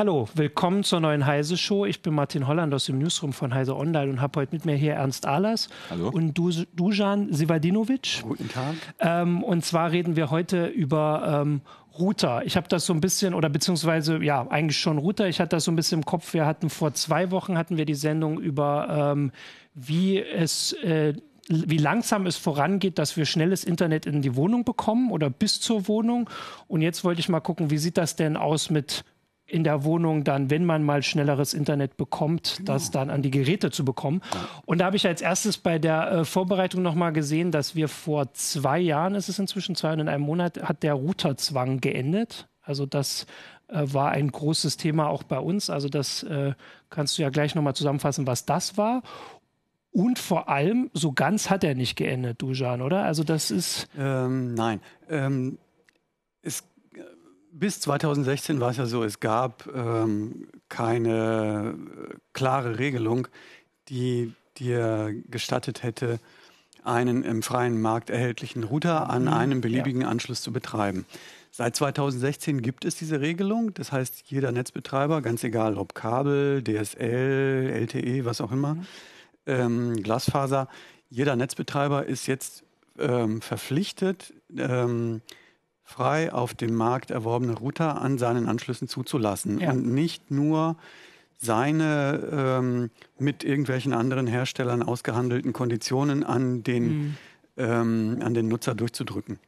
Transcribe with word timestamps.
Hallo, 0.00 0.30
willkommen 0.34 0.82
zur 0.82 0.98
neuen 1.00 1.26
Heise 1.26 1.58
Show. 1.58 1.84
Ich 1.84 2.00
bin 2.00 2.14
Martin 2.14 2.46
Holland 2.46 2.72
aus 2.72 2.86
dem 2.86 2.98
Newsroom 2.98 3.34
von 3.34 3.52
Heise 3.52 3.76
Online 3.76 4.12
und 4.12 4.22
habe 4.22 4.40
heute 4.40 4.54
mit 4.54 4.64
mir 4.64 4.74
hier 4.74 4.94
Ernst 4.94 5.26
Ahlers 5.26 5.68
Hallo. 5.90 6.08
und 6.08 6.32
du, 6.32 6.50
Dujan 6.74 7.30
Sivadinovic. 7.34 8.22
Guten 8.22 8.48
Tag. 8.48 8.76
Ähm, 8.98 9.44
und 9.44 9.62
zwar 9.62 9.92
reden 9.92 10.16
wir 10.16 10.30
heute 10.30 10.68
über 10.68 11.42
ähm, 11.42 11.60
Router. 11.98 12.46
Ich 12.46 12.56
habe 12.56 12.66
das 12.66 12.86
so 12.86 12.94
ein 12.94 13.02
bisschen, 13.02 13.34
oder 13.34 13.50
beziehungsweise, 13.50 14.24
ja, 14.24 14.48
eigentlich 14.48 14.78
schon 14.78 14.96
Router. 14.96 15.28
Ich 15.28 15.38
hatte 15.38 15.56
das 15.56 15.64
so 15.64 15.70
ein 15.70 15.76
bisschen 15.76 15.98
im 15.98 16.06
Kopf. 16.06 16.32
Wir 16.32 16.46
hatten 16.46 16.70
vor 16.70 16.94
zwei 16.94 17.30
Wochen 17.30 17.58
hatten 17.58 17.76
wir 17.76 17.84
die 17.84 17.94
Sendung 17.94 18.40
über, 18.40 19.12
ähm, 19.12 19.32
wie 19.74 20.18
es 20.18 20.72
äh, 20.82 21.12
wie 21.46 21.76
langsam 21.76 22.24
es 22.24 22.38
vorangeht, 22.38 22.98
dass 22.98 23.18
wir 23.18 23.26
schnelles 23.26 23.64
Internet 23.64 24.06
in 24.06 24.22
die 24.22 24.34
Wohnung 24.34 24.64
bekommen 24.64 25.10
oder 25.10 25.28
bis 25.28 25.60
zur 25.60 25.88
Wohnung. 25.88 26.30
Und 26.68 26.80
jetzt 26.80 27.04
wollte 27.04 27.20
ich 27.20 27.28
mal 27.28 27.40
gucken, 27.40 27.70
wie 27.70 27.76
sieht 27.76 27.98
das 27.98 28.16
denn 28.16 28.38
aus 28.38 28.70
mit 28.70 29.04
in 29.50 29.64
der 29.64 29.84
Wohnung 29.84 30.24
dann, 30.24 30.48
wenn 30.50 30.64
man 30.64 30.82
mal 30.82 31.02
schnelleres 31.02 31.54
Internet 31.54 31.96
bekommt, 31.96 32.54
genau. 32.58 32.72
das 32.72 32.90
dann 32.90 33.10
an 33.10 33.22
die 33.22 33.30
Geräte 33.30 33.70
zu 33.70 33.84
bekommen. 33.84 34.22
Und 34.64 34.78
da 34.78 34.86
habe 34.86 34.96
ich 34.96 35.06
als 35.06 35.20
erstes 35.20 35.58
bei 35.58 35.78
der 35.78 36.10
äh, 36.12 36.24
Vorbereitung 36.24 36.82
nochmal 36.82 37.12
gesehen, 37.12 37.50
dass 37.50 37.74
wir 37.74 37.88
vor 37.88 38.32
zwei 38.32 38.78
Jahren, 38.78 39.14
ist 39.14 39.28
es 39.28 39.38
inzwischen 39.38 39.74
zwei 39.74 39.92
und 39.92 40.00
in 40.00 40.08
einem 40.08 40.24
Monat, 40.24 40.62
hat 40.62 40.82
der 40.82 40.94
Routerzwang 40.94 41.80
geendet. 41.80 42.48
Also 42.62 42.86
das 42.86 43.26
äh, 43.68 43.82
war 43.84 44.10
ein 44.12 44.30
großes 44.30 44.76
Thema 44.76 45.08
auch 45.08 45.24
bei 45.24 45.38
uns. 45.38 45.70
Also 45.70 45.88
das 45.88 46.22
äh, 46.22 46.52
kannst 46.88 47.18
du 47.18 47.22
ja 47.22 47.30
gleich 47.30 47.54
nochmal 47.54 47.74
zusammenfassen, 47.74 48.26
was 48.26 48.46
das 48.46 48.76
war. 48.76 49.02
Und 49.92 50.20
vor 50.20 50.48
allem, 50.48 50.90
so 50.92 51.12
ganz 51.12 51.50
hat 51.50 51.64
er 51.64 51.74
nicht 51.74 51.96
geendet, 51.96 52.40
Dujan, 52.40 52.80
oder? 52.80 53.02
Also 53.04 53.24
das 53.24 53.50
ist. 53.50 53.88
Ähm, 53.98 54.54
nein. 54.54 54.80
Ähm, 55.08 55.58
es 56.42 56.64
bis 57.52 57.80
2016 57.80 58.60
war 58.60 58.70
es 58.70 58.76
ja 58.76 58.86
so, 58.86 59.04
es 59.04 59.20
gab 59.20 59.68
ähm, 59.74 60.48
keine 60.68 61.74
äh, 61.76 62.14
klare 62.32 62.78
Regelung, 62.78 63.28
die 63.88 64.32
dir 64.58 65.14
gestattet 65.28 65.82
hätte, 65.82 66.18
einen 66.84 67.22
im 67.22 67.42
freien 67.42 67.80
Markt 67.80 68.10
erhältlichen 68.10 68.64
Router 68.64 69.10
an 69.10 69.22
mhm, 69.22 69.28
einem 69.28 69.60
beliebigen 69.60 70.02
ja. 70.02 70.08
Anschluss 70.08 70.42
zu 70.42 70.52
betreiben. 70.52 71.04
Seit 71.50 71.76
2016 71.76 72.62
gibt 72.62 72.84
es 72.84 72.96
diese 72.96 73.20
Regelung. 73.20 73.74
Das 73.74 73.92
heißt, 73.92 74.22
jeder 74.26 74.52
Netzbetreiber, 74.52 75.20
ganz 75.20 75.42
egal 75.44 75.76
ob 75.76 75.94
Kabel, 75.94 76.62
DSL, 76.62 77.70
LTE, 77.74 78.24
was 78.24 78.40
auch 78.40 78.52
immer, 78.52 78.76
mhm. 78.76 78.86
ähm, 79.46 80.02
Glasfaser, 80.02 80.68
jeder 81.10 81.36
Netzbetreiber 81.36 82.06
ist 82.06 82.26
jetzt 82.26 82.62
ähm, 82.98 83.40
verpflichtet, 83.40 84.32
ähm, 84.56 85.22
frei 85.90 86.32
auf 86.32 86.54
dem 86.54 86.74
Markt 86.74 87.10
erworbene 87.10 87.54
Router 87.54 88.00
an 88.00 88.16
seinen 88.16 88.46
Anschlüssen 88.46 88.86
zuzulassen 88.86 89.58
ja. 89.58 89.72
und 89.72 89.86
nicht 89.86 90.30
nur 90.30 90.76
seine 91.36 92.28
ähm, 92.32 92.90
mit 93.18 93.42
irgendwelchen 93.42 93.92
anderen 93.92 94.26
Herstellern 94.26 94.82
ausgehandelten 94.82 95.52
Konditionen 95.52 96.22
an 96.22 96.62
den, 96.62 96.84
mhm. 96.84 97.16
ähm, 97.56 98.18
an 98.22 98.34
den 98.34 98.48
Nutzer 98.48 98.74
durchzudrücken. 98.74 99.38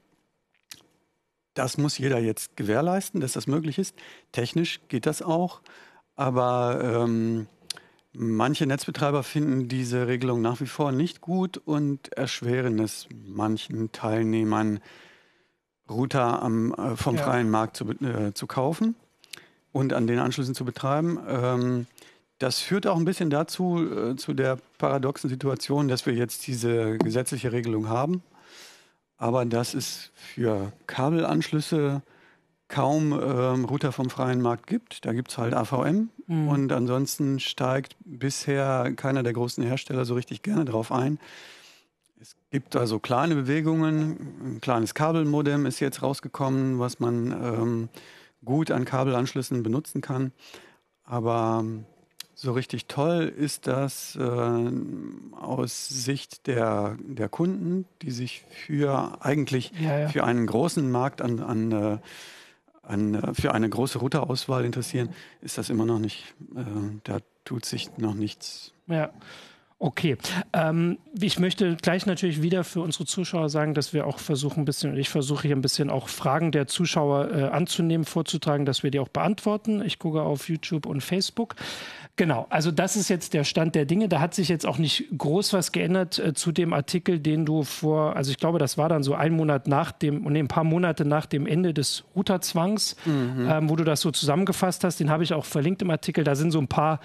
Das 1.55 1.79
muss 1.79 1.99
jeder 1.99 2.19
jetzt 2.19 2.57
gewährleisten, 2.57 3.21
dass 3.21 3.33
das 3.33 3.47
möglich 3.47 3.79
ist. 3.79 3.95
Technisch 4.33 4.81
geht 4.89 5.07
das 5.07 5.23
auch, 5.23 5.61
aber 6.17 7.05
ähm, 7.05 7.47
manche 8.13 8.67
Netzbetreiber 8.67 9.23
finden 9.23 9.69
diese 9.69 10.09
Regelung 10.09 10.41
nach 10.41 10.61
wie 10.61 10.67
vor 10.67 10.93
nicht 10.93 11.21
gut 11.21 11.59
und 11.59 12.13
erschweren 12.15 12.79
es 12.81 13.07
manchen 13.27 13.93
Teilnehmern, 13.93 14.81
Router 15.91 16.43
am, 16.43 16.73
äh, 16.75 16.97
vom 16.97 17.17
ja. 17.17 17.23
freien 17.23 17.51
Markt 17.51 17.77
zu, 17.77 17.89
äh, 17.91 18.33
zu 18.35 18.47
kaufen 18.47 18.95
und 19.73 19.93
an 19.93 20.07
den 20.07 20.19
Anschlüssen 20.19 20.55
zu 20.55 20.65
betreiben. 20.65 21.19
Ähm, 21.29 21.87
das 22.39 22.59
führt 22.59 22.87
auch 22.87 22.97
ein 22.97 23.05
bisschen 23.05 23.31
dazu, 23.31 23.89
äh, 23.91 24.17
zu 24.17 24.35
der 24.35 24.59
paradoxen 24.79 25.31
Situation, 25.31 25.89
dass 25.89 26.07
wir 26.07 26.15
jetzt 26.15 26.47
diese 26.47 26.99
gesetzliche 26.99 27.53
Regelung 27.53 27.89
haben, 27.89 28.23
aber 29.17 29.45
dass 29.45 29.75
es 29.75 30.11
für 30.15 30.73
Kabelanschlüsse 30.87 32.03
kaum 32.73 33.13
ähm, 33.13 33.65
Router 33.67 33.93
vom 33.93 34.09
freien 34.11 34.41
Markt 34.41 34.67
gibt. 34.67 35.05
Da 35.05 35.13
gibt 35.13 35.31
es 35.31 35.39
halt 35.39 35.55
AVM 35.55 36.09
mhm. 36.27 36.49
und 36.49 36.73
ansonsten 36.73 37.39
steigt 37.39 37.97
bisher 38.05 38.93
keiner 38.97 39.23
der 39.23 39.35
großen 39.35 39.63
Hersteller 39.63 40.05
so 40.05 40.15
richtig 40.15 40.43
gerne 40.43 40.65
drauf 40.65 40.91
ein. 40.91 41.19
Es 42.23 42.37
gibt 42.53 42.77
also 42.77 43.01
kleine 43.01 43.35
Bewegungen. 43.35 44.17
Ein 44.45 44.61
kleines 44.61 44.95
Kabelmodem 44.95 45.67
ist 45.67 45.81
jetzt 45.81 46.03
rausgekommen, 46.03 46.79
was 46.79 47.01
man 47.01 47.33
ähm, 47.33 47.89
gut 48.45 48.71
an 48.71 48.85
Kabelanschlüssen 48.85 49.65
benutzen 49.65 50.03
kann. 50.03 50.31
Aber 51.03 51.65
so 52.37 52.53
richtig 52.53 52.87
toll 52.87 53.25
ist 53.25 53.67
das 53.67 54.15
äh, 54.15 54.71
aus 55.33 55.89
Sicht 55.89 56.47
der, 56.47 56.97
der 57.01 57.29
Kunden, 57.29 57.87
die 58.03 58.13
sich 58.13 58.45
für 58.51 59.19
eigentlich 59.21 59.73
ja, 59.81 59.99
ja. 59.99 60.09
für 60.09 60.23
einen 60.23 60.47
großen 60.47 60.93
Markt 60.93 61.23
an, 61.23 61.41
an, 61.41 61.73
äh, 61.73 61.99
an 62.83 63.15
äh, 63.15 63.35
für 63.35 63.53
eine 63.53 63.69
große 63.69 63.99
Routerauswahl 63.99 64.65
interessieren, 64.65 65.09
ist 65.41 65.59
das 65.59 65.71
immer 65.71 65.87
noch 65.87 65.99
nicht, 65.99 66.35
äh, 66.55 66.63
da 67.03 67.19
tut 67.45 67.65
sich 67.65 67.99
noch 67.99 68.15
nichts. 68.15 68.73
Ja. 68.87 69.11
Okay. 69.85 70.17
Ähm, 70.53 70.99
ich 71.21 71.41
möchte 71.41 71.75
gleich 71.75 72.07
natürlich 72.07 72.41
wieder 72.41 72.63
für 72.63 72.81
unsere 72.83 73.05
Zuschauer 73.05 73.49
sagen, 73.49 73.75
dass 73.75 73.93
wir 73.93 74.07
auch 74.07 74.21
versuchen, 74.21 74.61
ein 74.61 74.65
bisschen, 74.65 74.97
ich 74.97 75.09
versuche 75.09 75.49
hier 75.49 75.57
ein 75.57 75.61
bisschen 75.61 75.91
auch 75.91 76.09
Fragen 76.09 76.53
der 76.53 76.69
Zuschauer 76.69 77.33
äh, 77.33 77.43
anzunehmen, 77.47 78.05
vorzutragen, 78.05 78.65
dass 78.65 78.85
wir 78.85 78.93
die 78.93 79.01
auch 79.01 79.09
beantworten. 79.09 79.83
Ich 79.85 79.99
gucke 79.99 80.23
auf 80.23 80.49
YouTube 80.49 80.87
und 80.87 81.01
Facebook. 81.01 81.57
Genau, 82.15 82.47
also 82.49 82.71
das 82.71 82.95
ist 82.95 83.09
jetzt 83.09 83.35
der 83.35 83.43
Stand 83.43 83.75
der 83.75 83.85
Dinge. 83.85 84.09
Da 84.09 84.21
hat 84.21 84.35
sich 84.35 84.49
jetzt 84.49 84.67
auch 84.67 84.79
nicht 84.79 85.07
groß 85.19 85.53
was 85.53 85.73
geändert 85.73 86.17
äh, 86.21 86.33
zu 86.33 86.53
dem 86.53 86.75
Artikel, 86.75 87.19
den 87.19 87.45
du 87.45 87.65
vor, 87.65 88.15
also 88.15 88.31
ich 88.31 88.39
glaube, 88.39 88.61
das 88.61 88.79
war 88.79 88.89
dann 88.89 89.03
so 89.03 89.15
ein 89.15 89.33
Monat 89.33 89.67
nach 89.67 89.91
dem, 89.91 90.23
nee, 90.29 90.39
ein 90.39 90.47
paar 90.47 90.63
Monate 90.63 91.05
nach 91.05 91.27
dem 91.27 91.45
Ende 91.45 91.75
des 91.75 92.05
Routerzwangs, 92.15 92.95
mhm. 93.05 93.49
ähm, 93.51 93.69
wo 93.69 93.75
du 93.75 93.83
das 93.83 94.01
so 94.01 94.13
zusammengefasst 94.13 94.85
hast. 94.85 95.01
Den 95.01 95.11
habe 95.11 95.25
ich 95.25 95.35
auch 95.35 95.45
verlinkt 95.45 95.83
im 95.83 95.91
Artikel. 95.91 96.23
Da 96.23 96.37
sind 96.37 96.53
so 96.53 96.61
ein 96.61 96.69
paar 96.69 97.01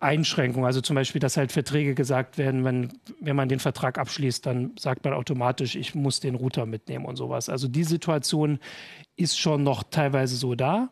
Einschränkungen. 0.00 0.66
Also 0.66 0.80
zum 0.80 0.94
Beispiel, 0.94 1.20
dass 1.20 1.36
halt 1.36 1.50
Verträge 1.52 1.94
gesagt 1.94 2.38
werden, 2.38 2.64
wenn, 2.64 2.92
wenn 3.20 3.34
man 3.34 3.48
den 3.48 3.58
Vertrag 3.58 3.98
abschließt, 3.98 4.46
dann 4.46 4.72
sagt 4.78 5.04
man 5.04 5.12
automatisch, 5.12 5.74
ich 5.74 5.94
muss 5.94 6.20
den 6.20 6.34
Router 6.34 6.66
mitnehmen 6.66 7.04
und 7.04 7.16
sowas. 7.16 7.48
Also 7.48 7.66
die 7.68 7.84
Situation 7.84 8.60
ist 9.16 9.38
schon 9.38 9.64
noch 9.64 9.82
teilweise 9.82 10.36
so 10.36 10.54
da. 10.54 10.90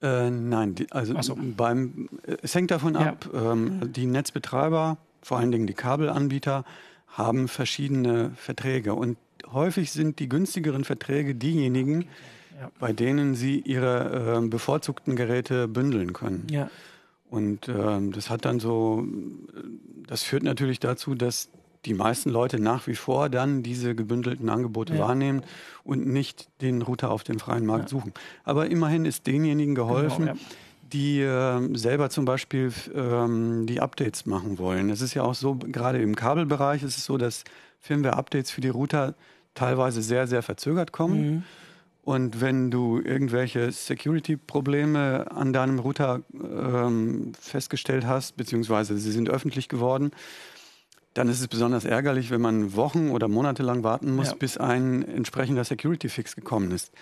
Äh, 0.00 0.30
nein, 0.30 0.76
die, 0.76 0.90
also 0.92 1.20
so. 1.20 1.36
beim, 1.36 2.08
es 2.42 2.54
hängt 2.54 2.70
davon 2.70 2.94
ja. 2.94 3.00
ab, 3.00 3.28
ähm, 3.34 3.92
die 3.92 4.06
Netzbetreiber, 4.06 4.98
vor 5.22 5.38
allen 5.38 5.50
Dingen 5.50 5.66
die 5.66 5.74
Kabelanbieter, 5.74 6.64
haben 7.08 7.48
verschiedene 7.48 8.30
Verträge 8.36 8.94
und 8.94 9.18
häufig 9.52 9.90
sind 9.90 10.20
die 10.20 10.28
günstigeren 10.28 10.84
Verträge 10.84 11.34
diejenigen, 11.34 12.02
ja. 12.60 12.70
bei 12.78 12.92
denen 12.92 13.34
sie 13.34 13.58
ihre 13.58 14.38
äh, 14.44 14.46
bevorzugten 14.46 15.16
Geräte 15.16 15.66
bündeln 15.66 16.12
können. 16.12 16.46
Ja. 16.50 16.70
Und 17.30 17.68
äh, 17.68 18.10
das 18.10 18.30
hat 18.30 18.44
dann 18.44 18.58
so, 18.58 19.04
das 20.06 20.22
führt 20.22 20.42
natürlich 20.42 20.80
dazu, 20.80 21.14
dass 21.14 21.50
die 21.84 21.94
meisten 21.94 22.30
Leute 22.30 22.58
nach 22.58 22.86
wie 22.86 22.94
vor 22.94 23.28
dann 23.28 23.62
diese 23.62 23.94
gebündelten 23.94 24.48
Angebote 24.48 24.94
ja. 24.94 25.00
wahrnehmen 25.00 25.42
und 25.84 26.06
nicht 26.06 26.48
den 26.60 26.82
Router 26.82 27.10
auf 27.10 27.24
dem 27.24 27.38
freien 27.38 27.66
Markt 27.66 27.84
ja. 27.84 27.88
suchen. 27.88 28.12
Aber 28.44 28.70
immerhin 28.70 29.04
ist 29.04 29.26
denjenigen 29.26 29.74
geholfen, 29.74 30.26
genau, 30.26 30.36
ja. 30.36 30.38
die 30.92 31.20
äh, 31.20 31.76
selber 31.78 32.10
zum 32.10 32.24
Beispiel 32.24 32.72
ähm, 32.94 33.66
die 33.66 33.80
Updates 33.80 34.26
machen 34.26 34.58
wollen. 34.58 34.90
Es 34.90 35.00
ist 35.00 35.14
ja 35.14 35.22
auch 35.22 35.34
so, 35.34 35.54
gerade 35.54 36.02
im 36.02 36.16
Kabelbereich 36.16 36.82
ist 36.82 36.98
es 36.98 37.04
so, 37.04 37.16
dass 37.16 37.44
Firmware-Updates 37.80 38.50
für 38.50 38.60
die 38.60 38.68
Router 38.68 39.14
teilweise 39.54 40.02
sehr, 40.02 40.26
sehr 40.26 40.42
verzögert 40.42 40.92
kommen. 40.92 41.20
Mhm. 41.20 41.42
Und 42.08 42.40
wenn 42.40 42.70
du 42.70 43.02
irgendwelche 43.04 43.70
Security-Probleme 43.70 45.30
an 45.30 45.52
deinem 45.52 45.78
Router 45.78 46.22
ähm, 46.32 47.32
festgestellt 47.38 48.06
hast, 48.06 48.38
beziehungsweise 48.38 48.96
sie 48.96 49.12
sind 49.12 49.28
öffentlich 49.28 49.68
geworden, 49.68 50.12
dann 51.12 51.28
ist 51.28 51.42
es 51.42 51.48
besonders 51.48 51.84
ärgerlich, 51.84 52.30
wenn 52.30 52.40
man 52.40 52.74
Wochen 52.74 53.10
oder 53.10 53.28
Monate 53.28 53.62
lang 53.62 53.82
warten 53.82 54.16
muss, 54.16 54.28
ja. 54.28 54.36
bis 54.36 54.56
ein 54.56 55.06
entsprechender 55.06 55.64
Security-Fix 55.64 56.34
gekommen 56.34 56.70
ist. 56.70 56.92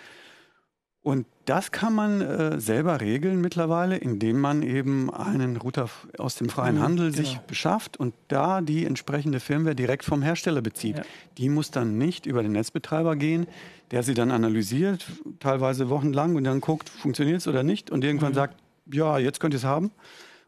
Und 1.07 1.25
das 1.45 1.71
kann 1.71 1.95
man 1.95 2.19
äh, 2.19 2.59
selber 2.59 2.99
regeln 2.99 3.39
mittlerweile, 3.39 3.95
indem 3.95 4.41
man 4.41 4.61
eben 4.61 5.09
einen 5.09 5.55
Router 5.55 5.89
aus 6.17 6.35
dem 6.35 6.49
freien 6.49 6.75
mhm, 6.75 6.81
Handel 6.81 7.11
genau. 7.11 7.23
sich 7.23 7.37
beschafft 7.47 7.95
und 7.95 8.13
da 8.27 8.59
die 8.59 8.85
entsprechende 8.85 9.39
Firmware 9.39 9.73
direkt 9.73 10.03
vom 10.03 10.21
Hersteller 10.21 10.61
bezieht. 10.61 10.97
Ja. 10.97 11.03
Die 11.37 11.47
muss 11.47 11.71
dann 11.71 11.97
nicht 11.97 12.25
über 12.25 12.43
den 12.43 12.51
Netzbetreiber 12.51 13.15
gehen, 13.15 13.47
der 13.91 14.03
sie 14.03 14.15
dann 14.15 14.31
analysiert, 14.31 15.05
teilweise 15.39 15.89
wochenlang 15.89 16.35
und 16.35 16.43
dann 16.43 16.59
guckt, 16.59 16.89
funktioniert 16.89 17.37
es 17.37 17.47
oder 17.47 17.63
nicht 17.63 17.89
und 17.89 18.03
irgendwann 18.03 18.33
mhm. 18.33 18.35
sagt, 18.35 18.57
ja, 18.91 19.17
jetzt 19.17 19.39
könnt 19.39 19.53
ihr 19.53 19.59
es 19.59 19.63
haben 19.63 19.91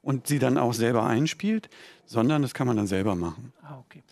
und 0.02 0.28
sie 0.28 0.40
dann 0.40 0.58
auch 0.58 0.74
selber 0.74 1.06
einspielt, 1.06 1.70
sondern 2.06 2.42
das 2.42 2.54
kann 2.54 2.68
man 2.68 2.76
dann 2.76 2.88
selber 2.88 3.16
machen. 3.16 3.54
Ah, 3.64 3.78
okay. 3.80 4.04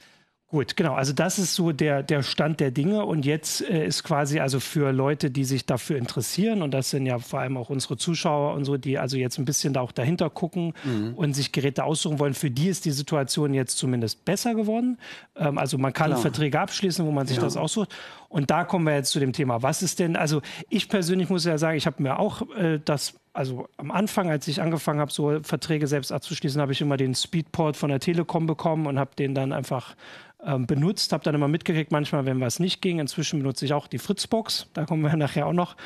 Gut, 0.50 0.78
genau. 0.78 0.94
Also 0.94 1.12
das 1.12 1.40
ist 1.40 1.56
so 1.56 1.74
der, 1.74 2.04
der 2.04 2.24
Stand 2.24 2.62
der 2.62 2.72
Dinge. 2.72 3.06
Und 3.06 3.26
jetzt 3.26 3.62
äh, 3.62 3.86
ist 3.86 4.04
quasi 4.04 4.40
also 4.40 4.62
für 4.62 4.94
Leute, 4.94 5.30
die 5.30 5.44
sich 5.44 5.66
dafür 5.66 5.98
interessieren, 5.98 6.62
und 6.62 6.72
das 6.72 6.90
sind 6.90 7.06
ja 7.06 7.20
vor 7.20 7.40
allem 7.42 7.58
auch 7.58 7.70
unsere 7.70 7.98
Zuschauer 7.98 8.54
und 8.54 8.64
so, 8.64 8.78
die 8.78 8.98
also 8.98 9.18
jetzt 9.18 9.38
ein 9.40 9.44
bisschen 9.44 9.74
da 9.74 9.82
auch 9.82 9.92
dahinter 9.92 10.30
gucken 10.30 10.74
mhm. 10.86 11.16
und 11.16 11.34
sich 11.34 11.52
Geräte 11.52 11.84
aussuchen 11.84 12.20
wollen, 12.20 12.34
für 12.34 12.50
die 12.50 12.70
ist 12.70 12.86
die 12.86 12.92
Situation 12.92 13.54
jetzt 13.54 13.78
zumindest 13.78 14.24
besser 14.24 14.56
geworden. 14.56 14.98
Ähm, 15.36 15.58
also 15.58 15.78
man 15.78 15.92
kann 15.92 16.12
Klar. 16.12 16.22
Verträge 16.22 16.62
abschließen, 16.62 17.06
wo 17.06 17.12
man 17.12 17.28
sich 17.28 17.38
ja. 17.38 17.44
das 17.44 17.58
aussucht. 17.58 17.94
Und 18.30 18.50
da 18.50 18.64
kommen 18.64 18.86
wir 18.86 18.96
jetzt 18.96 19.12
zu 19.12 19.20
dem 19.20 19.34
Thema. 19.34 19.64
Was 19.64 19.82
ist 19.84 20.00
denn, 20.00 20.16
also 20.16 20.42
ich 20.70 20.88
persönlich 20.88 21.30
muss 21.30 21.44
ja 21.44 21.58
sagen, 21.58 21.76
ich 21.76 21.86
habe 21.86 22.02
mir 22.02 22.20
auch 22.20 22.50
äh, 22.56 22.80
das 22.84 23.16
also 23.38 23.70
am 23.78 23.92
Anfang, 23.92 24.32
als 24.32 24.48
ich 24.48 24.62
angefangen 24.62 25.00
habe, 25.00 25.12
so 25.12 25.40
Verträge 25.44 25.86
selbst 25.86 26.12
abzuschließen, 26.12 26.60
habe 26.60 26.72
ich 26.72 26.82
immer 26.82 26.98
den 26.98 27.14
Speedport 27.14 27.78
von 27.78 27.90
der 27.90 28.00
Telekom 28.00 28.48
bekommen 28.48 28.88
und 28.88 28.98
habe 28.98 29.12
den 29.16 29.36
dann 29.36 29.54
einfach 29.54 29.96
ähm, 30.44 30.66
benutzt, 30.66 31.14
habe 31.14 31.24
dann 31.24 31.36
immer 31.36 31.48
mitgekriegt, 31.48 31.92
manchmal, 31.92 32.26
wenn 32.26 32.42
was 32.42 32.60
nicht 32.60 32.82
ging. 32.82 32.98
Inzwischen 32.98 33.40
benutze 33.40 33.66
ich 33.66 33.74
auch 33.74 33.86
die 33.86 34.00
Fritzbox, 34.00 34.68
da 34.74 34.86
kommen 34.86 35.04
wir 35.04 35.16
nachher 35.18 35.46
auch 35.46 35.54
noch 35.54 35.78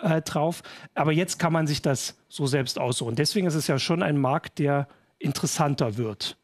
äh, 0.00 0.22
drauf. 0.22 0.62
Aber 0.94 1.10
jetzt 1.10 1.40
kann 1.40 1.52
man 1.52 1.66
sich 1.66 1.82
das 1.82 2.16
so 2.28 2.46
selbst 2.46 2.78
aussuchen. 2.78 3.16
Deswegen 3.16 3.48
ist 3.48 3.56
es 3.56 3.66
ja 3.66 3.80
schon 3.80 4.04
ein 4.04 4.16
Markt, 4.16 4.60
der 4.60 4.86
interessanter 5.18 5.96
wird 5.96 6.36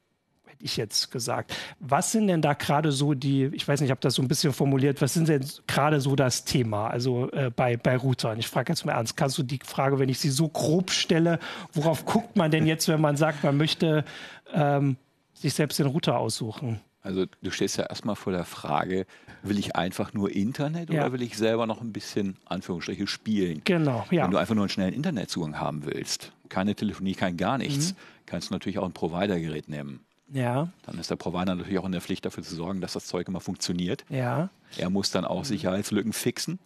hätte 0.57 0.65
ich 0.65 0.77
jetzt 0.77 1.11
gesagt. 1.11 1.55
Was 1.81 2.13
sind 2.13 2.29
denn 2.29 2.41
da 2.41 2.55
gerade 2.55 2.93
so 2.93 3.15
die, 3.15 3.45
ich 3.53 3.67
weiß 3.67 3.81
nicht, 3.81 3.89
ich 3.89 3.91
habe 3.91 4.01
das 4.01 4.15
so 4.15 4.23
ein 4.23 4.29
bisschen 4.29 4.53
formuliert, 4.53 5.03
was 5.03 5.15
sind 5.15 5.29
denn 5.29 5.45
gerade 5.67 6.01
so 6.01 6.17
das 6.17 6.45
Thema, 6.45 6.89
also 6.89 7.31
äh, 7.33 7.51
bei, 7.55 7.77
bei 7.77 7.97
Routern? 7.97 8.39
Ich 8.39 8.49
frage 8.49 8.73
jetzt 8.73 8.85
mal 8.87 8.93
ernst, 8.93 9.17
kannst 9.17 9.37
du 9.39 9.43
die 9.43 9.61
Frage, 9.65 9.99
wenn 9.99 10.09
ich 10.09 10.19
sie 10.19 10.31
so 10.31 10.49
grob 10.49 10.91
stelle, 10.91 11.39
worauf 11.73 12.05
guckt 12.05 12.37
man 12.37 12.51
denn 12.51 12.67
jetzt, 12.67 12.89
wenn 12.89 13.01
man 13.01 13.17
sagt, 13.17 13.45
man 13.45 13.57
möchte 13.57 14.05
ähm, 14.53 14.97
sich 15.35 15.55
selbst 15.55 15.79
den 15.79 15.87
Router 15.87 16.19
aussuchen? 16.19 16.81
Also 17.03 17.27
du 17.41 17.51
stehst 17.53 17.77
ja 17.77 17.85
erstmal 17.85 18.17
vor 18.17 18.33
der 18.33 18.45
Frage, 18.45 19.07
will 19.43 19.59
ich 19.59 19.77
einfach 19.77 20.13
nur 20.13 20.35
Internet 20.35 20.91
ja. 20.91 21.03
oder 21.03 21.13
will 21.13 21.23
ich 21.23 21.37
selber 21.37 21.67
noch 21.67 21.81
ein 21.81 21.93
bisschen, 21.93 22.37
Anführungsstriche, 22.47 23.07
spielen? 23.07 23.63
Genau, 23.65 24.05
ja. 24.11 24.25
Wenn 24.25 24.33
du 24.33 24.39
einfach 24.39 24.57
nur 24.57 24.65
einen 24.65 24.71
schnellen 24.71 24.95
Internetzugang 24.95 25.61
haben 25.61 25.87
willst, 25.87 26.33
keine 26.49 26.75
Telefonie, 26.75 27.15
kein 27.15 27.37
gar 27.37 27.59
nichts, 27.59 27.93
mhm. 27.93 27.97
kannst 28.27 28.51
du 28.51 28.55
natürlich 28.55 28.79
auch 28.79 28.85
ein 28.85 28.93
Provider-Gerät 28.93 29.69
nehmen. 29.69 30.06
Ja. 30.33 30.69
Dann 30.85 30.99
ist 30.99 31.11
der 31.11 31.17
Provider 31.17 31.55
natürlich 31.55 31.79
auch 31.79 31.87
in 31.87 31.93
der 31.93 32.01
Pflicht 32.01 32.25
dafür 32.25 32.43
zu 32.43 32.55
sorgen, 32.55 32.81
dass 32.81 32.95
das 32.95 33.07
Zeug 33.07 33.29
immer 33.29 33.41
funktioniert. 33.41 34.05
Ja. 34.09 34.51
Er 34.77 34.91
muss 34.91 35.11
dann 35.11 35.25
auch. 35.25 35.45
Sicherheitslücken 35.45 36.13
fixen. 36.13 36.59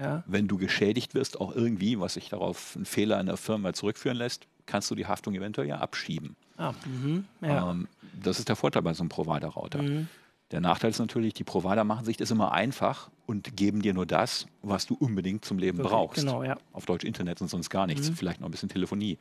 Ja. 0.00 0.24
Wenn 0.26 0.48
du 0.48 0.58
geschädigt 0.58 1.14
wirst, 1.14 1.40
auch 1.40 1.54
irgendwie, 1.54 2.00
was 2.00 2.14
sich 2.14 2.28
darauf 2.28 2.74
einen 2.74 2.84
Fehler 2.84 3.20
in 3.20 3.26
der 3.26 3.36
Firma 3.36 3.72
zurückführen 3.72 4.16
lässt, 4.16 4.46
kannst 4.66 4.90
du 4.90 4.94
die 4.94 5.06
Haftung 5.06 5.34
eventuell 5.34 5.68
ja 5.68 5.78
abschieben. 5.78 6.34
Ah, 6.56 6.72
mhm, 6.84 7.24
ja. 7.40 7.70
Ähm, 7.70 7.88
das 8.20 8.38
ist 8.38 8.48
der 8.48 8.56
Vorteil 8.56 8.82
bei 8.82 8.94
so 8.94 9.02
einem 9.02 9.08
Provider-Router. 9.08 9.82
Mhm. 9.82 10.08
Der 10.50 10.60
Nachteil 10.60 10.90
ist 10.90 10.98
natürlich, 10.98 11.34
die 11.34 11.44
Provider 11.44 11.84
machen 11.84 12.04
sich 12.04 12.16
das 12.16 12.30
immer 12.30 12.52
einfach 12.52 13.10
und 13.26 13.56
geben 13.56 13.82
dir 13.82 13.94
nur 13.94 14.06
das, 14.06 14.46
was 14.62 14.86
du 14.86 14.94
unbedingt 14.94 15.44
zum 15.44 15.58
Leben 15.58 15.80
okay, 15.80 15.88
brauchst. 15.88 16.20
Genau, 16.20 16.42
ja. 16.44 16.56
Auf 16.72 16.86
Deutsch 16.86 17.04
Internet 17.04 17.40
und 17.40 17.48
sonst 17.48 17.70
gar 17.70 17.86
nichts. 17.86 18.10
Mhm. 18.10 18.16
Vielleicht 18.16 18.40
noch 18.40 18.48
ein 18.48 18.52
bisschen 18.52 18.68
Telefonie. 18.68 19.18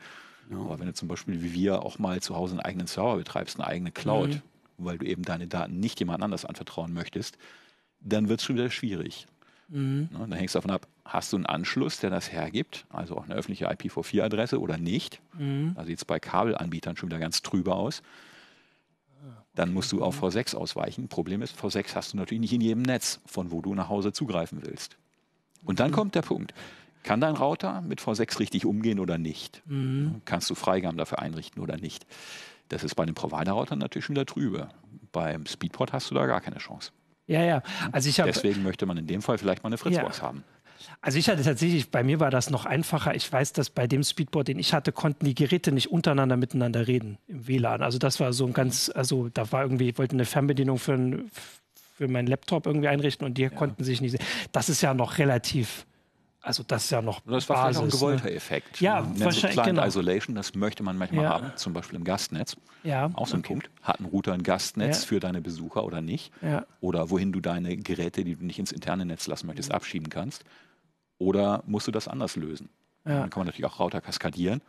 Ja. 0.49 0.57
Aber 0.57 0.79
wenn 0.79 0.87
du 0.87 0.93
zum 0.93 1.07
Beispiel 1.07 1.41
wie 1.41 1.53
wir 1.53 1.83
auch 1.83 1.99
mal 1.99 2.21
zu 2.21 2.35
Hause 2.35 2.53
einen 2.53 2.61
eigenen 2.61 2.87
Server 2.87 3.17
betreibst, 3.17 3.59
eine 3.59 3.67
eigene 3.67 3.91
Cloud, 3.91 4.29
mhm. 4.29 4.41
weil 4.77 4.97
du 4.97 5.05
eben 5.05 5.23
deine 5.23 5.47
Daten 5.47 5.79
nicht 5.79 5.99
jemand 5.99 6.23
anders 6.23 6.45
anvertrauen 6.45 6.93
möchtest, 6.93 7.37
dann 7.99 8.29
wird 8.29 8.39
es 8.39 8.45
schon 8.45 8.55
wieder 8.55 8.69
schwierig. 8.69 9.27
Mhm. 9.69 10.09
Ne, 10.11 10.19
dann 10.19 10.33
hängst 10.33 10.55
du 10.55 10.57
davon 10.57 10.71
ab, 10.71 10.87
hast 11.05 11.33
du 11.33 11.37
einen 11.37 11.45
Anschluss, 11.45 11.99
der 11.99 12.09
das 12.09 12.31
hergibt, 12.31 12.85
also 12.89 13.17
auch 13.17 13.25
eine 13.25 13.35
öffentliche 13.35 13.69
IPv4-Adresse 13.69 14.59
oder 14.59 14.77
nicht. 14.77 15.21
Mhm. 15.37 15.73
Da 15.75 15.85
sieht 15.85 15.97
es 15.97 16.05
bei 16.05 16.19
Kabelanbietern 16.19 16.97
schon 16.97 17.09
wieder 17.09 17.19
ganz 17.19 17.41
trüber 17.41 17.75
aus. 17.75 18.01
Dann 19.55 19.73
musst 19.73 19.91
du 19.91 20.03
auf 20.03 20.21
V6 20.21 20.55
ausweichen. 20.55 21.07
Problem 21.07 21.41
ist, 21.41 21.57
V6 21.57 21.95
hast 21.95 22.13
du 22.13 22.17
natürlich 22.17 22.41
nicht 22.41 22.53
in 22.53 22.61
jedem 22.61 22.81
Netz, 22.81 23.19
von 23.25 23.51
wo 23.51 23.61
du 23.61 23.75
nach 23.75 23.87
Hause 23.87 24.11
zugreifen 24.11 24.59
willst. 24.63 24.97
Und 25.63 25.79
dann 25.79 25.91
mhm. 25.91 25.95
kommt 25.95 26.15
der 26.15 26.23
Punkt. 26.23 26.53
Kann 27.03 27.19
dein 27.19 27.35
Router 27.35 27.81
mit 27.81 28.01
V6 28.01 28.39
richtig 28.39 28.65
umgehen 28.65 28.99
oder 28.99 29.17
nicht? 29.17 29.61
Mhm. 29.65 30.21
Kannst 30.25 30.49
du 30.49 30.55
Freigaben 30.55 30.97
dafür 30.97 31.19
einrichten 31.19 31.61
oder 31.61 31.77
nicht? 31.77 32.05
Das 32.69 32.83
ist 32.83 32.95
bei 32.95 33.05
den 33.05 33.13
Provider-Routern 33.13 33.77
natürlich 33.77 34.05
schon 34.05 34.15
wieder 34.15 34.25
trübe. 34.25 34.69
Beim 35.11 35.45
Speedport 35.45 35.93
hast 35.93 36.09
du 36.09 36.15
da 36.15 36.25
gar 36.25 36.41
keine 36.41 36.57
Chance. 36.57 36.91
Ja, 37.27 37.43
ja. 37.43 37.61
Also 37.91 38.09
ich 38.09 38.19
hab, 38.19 38.25
Deswegen 38.25 38.63
möchte 38.63 38.85
man 38.85 38.97
in 38.97 39.07
dem 39.07 39.21
Fall 39.21 39.37
vielleicht 39.37 39.63
mal 39.63 39.69
eine 39.69 39.77
Fritzbox 39.77 40.17
ja. 40.17 40.23
haben. 40.23 40.43
Also 41.01 41.17
ich 41.17 41.29
hatte 41.29 41.43
tatsächlich, 41.43 41.91
bei 41.91 42.03
mir 42.03 42.19
war 42.19 42.29
das 42.29 42.49
noch 42.49 42.65
einfacher. 42.65 43.15
Ich 43.15 43.31
weiß, 43.31 43.53
dass 43.53 43.69
bei 43.69 43.87
dem 43.87 44.03
Speedboard, 44.03 44.47
den 44.47 44.59
ich 44.59 44.73
hatte, 44.73 44.91
konnten 44.91 45.25
die 45.25 45.35
Geräte 45.35 45.71
nicht 45.71 45.91
untereinander 45.91 46.37
miteinander 46.37 46.87
reden 46.87 47.17
im 47.27 47.47
WLAN. 47.47 47.81
Also 47.81 47.99
das 47.99 48.19
war 48.19 48.33
so 48.33 48.45
ein 48.45 48.53
ganz, 48.53 48.91
also 48.93 49.29
da 49.29 49.51
war 49.51 49.63
irgendwie, 49.63 49.89
ich 49.89 49.97
wollte 49.97 50.15
eine 50.15 50.25
Fernbedienung 50.25 50.79
für, 50.79 50.93
ein, 50.93 51.31
für 51.95 52.07
meinen 52.07 52.27
Laptop 52.27 52.65
irgendwie 52.65 52.87
einrichten 52.87 53.25
und 53.25 53.37
die 53.37 53.43
ja. 53.43 53.49
konnten 53.49 53.83
sich 53.83 54.01
nicht 54.01 54.11
sehen. 54.11 54.25
Das 54.51 54.69
ist 54.69 54.81
ja 54.81 54.93
noch 54.93 55.17
relativ 55.17 55.85
also 56.43 56.61
das 56.61 56.83
ist 56.83 56.89
ja 56.91 57.01
noch 57.01 57.21
Das 57.21 57.47
war 57.47 57.55
Basis, 57.55 57.77
vielleicht 57.77 57.77
auch 57.77 57.83
ein 57.83 57.89
gewollter 57.89 58.25
ne? 58.25 58.35
Effekt. 58.35 58.81
Ja, 58.81 59.07
wahrscheinlich. 59.17 59.51
Client 59.53 59.77
genau. 59.77 59.87
Isolation, 59.87 60.35
das 60.35 60.53
möchte 60.55 60.83
man 60.83 60.97
manchmal 60.97 61.23
ja. 61.23 61.29
haben, 61.29 61.53
zum 61.55 61.71
Beispiel 61.71 61.97
im 61.97 62.03
Gastnetz. 62.03 62.57
Ja. 62.83 63.09
Auch 63.13 63.27
so 63.27 63.37
ein. 63.37 63.43
Punkt. 63.43 63.69
Hat 63.81 64.01
ein 64.01 64.05
Router 64.05 64.33
ein 64.33 64.43
Gastnetz 64.43 65.01
ja. 65.01 65.07
für 65.07 65.19
deine 65.21 65.41
Besucher 65.41 65.85
oder 65.85 66.01
nicht? 66.01 66.33
Ja. 66.41 66.65
Oder 66.81 67.09
wohin 67.09 67.31
du 67.31 67.39
deine 67.39 67.77
Geräte, 67.77 68.25
die 68.25 68.35
du 68.35 68.45
nicht 68.45 68.59
ins 68.59 68.73
interne 68.73 69.05
Netz 69.05 69.25
lassen 69.27 69.47
möchtest, 69.47 69.69
mhm. 69.69 69.75
abschieben 69.75 70.09
kannst. 70.09 70.43
Oder 71.17 71.63
musst 71.65 71.87
du 71.87 71.91
das 71.91 72.09
anders 72.09 72.35
lösen? 72.35 72.69
Ja. 73.05 73.21
Dann 73.21 73.29
kann 73.29 73.39
man 73.39 73.47
natürlich 73.47 73.65
auch 73.65 73.79
Router 73.79 74.01
kaskadieren. 74.01 74.61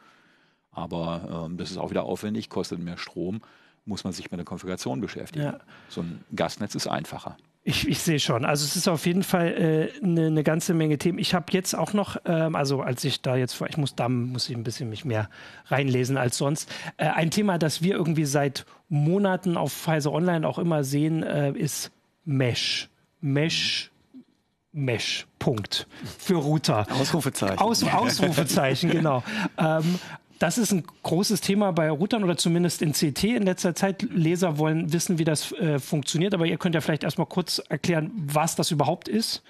Aber 0.70 1.46
ähm, 1.46 1.56
das 1.56 1.72
ist 1.72 1.76
auch 1.76 1.90
wieder 1.90 2.04
aufwendig, 2.04 2.50
kostet 2.50 2.78
mehr 2.78 2.98
Strom, 2.98 3.42
muss 3.84 4.04
man 4.04 4.12
sich 4.12 4.30
mit 4.30 4.38
der 4.38 4.44
Konfiguration 4.44 5.00
beschäftigen. 5.00 5.56
So 5.88 6.02
ein 6.02 6.24
Gastnetz 6.34 6.76
ist 6.76 6.86
einfacher. 6.86 7.36
Ich, 7.66 7.88
ich 7.88 7.98
sehe 8.00 8.20
schon. 8.20 8.44
Also 8.44 8.66
es 8.66 8.76
ist 8.76 8.88
auf 8.88 9.06
jeden 9.06 9.22
Fall 9.22 9.90
äh, 10.00 10.04
eine, 10.04 10.26
eine 10.26 10.44
ganze 10.44 10.74
Menge 10.74 10.98
Themen. 10.98 11.18
Ich 11.18 11.32
habe 11.32 11.46
jetzt 11.50 11.74
auch 11.74 11.94
noch, 11.94 12.18
ähm, 12.26 12.56
also 12.56 12.82
als 12.82 13.02
ich 13.04 13.22
da 13.22 13.36
jetzt 13.36 13.54
vor, 13.54 13.66
ich 13.68 13.78
muss 13.78 13.94
da 13.94 14.10
muss 14.10 14.50
ich 14.50 14.56
ein 14.56 14.64
bisschen 14.64 14.90
mich 14.90 15.06
mehr 15.06 15.30
reinlesen 15.68 16.18
als 16.18 16.36
sonst. 16.36 16.70
Äh, 16.98 17.06
ein 17.06 17.30
Thema, 17.30 17.56
das 17.56 17.80
wir 17.80 17.94
irgendwie 17.94 18.26
seit 18.26 18.66
Monaten 18.90 19.56
auf 19.56 19.72
Pfizer 19.72 20.12
Online 20.12 20.46
auch 20.46 20.58
immer 20.58 20.84
sehen, 20.84 21.22
äh, 21.22 21.52
ist 21.52 21.90
Mesh. 22.26 22.90
Mesh. 23.22 23.90
Mesh. 24.72 25.26
Punkt. 25.38 25.86
Für 26.18 26.34
Router. 26.34 26.86
Ausrufezeichen. 26.90 27.58
Aus, 27.58 27.82
Ausrufezeichen, 27.82 28.90
genau. 28.90 29.22
Ähm, 29.56 29.98
das 30.38 30.58
ist 30.58 30.72
ein 30.72 30.84
großes 31.02 31.40
Thema 31.40 31.72
bei 31.72 31.90
Routern 31.90 32.24
oder 32.24 32.36
zumindest 32.36 32.82
in 32.82 32.92
CT 32.92 33.24
in 33.24 33.42
letzter 33.44 33.74
Zeit. 33.74 34.02
Leser 34.02 34.58
wollen 34.58 34.92
wissen, 34.92 35.18
wie 35.18 35.24
das 35.24 35.52
äh, 35.52 35.78
funktioniert, 35.78 36.34
aber 36.34 36.46
ihr 36.46 36.58
könnt 36.58 36.74
ja 36.74 36.80
vielleicht 36.80 37.04
erstmal 37.04 37.26
kurz 37.26 37.60
erklären, 37.68 38.10
was 38.14 38.56
das 38.56 38.70
überhaupt 38.70 39.08
ist. 39.08 39.42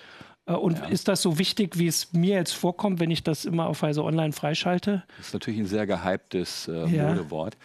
Äh, 0.46 0.52
und 0.52 0.78
ja. 0.78 0.86
ist 0.86 1.08
das 1.08 1.22
so 1.22 1.38
wichtig, 1.38 1.78
wie 1.78 1.86
es 1.86 2.12
mir 2.12 2.36
jetzt 2.36 2.54
vorkommt, 2.54 3.00
wenn 3.00 3.10
ich 3.10 3.22
das 3.22 3.44
immer 3.44 3.66
auf 3.66 3.82
Weise 3.82 4.04
Online 4.04 4.32
freischalte? 4.32 5.04
Das 5.16 5.28
ist 5.28 5.32
natürlich 5.32 5.60
ein 5.60 5.66
sehr 5.66 5.86
gehyptes 5.86 6.68
äh, 6.68 6.86
ja. 6.86 7.08
Modewort. 7.08 7.56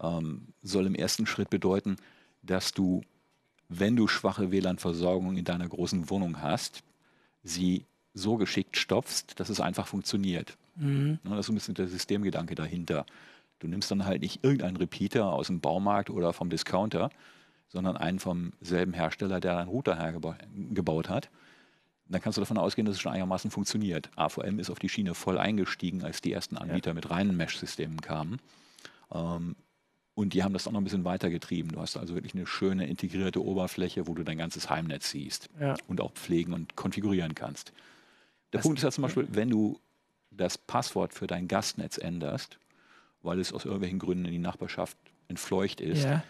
Ähm, 0.00 0.48
soll 0.62 0.86
im 0.86 0.94
ersten 0.94 1.26
Schritt 1.26 1.50
bedeuten, 1.50 1.96
dass 2.42 2.72
du, 2.72 3.02
wenn 3.68 3.96
du 3.96 4.08
schwache 4.08 4.50
WLAN-Versorgung 4.50 5.36
in 5.36 5.44
deiner 5.44 5.68
großen 5.68 6.10
Wohnung 6.10 6.42
hast, 6.42 6.82
sie 7.42 7.86
so 8.14 8.36
geschickt 8.36 8.76
stopfst, 8.76 9.34
dass 9.36 9.48
es 9.48 9.60
einfach 9.60 9.86
funktioniert. 9.86 10.56
Mhm. 10.76 11.18
Das 11.24 11.40
ist 11.40 11.48
ein 11.48 11.54
bisschen 11.54 11.74
der 11.74 11.88
Systemgedanke 11.88 12.54
dahinter. 12.54 13.06
Du 13.58 13.68
nimmst 13.68 13.90
dann 13.90 14.04
halt 14.04 14.22
nicht 14.22 14.42
irgendeinen 14.42 14.76
Repeater 14.76 15.26
aus 15.26 15.46
dem 15.46 15.60
Baumarkt 15.60 16.10
oder 16.10 16.32
vom 16.32 16.50
Discounter, 16.50 17.10
sondern 17.68 17.96
einen 17.96 18.18
vom 18.18 18.52
selben 18.60 18.92
Hersteller, 18.92 19.40
der 19.40 19.58
einen 19.58 19.68
Router 19.68 19.96
hergebaut 19.96 21.08
hat. 21.08 21.30
Dann 22.08 22.20
kannst 22.20 22.36
du 22.36 22.42
davon 22.42 22.58
ausgehen, 22.58 22.84
dass 22.84 22.96
es 22.96 23.00
schon 23.00 23.12
einigermaßen 23.12 23.50
funktioniert. 23.50 24.10
AVM 24.16 24.58
ist 24.58 24.68
auf 24.68 24.78
die 24.78 24.88
Schiene 24.88 25.14
voll 25.14 25.38
eingestiegen, 25.38 26.02
als 26.04 26.20
die 26.20 26.32
ersten 26.32 26.56
Anbieter 26.56 26.90
ja. 26.90 26.94
mit 26.94 27.08
reinen 27.10 27.36
Mesh-Systemen 27.36 28.00
kamen. 28.00 28.38
Ähm, 29.14 29.56
und 30.14 30.34
die 30.34 30.42
haben 30.42 30.52
das 30.52 30.66
auch 30.66 30.72
noch 30.72 30.80
ein 30.80 30.84
bisschen 30.84 31.04
weitergetrieben. 31.04 31.72
Du 31.72 31.80
hast 31.80 31.96
also 31.96 32.14
wirklich 32.14 32.34
eine 32.34 32.46
schöne 32.46 32.86
integrierte 32.86 33.42
Oberfläche, 33.42 34.06
wo 34.06 34.14
du 34.14 34.24
dein 34.24 34.36
ganzes 34.36 34.68
Heimnetz 34.68 35.10
siehst 35.10 35.48
ja. 35.58 35.74
und 35.88 36.00
auch 36.00 36.12
pflegen 36.12 36.52
und 36.52 36.76
konfigurieren 36.76 37.34
kannst. 37.34 37.72
Der 38.52 38.58
das 38.58 38.62
Punkt 38.62 38.78
ist 38.78 38.82
ja 38.82 38.90
zum 38.90 39.02
Beispiel, 39.02 39.26
wenn 39.30 39.48
du 39.48 39.80
das 40.36 40.58
Passwort 40.58 41.12
für 41.14 41.26
dein 41.26 41.48
Gastnetz 41.48 41.98
änderst, 41.98 42.58
weil 43.22 43.38
es 43.38 43.52
aus 43.52 43.64
irgendwelchen 43.64 43.98
Gründen 43.98 44.24
in 44.24 44.32
die 44.32 44.38
Nachbarschaft 44.38 44.96
entfleucht 45.28 45.80
ist, 45.80 46.04
ja. 46.04 46.22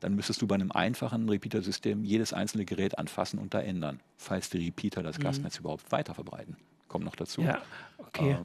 dann 0.00 0.14
müsstest 0.14 0.42
du 0.42 0.46
bei 0.46 0.54
einem 0.54 0.72
einfachen 0.72 1.28
Repeater-System 1.28 2.04
jedes 2.04 2.32
einzelne 2.32 2.64
Gerät 2.64 2.98
anfassen 2.98 3.38
und 3.38 3.54
da 3.54 3.60
ändern, 3.60 4.00
falls 4.16 4.50
die 4.50 4.64
Repeater 4.64 5.02
das 5.02 5.18
mhm. 5.18 5.22
Gastnetz 5.22 5.58
überhaupt 5.58 5.90
weiter 5.92 6.14
verbreiten. 6.14 6.56
Kommt 6.88 7.04
noch 7.04 7.16
dazu. 7.16 7.42
Ja, 7.42 7.60
okay. 7.98 8.32
Äh, 8.32 8.36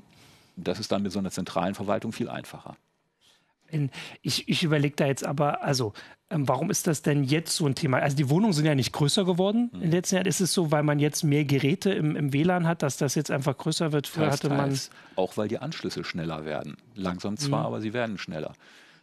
das 0.56 0.80
ist 0.80 0.92
dann 0.92 1.02
mit 1.02 1.12
so 1.12 1.20
einer 1.20 1.32
zentralen 1.32 1.74
Verwaltung 1.74 2.12
viel 2.12 2.30
einfacher. 2.30 2.76
In, 3.74 3.90
ich, 4.22 4.48
ich 4.48 4.64
überlege 4.64 4.96
da 4.96 5.08
jetzt 5.08 5.26
aber, 5.26 5.64
also, 5.64 5.94
ähm, 6.30 6.48
warum 6.48 6.70
ist 6.70 6.88
das 6.88 7.02
denn 7.02 7.24
jetzt 7.24 7.56
so 7.56 7.66
ein 7.66 7.76
Thema? 7.76 7.98
Also, 7.98 8.16
die 8.16 8.30
Wohnungen 8.30 8.54
sind 8.54 8.66
ja 8.66 8.76
nicht 8.76 8.94
größer 8.94 9.26
geworden 9.26 9.70
mhm. 9.72 9.76
in 9.76 9.82
den 9.82 9.92
letzten 9.92 10.16
Jahren. 10.16 10.28
Ist 10.28 10.42
es 10.42 10.54
so, 10.54 10.72
weil 10.72 10.84
man 10.84 11.00
jetzt 11.00 11.24
mehr 11.24 11.46
Geräte 11.46 11.92
im, 11.92 12.16
im 12.16 12.34
WLAN 12.34 12.68
hat, 12.68 12.84
dass 12.84 12.98
das 12.98 13.16
jetzt 13.16 13.32
einfach 13.32 13.58
größer 13.58 13.92
wird? 13.92 14.08
Früher 14.08 14.32
hatte 14.32 14.50
man. 14.50 14.80
Auch 15.16 15.38
weil 15.38 15.48
die 15.48 15.60
Anschlüsse 15.60 16.04
schneller 16.04 16.46
werden. 16.46 16.78
Langsam 16.96 17.38
zwar, 17.38 17.62
mhm. 17.62 17.66
aber 17.66 17.82
sie 17.82 17.94
werden 17.94 18.18
schneller. 18.18 18.54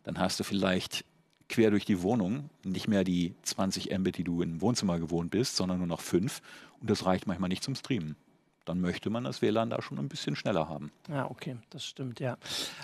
Dann 0.05 0.19
hast 0.19 0.41
du 0.41 0.45
vielleicht 0.45 1.05
quer 1.49 1.71
durch 1.71 1.85
die 1.85 2.03
Wohnung, 2.03 2.49
nicht 2.65 2.89
mehr 2.89 3.05
die 3.05 3.35
20 3.43 3.97
Mbit, 3.99 4.19
die 4.19 4.25
du 4.25 4.41
im 4.41 4.61
Wohnzimmer 4.61 4.99
gewohnt 4.99 5.31
bist, 5.31 5.57
sondern 5.57 5.79
nur 5.79 5.87
noch 5.87 6.00
5. 6.00 6.41
Und 6.81 6.89
das 6.89 7.05
reicht 7.05 7.27
manchmal 7.27 7.49
nicht 7.49 7.65
zum 7.65 7.75
Streamen. 7.75 8.17
Dann 8.64 8.81
möchte 8.81 9.11
man 9.11 9.25
das 9.25 9.43
WLAN 9.43 9.71
da 9.71 9.83
schon 9.83 9.99
ein 9.99 10.09
bisschen 10.09 10.37
schneller 10.37 10.69
haben. 10.69 10.93
Ja, 11.09 11.31
okay, 11.31 11.57
das 11.71 11.85
stimmt, 11.85 12.21
ja. 12.21 12.37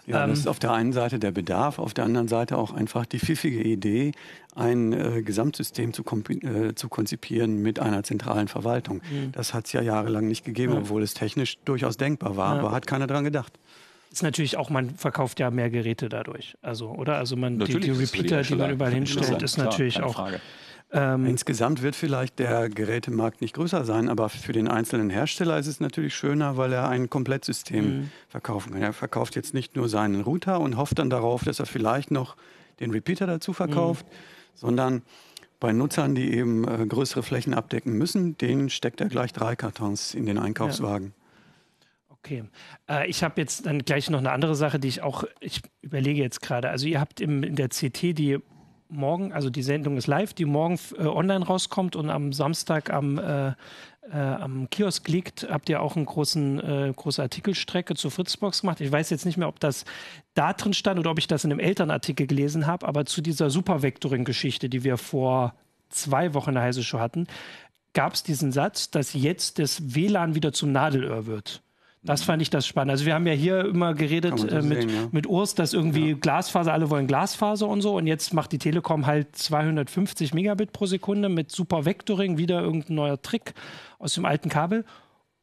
Ja, 0.06 0.24
ähm, 0.24 0.30
das 0.30 0.40
ist 0.40 0.48
auf 0.48 0.58
der 0.58 0.72
einen 0.72 0.92
Seite 0.92 1.18
der 1.18 1.32
Bedarf, 1.32 1.78
auf 1.78 1.94
der 1.94 2.04
anderen 2.04 2.28
Seite 2.28 2.56
auch 2.56 2.72
einfach 2.72 3.06
die 3.06 3.18
pfiffige 3.18 3.62
Idee, 3.62 4.12
ein 4.54 4.92
äh, 4.92 5.22
Gesamtsystem 5.22 5.92
zu, 5.92 6.02
äh, 6.02 6.74
zu, 6.74 6.88
konzipieren 6.88 7.60
mit 7.60 7.78
einer 7.78 8.02
zentralen 8.02 8.48
Verwaltung. 8.48 9.02
Mhm. 9.10 9.32
Das 9.32 9.54
hat 9.54 9.66
es 9.66 9.72
ja 9.72 9.82
jahrelang 9.82 10.26
nicht 10.26 10.44
gegeben, 10.44 10.72
ja. 10.72 10.78
obwohl 10.80 11.02
es 11.02 11.14
technisch 11.14 11.58
durchaus 11.64 11.96
denkbar 11.96 12.36
war, 12.36 12.54
ja. 12.54 12.60
aber 12.60 12.72
hat 12.72 12.86
keiner 12.86 13.06
daran 13.06 13.24
gedacht 13.24 13.58
ist 14.16 14.22
natürlich 14.22 14.56
auch, 14.56 14.70
man 14.70 14.90
verkauft 14.96 15.40
ja 15.40 15.50
mehr 15.50 15.68
Geräte 15.68 16.08
dadurch. 16.08 16.56
Also, 16.62 16.90
oder? 16.90 17.16
Also 17.16 17.36
man, 17.36 17.58
die, 17.58 17.78
die, 17.78 17.90
Repeater, 17.90 18.40
die, 18.42 18.48
die 18.48 18.54
man 18.54 18.70
überall 18.70 18.92
hinstellt, 18.92 19.42
ist 19.42 19.54
Klar, 19.54 19.66
natürlich 19.66 20.00
auch. 20.00 20.30
Ähm, 20.92 21.26
Insgesamt 21.26 21.82
wird 21.82 21.96
vielleicht 21.96 22.38
der 22.38 22.68
Gerätemarkt 22.68 23.40
nicht 23.40 23.54
größer 23.54 23.84
sein, 23.84 24.08
aber 24.08 24.28
für 24.28 24.52
den 24.52 24.68
einzelnen 24.68 25.10
Hersteller 25.10 25.58
ist 25.58 25.66
es 25.66 25.80
natürlich 25.80 26.14
schöner, 26.14 26.56
weil 26.56 26.72
er 26.72 26.88
ein 26.88 27.10
Komplettsystem 27.10 27.84
mhm. 27.84 28.10
verkaufen 28.28 28.72
kann. 28.72 28.82
Er 28.82 28.92
verkauft 28.92 29.34
jetzt 29.34 29.52
nicht 29.52 29.74
nur 29.74 29.88
seinen 29.88 30.20
Router 30.20 30.60
und 30.60 30.76
hofft 30.76 30.98
dann 30.98 31.10
darauf, 31.10 31.42
dass 31.42 31.58
er 31.58 31.66
vielleicht 31.66 32.10
noch 32.10 32.36
den 32.78 32.92
Repeater 32.92 33.26
dazu 33.26 33.52
verkauft, 33.52 34.06
mhm. 34.06 34.12
sondern 34.54 35.02
bei 35.58 35.72
Nutzern, 35.72 36.14
die 36.14 36.32
eben 36.32 36.68
äh, 36.68 36.86
größere 36.86 37.22
Flächen 37.22 37.54
abdecken 37.54 37.94
müssen, 37.94 38.38
denen 38.38 38.70
steckt 38.70 39.00
er 39.00 39.08
gleich 39.08 39.32
drei 39.32 39.56
Kartons 39.56 40.14
in 40.14 40.26
den 40.26 40.38
Einkaufswagen. 40.38 41.14
Ja. 41.16 41.26
Okay. 42.10 42.44
Äh, 42.88 43.08
ich 43.08 43.22
habe 43.24 43.40
jetzt 43.40 43.66
dann 43.66 43.80
gleich 43.80 44.10
noch 44.10 44.18
eine 44.18 44.32
andere 44.32 44.54
Sache, 44.54 44.78
die 44.78 44.88
ich 44.88 45.02
auch, 45.02 45.24
ich 45.40 45.62
überlege 45.80 46.20
jetzt 46.20 46.42
gerade. 46.42 46.68
Also 46.68 46.86
ihr 46.86 47.00
habt 47.00 47.20
im, 47.20 47.42
in 47.42 47.56
der 47.56 47.68
CT 47.68 48.18
die 48.18 48.38
morgen, 48.88 49.32
also 49.32 49.50
die 49.50 49.62
Sendung 49.62 49.96
ist 49.96 50.06
live, 50.06 50.34
die 50.34 50.44
morgen 50.44 50.78
äh, 50.98 51.04
online 51.04 51.44
rauskommt 51.44 51.96
und 51.96 52.10
am 52.10 52.32
Samstag 52.32 52.92
am, 52.92 53.18
äh, 53.18 53.48
äh, 53.48 53.54
am 54.12 54.68
Kiosk 54.70 55.08
liegt, 55.08 55.48
habt 55.50 55.68
ihr 55.68 55.82
auch 55.82 55.96
eine 55.96 56.04
großen, 56.04 56.60
äh, 56.60 56.92
große 56.94 57.22
Artikelstrecke 57.22 57.94
zur 57.94 58.10
Fritzbox 58.10 58.60
gemacht. 58.60 58.80
Ich 58.80 58.92
weiß 58.92 59.10
jetzt 59.10 59.26
nicht 59.26 59.36
mehr, 59.36 59.48
ob 59.48 59.60
das 59.60 59.84
da 60.34 60.52
drin 60.52 60.74
stand 60.74 60.98
oder 60.98 61.10
ob 61.10 61.18
ich 61.18 61.26
das 61.26 61.44
in 61.44 61.50
einem 61.50 61.60
Elternartikel 61.60 62.26
gelesen 62.26 62.66
habe, 62.66 62.86
aber 62.86 63.06
zu 63.06 63.20
dieser 63.20 63.50
Supervectoring-Geschichte, 63.50 64.68
die 64.68 64.84
wir 64.84 64.96
vor 64.96 65.54
zwei 65.88 66.34
Wochen 66.34 66.50
in 66.50 66.54
der 66.54 66.64
Heise 66.64 66.82
Show 66.82 66.98
hatten, 66.98 67.26
gab 67.94 68.14
es 68.14 68.22
diesen 68.22 68.52
Satz, 68.52 68.90
dass 68.90 69.14
jetzt 69.14 69.58
das 69.58 69.94
WLAN 69.94 70.34
wieder 70.34 70.52
zum 70.52 70.72
Nadelöhr 70.72 71.26
wird. 71.26 71.62
Das 72.06 72.22
fand 72.22 72.40
ich 72.40 72.50
das 72.50 72.66
spannend. 72.66 72.92
Also 72.92 73.04
wir 73.04 73.14
haben 73.14 73.26
ja 73.26 73.32
hier 73.32 73.64
immer 73.64 73.94
geredet 73.94 74.32
äh, 74.50 74.62
mit, 74.62 74.82
sehen, 74.82 74.90
ja. 74.90 75.08
mit 75.10 75.26
Urs, 75.26 75.54
dass 75.54 75.72
irgendwie 75.72 76.10
ja. 76.10 76.16
Glasfaser, 76.16 76.72
alle 76.72 76.88
wollen 76.90 77.06
Glasfaser 77.06 77.68
und 77.68 77.82
so. 77.82 77.96
Und 77.96 78.06
jetzt 78.06 78.32
macht 78.32 78.52
die 78.52 78.58
Telekom 78.58 79.06
halt 79.06 79.36
250 79.36 80.32
Megabit 80.32 80.72
pro 80.72 80.86
Sekunde 80.86 81.28
mit 81.28 81.50
Super 81.50 81.84
Vectoring, 81.84 82.38
wieder 82.38 82.62
irgendein 82.62 82.94
neuer 82.94 83.20
Trick 83.20 83.54
aus 83.98 84.14
dem 84.14 84.24
alten 84.24 84.48
Kabel. 84.48 84.84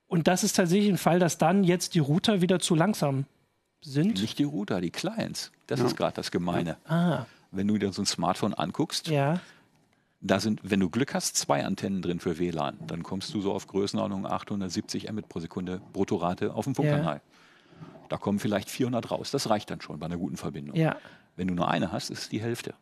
Und 0.08 0.28
das 0.28 0.44
ist 0.44 0.54
tatsächlich 0.54 0.90
ein 0.90 0.98
Fall, 0.98 1.20
dass 1.20 1.38
dann 1.38 1.64
jetzt 1.64 1.96
die 1.96 2.00
Router 2.00 2.42
wieder 2.42 2.60
zu 2.60 2.76
langsam 2.76 3.26
sind. 3.82 4.22
Nicht 4.22 4.40
die 4.40 4.44
Router, 4.44 4.82
die 4.82 4.92
Clients. 4.92 5.52
Das 5.68 5.80
ja. 5.80 5.86
ist 5.86 5.98
gerade 5.98 6.16
das 6.16 6.32
Gemeine. 6.32 6.78
Ah. 6.88 7.26
Wenn 7.52 7.68
du 7.68 7.78
dir 7.78 7.92
so 7.92 8.02
ein 8.02 8.06
Smartphone 8.06 8.54
anguckst, 8.54 9.08
ja. 9.08 9.42
Da 10.26 10.40
sind, 10.40 10.62
wenn 10.64 10.80
du 10.80 10.90
Glück 10.90 11.14
hast, 11.14 11.36
zwei 11.36 11.66
Antennen 11.66 12.02
drin 12.02 12.20
für 12.20 12.40
WLAN. 12.40 12.78
Dann 12.88 13.04
kommst 13.04 13.34
du 13.34 13.42
so 13.42 13.52
auf 13.52 13.68
Größenordnung 13.68 14.26
870 14.26 15.12
Mbit 15.12 15.28
pro 15.28 15.42
Sekunde 15.42 15.82
Bruttorate 15.92 16.54
auf 16.54 16.64
dem 16.64 16.76
Funkkanal. 16.76 17.16
Ja. 17.16 17.22
Da 18.08 18.18
kommen 18.18 18.40
vielleicht 18.40 18.70
400 18.70 19.12
raus. 19.12 19.32
Das 19.32 19.50
reicht 19.50 19.70
dann 19.70 19.82
schon 19.82 20.00
bei 20.00 20.06
einer 20.06 20.18
guten 20.18 20.38
Verbindung. 20.38 20.78
Ja. 20.78 20.96
Wenn 21.36 21.50
du 21.50 21.54
nur 21.54 21.68
eine 21.68 21.92
hast, 21.92 22.10
ist 22.10 22.20
es 22.20 22.30
die 22.30 22.42
Hälfte. 22.42 22.74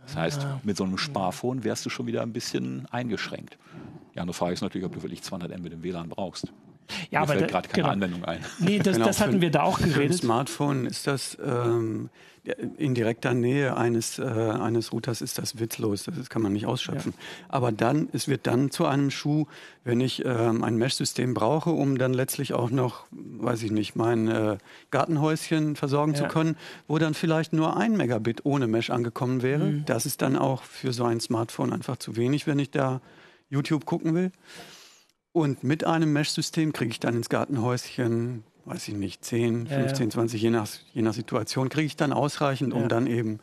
Das 0.00 0.16
heißt, 0.16 0.44
ah. 0.44 0.60
mit 0.62 0.78
so 0.78 0.84
einem 0.84 0.96
Sparphone 0.96 1.62
wärst 1.62 1.84
du 1.84 1.90
schon 1.90 2.06
wieder 2.06 2.22
ein 2.22 2.32
bisschen 2.32 2.86
eingeschränkt. 2.86 3.58
Die 4.14 4.20
andere 4.20 4.34
Frage 4.34 4.54
ist 4.54 4.62
natürlich, 4.62 4.86
ob 4.86 4.94
du 4.94 5.02
wirklich 5.02 5.22
200 5.22 5.58
Mbit 5.58 5.74
im 5.74 5.82
WLAN 5.82 6.08
brauchst. 6.08 6.52
Ja, 7.10 7.20
Mir 7.20 7.22
aber 7.24 7.38
fällt 7.38 7.50
gerade 7.50 7.68
keine 7.68 7.82
genau. 7.82 7.92
Anwendung 7.92 8.24
ein. 8.24 8.40
Nee, 8.58 8.78
das, 8.78 8.94
genau, 8.94 9.06
das 9.06 9.20
hatten 9.20 9.40
wir 9.40 9.50
da 9.50 9.62
auch 9.62 9.78
geredet. 9.78 9.94
Für 9.94 10.02
ein 10.02 10.12
Smartphone 10.12 10.86
ist 10.86 11.06
das 11.06 11.36
ähm, 11.44 12.10
in 12.78 12.94
direkter 12.94 13.34
Nähe 13.34 13.76
eines, 13.76 14.18
äh, 14.18 14.22
eines 14.22 14.92
Routers 14.92 15.20
ist 15.20 15.38
das 15.38 15.58
witzlos, 15.58 16.04
das 16.04 16.30
kann 16.30 16.42
man 16.42 16.52
nicht 16.52 16.66
ausschöpfen. 16.66 17.12
Ja. 17.16 17.24
Aber 17.48 17.72
dann, 17.72 18.08
es 18.12 18.28
wird 18.28 18.46
dann 18.46 18.70
zu 18.70 18.86
einem 18.86 19.10
Schuh, 19.10 19.46
wenn 19.84 20.00
ich 20.00 20.24
ähm, 20.24 20.62
ein 20.62 20.76
Mesh-System 20.76 21.34
brauche, 21.34 21.70
um 21.70 21.98
dann 21.98 22.14
letztlich 22.14 22.54
auch 22.54 22.70
noch, 22.70 23.06
weiß 23.10 23.62
ich 23.62 23.72
nicht, 23.72 23.96
mein 23.96 24.28
äh, 24.28 24.58
Gartenhäuschen 24.90 25.76
versorgen 25.76 26.14
ja. 26.14 26.22
zu 26.22 26.28
können, 26.28 26.56
wo 26.86 26.98
dann 26.98 27.14
vielleicht 27.14 27.52
nur 27.52 27.76
ein 27.76 27.96
Megabit 27.96 28.44
ohne 28.44 28.66
Mesh 28.66 28.90
angekommen 28.90 29.42
wäre. 29.42 29.64
Mhm. 29.64 29.84
Das 29.86 30.06
ist 30.06 30.22
dann 30.22 30.36
auch 30.36 30.62
für 30.62 30.92
so 30.92 31.04
ein 31.04 31.20
Smartphone 31.20 31.72
einfach 31.72 31.96
zu 31.96 32.16
wenig, 32.16 32.46
wenn 32.46 32.58
ich 32.58 32.70
da 32.70 33.00
YouTube 33.48 33.86
gucken 33.86 34.14
will. 34.14 34.30
Und 35.36 35.62
mit 35.62 35.84
einem 35.84 36.14
Mesh-System 36.14 36.72
kriege 36.72 36.92
ich 36.92 36.98
dann 36.98 37.14
ins 37.14 37.28
Gartenhäuschen, 37.28 38.42
weiß 38.64 38.88
ich 38.88 38.94
nicht, 38.94 39.22
10, 39.22 39.66
15, 39.66 40.06
ja, 40.06 40.10
20, 40.10 40.40
je 40.40 40.48
nach, 40.48 40.66
je 40.94 41.02
nach 41.02 41.12
Situation, 41.12 41.68
kriege 41.68 41.84
ich 41.84 41.94
dann 41.94 42.14
ausreichend, 42.14 42.72
um 42.72 42.88
dann 42.88 43.06
eben 43.06 43.40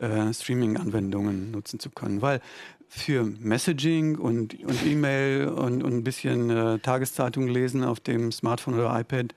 äh, 0.00 0.32
Streaming-Anwendungen 0.32 1.50
nutzen 1.50 1.78
zu 1.78 1.90
können. 1.90 2.22
Weil 2.22 2.40
für 2.88 3.24
Messaging 3.24 4.16
und, 4.16 4.58
und 4.64 4.86
E-Mail 4.86 5.48
und, 5.48 5.84
und, 5.84 5.92
ein 5.92 6.04
bisschen 6.04 6.48
äh, 6.48 6.78
Tageszeitung 6.78 7.48
lesen 7.48 7.84
auf 7.84 8.00
dem 8.00 8.32
Smartphone 8.32 8.72
oder 8.72 8.98
iPad 8.98 9.34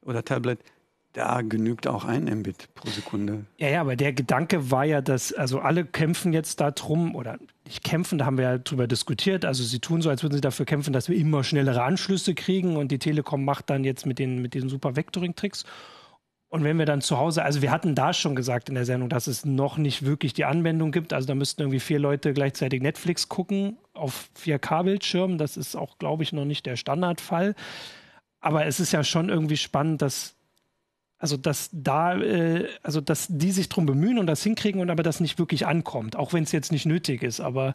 oder 0.00 0.24
Tablet, 0.24 0.60
da 1.12 1.42
genügt 1.42 1.86
auch 1.86 2.06
ein 2.06 2.24
Mbit 2.24 2.74
pro 2.74 2.88
Sekunde. 2.88 3.44
Ja, 3.58 3.68
ja, 3.68 3.80
aber 3.82 3.96
der 3.96 4.14
Gedanke 4.14 4.70
war 4.70 4.86
ja, 4.86 5.02
dass 5.02 5.34
also 5.34 5.60
alle 5.60 5.84
kämpfen 5.84 6.32
jetzt 6.32 6.62
darum 6.62 7.14
oder 7.14 7.38
nicht 7.66 7.82
kämpfen, 7.82 8.18
da 8.18 8.26
haben 8.26 8.36
wir 8.36 8.44
ja 8.44 8.58
drüber 8.58 8.86
diskutiert. 8.86 9.44
Also 9.44 9.64
sie 9.64 9.78
tun 9.78 10.02
so, 10.02 10.10
als 10.10 10.22
würden 10.22 10.34
sie 10.34 10.40
dafür 10.40 10.66
kämpfen, 10.66 10.92
dass 10.92 11.08
wir 11.08 11.16
immer 11.16 11.44
schnellere 11.44 11.82
Anschlüsse 11.82 12.34
kriegen 12.34 12.76
und 12.76 12.92
die 12.92 12.98
Telekom 12.98 13.44
macht 13.44 13.70
dann 13.70 13.84
jetzt 13.84 14.06
mit 14.06 14.18
den 14.18 14.42
mit 14.42 14.54
diesen 14.54 14.68
super 14.68 14.96
Vectoring-Tricks. 14.96 15.64
Und 16.48 16.62
wenn 16.62 16.78
wir 16.78 16.86
dann 16.86 17.00
zu 17.00 17.18
Hause, 17.18 17.42
also 17.42 17.62
wir 17.62 17.72
hatten 17.72 17.96
da 17.96 18.12
schon 18.12 18.36
gesagt 18.36 18.68
in 18.68 18.76
der 18.76 18.84
Sendung, 18.84 19.08
dass 19.08 19.26
es 19.26 19.44
noch 19.44 19.76
nicht 19.76 20.04
wirklich 20.04 20.34
die 20.34 20.44
Anwendung 20.44 20.92
gibt. 20.92 21.12
Also 21.12 21.26
da 21.26 21.34
müssten 21.34 21.62
irgendwie 21.62 21.80
vier 21.80 21.98
Leute 21.98 22.32
gleichzeitig 22.32 22.80
Netflix 22.80 23.28
gucken 23.28 23.76
auf 23.92 24.28
4K-Bildschirmen. 24.40 25.36
Das 25.36 25.56
ist 25.56 25.74
auch, 25.74 25.98
glaube 25.98 26.22
ich, 26.22 26.32
noch 26.32 26.44
nicht 26.44 26.64
der 26.66 26.76
Standardfall. 26.76 27.56
Aber 28.40 28.66
es 28.66 28.78
ist 28.78 28.92
ja 28.92 29.02
schon 29.02 29.30
irgendwie 29.30 29.56
spannend, 29.56 30.00
dass 30.00 30.36
also 31.18 31.36
dass 31.36 31.70
da, 31.72 32.16
äh, 32.18 32.68
also 32.82 33.00
dass 33.00 33.26
die 33.30 33.52
sich 33.52 33.68
drum 33.68 33.86
bemühen 33.86 34.18
und 34.18 34.26
das 34.26 34.42
hinkriegen 34.42 34.80
und 34.80 34.90
aber 34.90 35.02
das 35.02 35.20
nicht 35.20 35.38
wirklich 35.38 35.66
ankommt, 35.66 36.16
auch 36.16 36.32
wenn 36.32 36.44
es 36.44 36.52
jetzt 36.52 36.72
nicht 36.72 36.86
nötig 36.86 37.22
ist. 37.22 37.40
Aber 37.40 37.74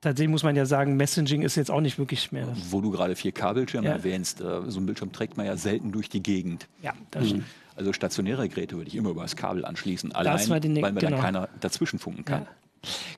tatsächlich 0.00 0.30
muss 0.30 0.42
man 0.42 0.56
ja 0.56 0.66
sagen, 0.66 0.96
Messaging 0.96 1.42
ist 1.42 1.56
jetzt 1.56 1.70
auch 1.70 1.80
nicht 1.80 1.98
wirklich 1.98 2.32
mehr. 2.32 2.48
Wo 2.70 2.80
du 2.80 2.90
gerade 2.90 3.14
4K-Bildschirme 3.14 3.86
ja. 3.86 3.92
erwähnst, 3.92 4.40
äh, 4.40 4.62
so 4.68 4.80
ein 4.80 4.86
Bildschirm 4.86 5.12
trägt 5.12 5.36
man 5.36 5.46
ja 5.46 5.56
selten 5.56 5.92
durch 5.92 6.08
die 6.08 6.22
Gegend. 6.22 6.68
Ja, 6.82 6.92
das 7.10 7.32
mhm. 7.32 7.44
Also 7.76 7.92
stationäre 7.92 8.48
Geräte 8.48 8.76
würde 8.76 8.88
ich 8.88 8.96
immer 8.96 9.10
über 9.10 9.22
das 9.22 9.36
Kabel 9.36 9.64
anschließen, 9.66 10.12
allein, 10.12 10.48
weil 10.48 10.60
mir 10.60 10.80
genau. 10.80 10.98
dann 10.98 11.20
keiner 11.20 11.48
dazwischen 11.60 11.98
funken 11.98 12.24
kann. 12.24 12.42
Ja. 12.42 12.48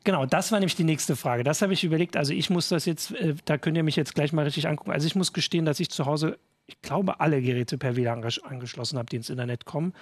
Genau, 0.04 0.26
das 0.26 0.50
war 0.50 0.58
nämlich 0.58 0.74
die 0.74 0.84
nächste 0.84 1.14
Frage. 1.14 1.44
Das 1.44 1.62
habe 1.62 1.72
ich 1.72 1.84
überlegt. 1.84 2.16
Also 2.16 2.32
ich 2.32 2.50
muss 2.50 2.68
das 2.68 2.84
jetzt, 2.84 3.12
äh, 3.12 3.34
da 3.44 3.58
könnt 3.58 3.76
ihr 3.76 3.82
mich 3.82 3.96
jetzt 3.96 4.14
gleich 4.14 4.32
mal 4.32 4.44
richtig 4.44 4.66
angucken. 4.66 4.90
Also 4.90 5.06
ich 5.06 5.14
muss 5.14 5.32
gestehen, 5.32 5.64
dass 5.64 5.78
ich 5.78 5.90
zu 5.90 6.06
Hause 6.06 6.38
ich 6.68 6.80
glaube, 6.82 7.18
alle 7.20 7.40
Geräte 7.40 7.78
per 7.78 7.96
WLAN 7.96 8.22
angeschlossen 8.44 8.98
habe, 8.98 9.08
die 9.08 9.16
ins 9.16 9.30
Internet 9.30 9.64
kommen. 9.64 9.94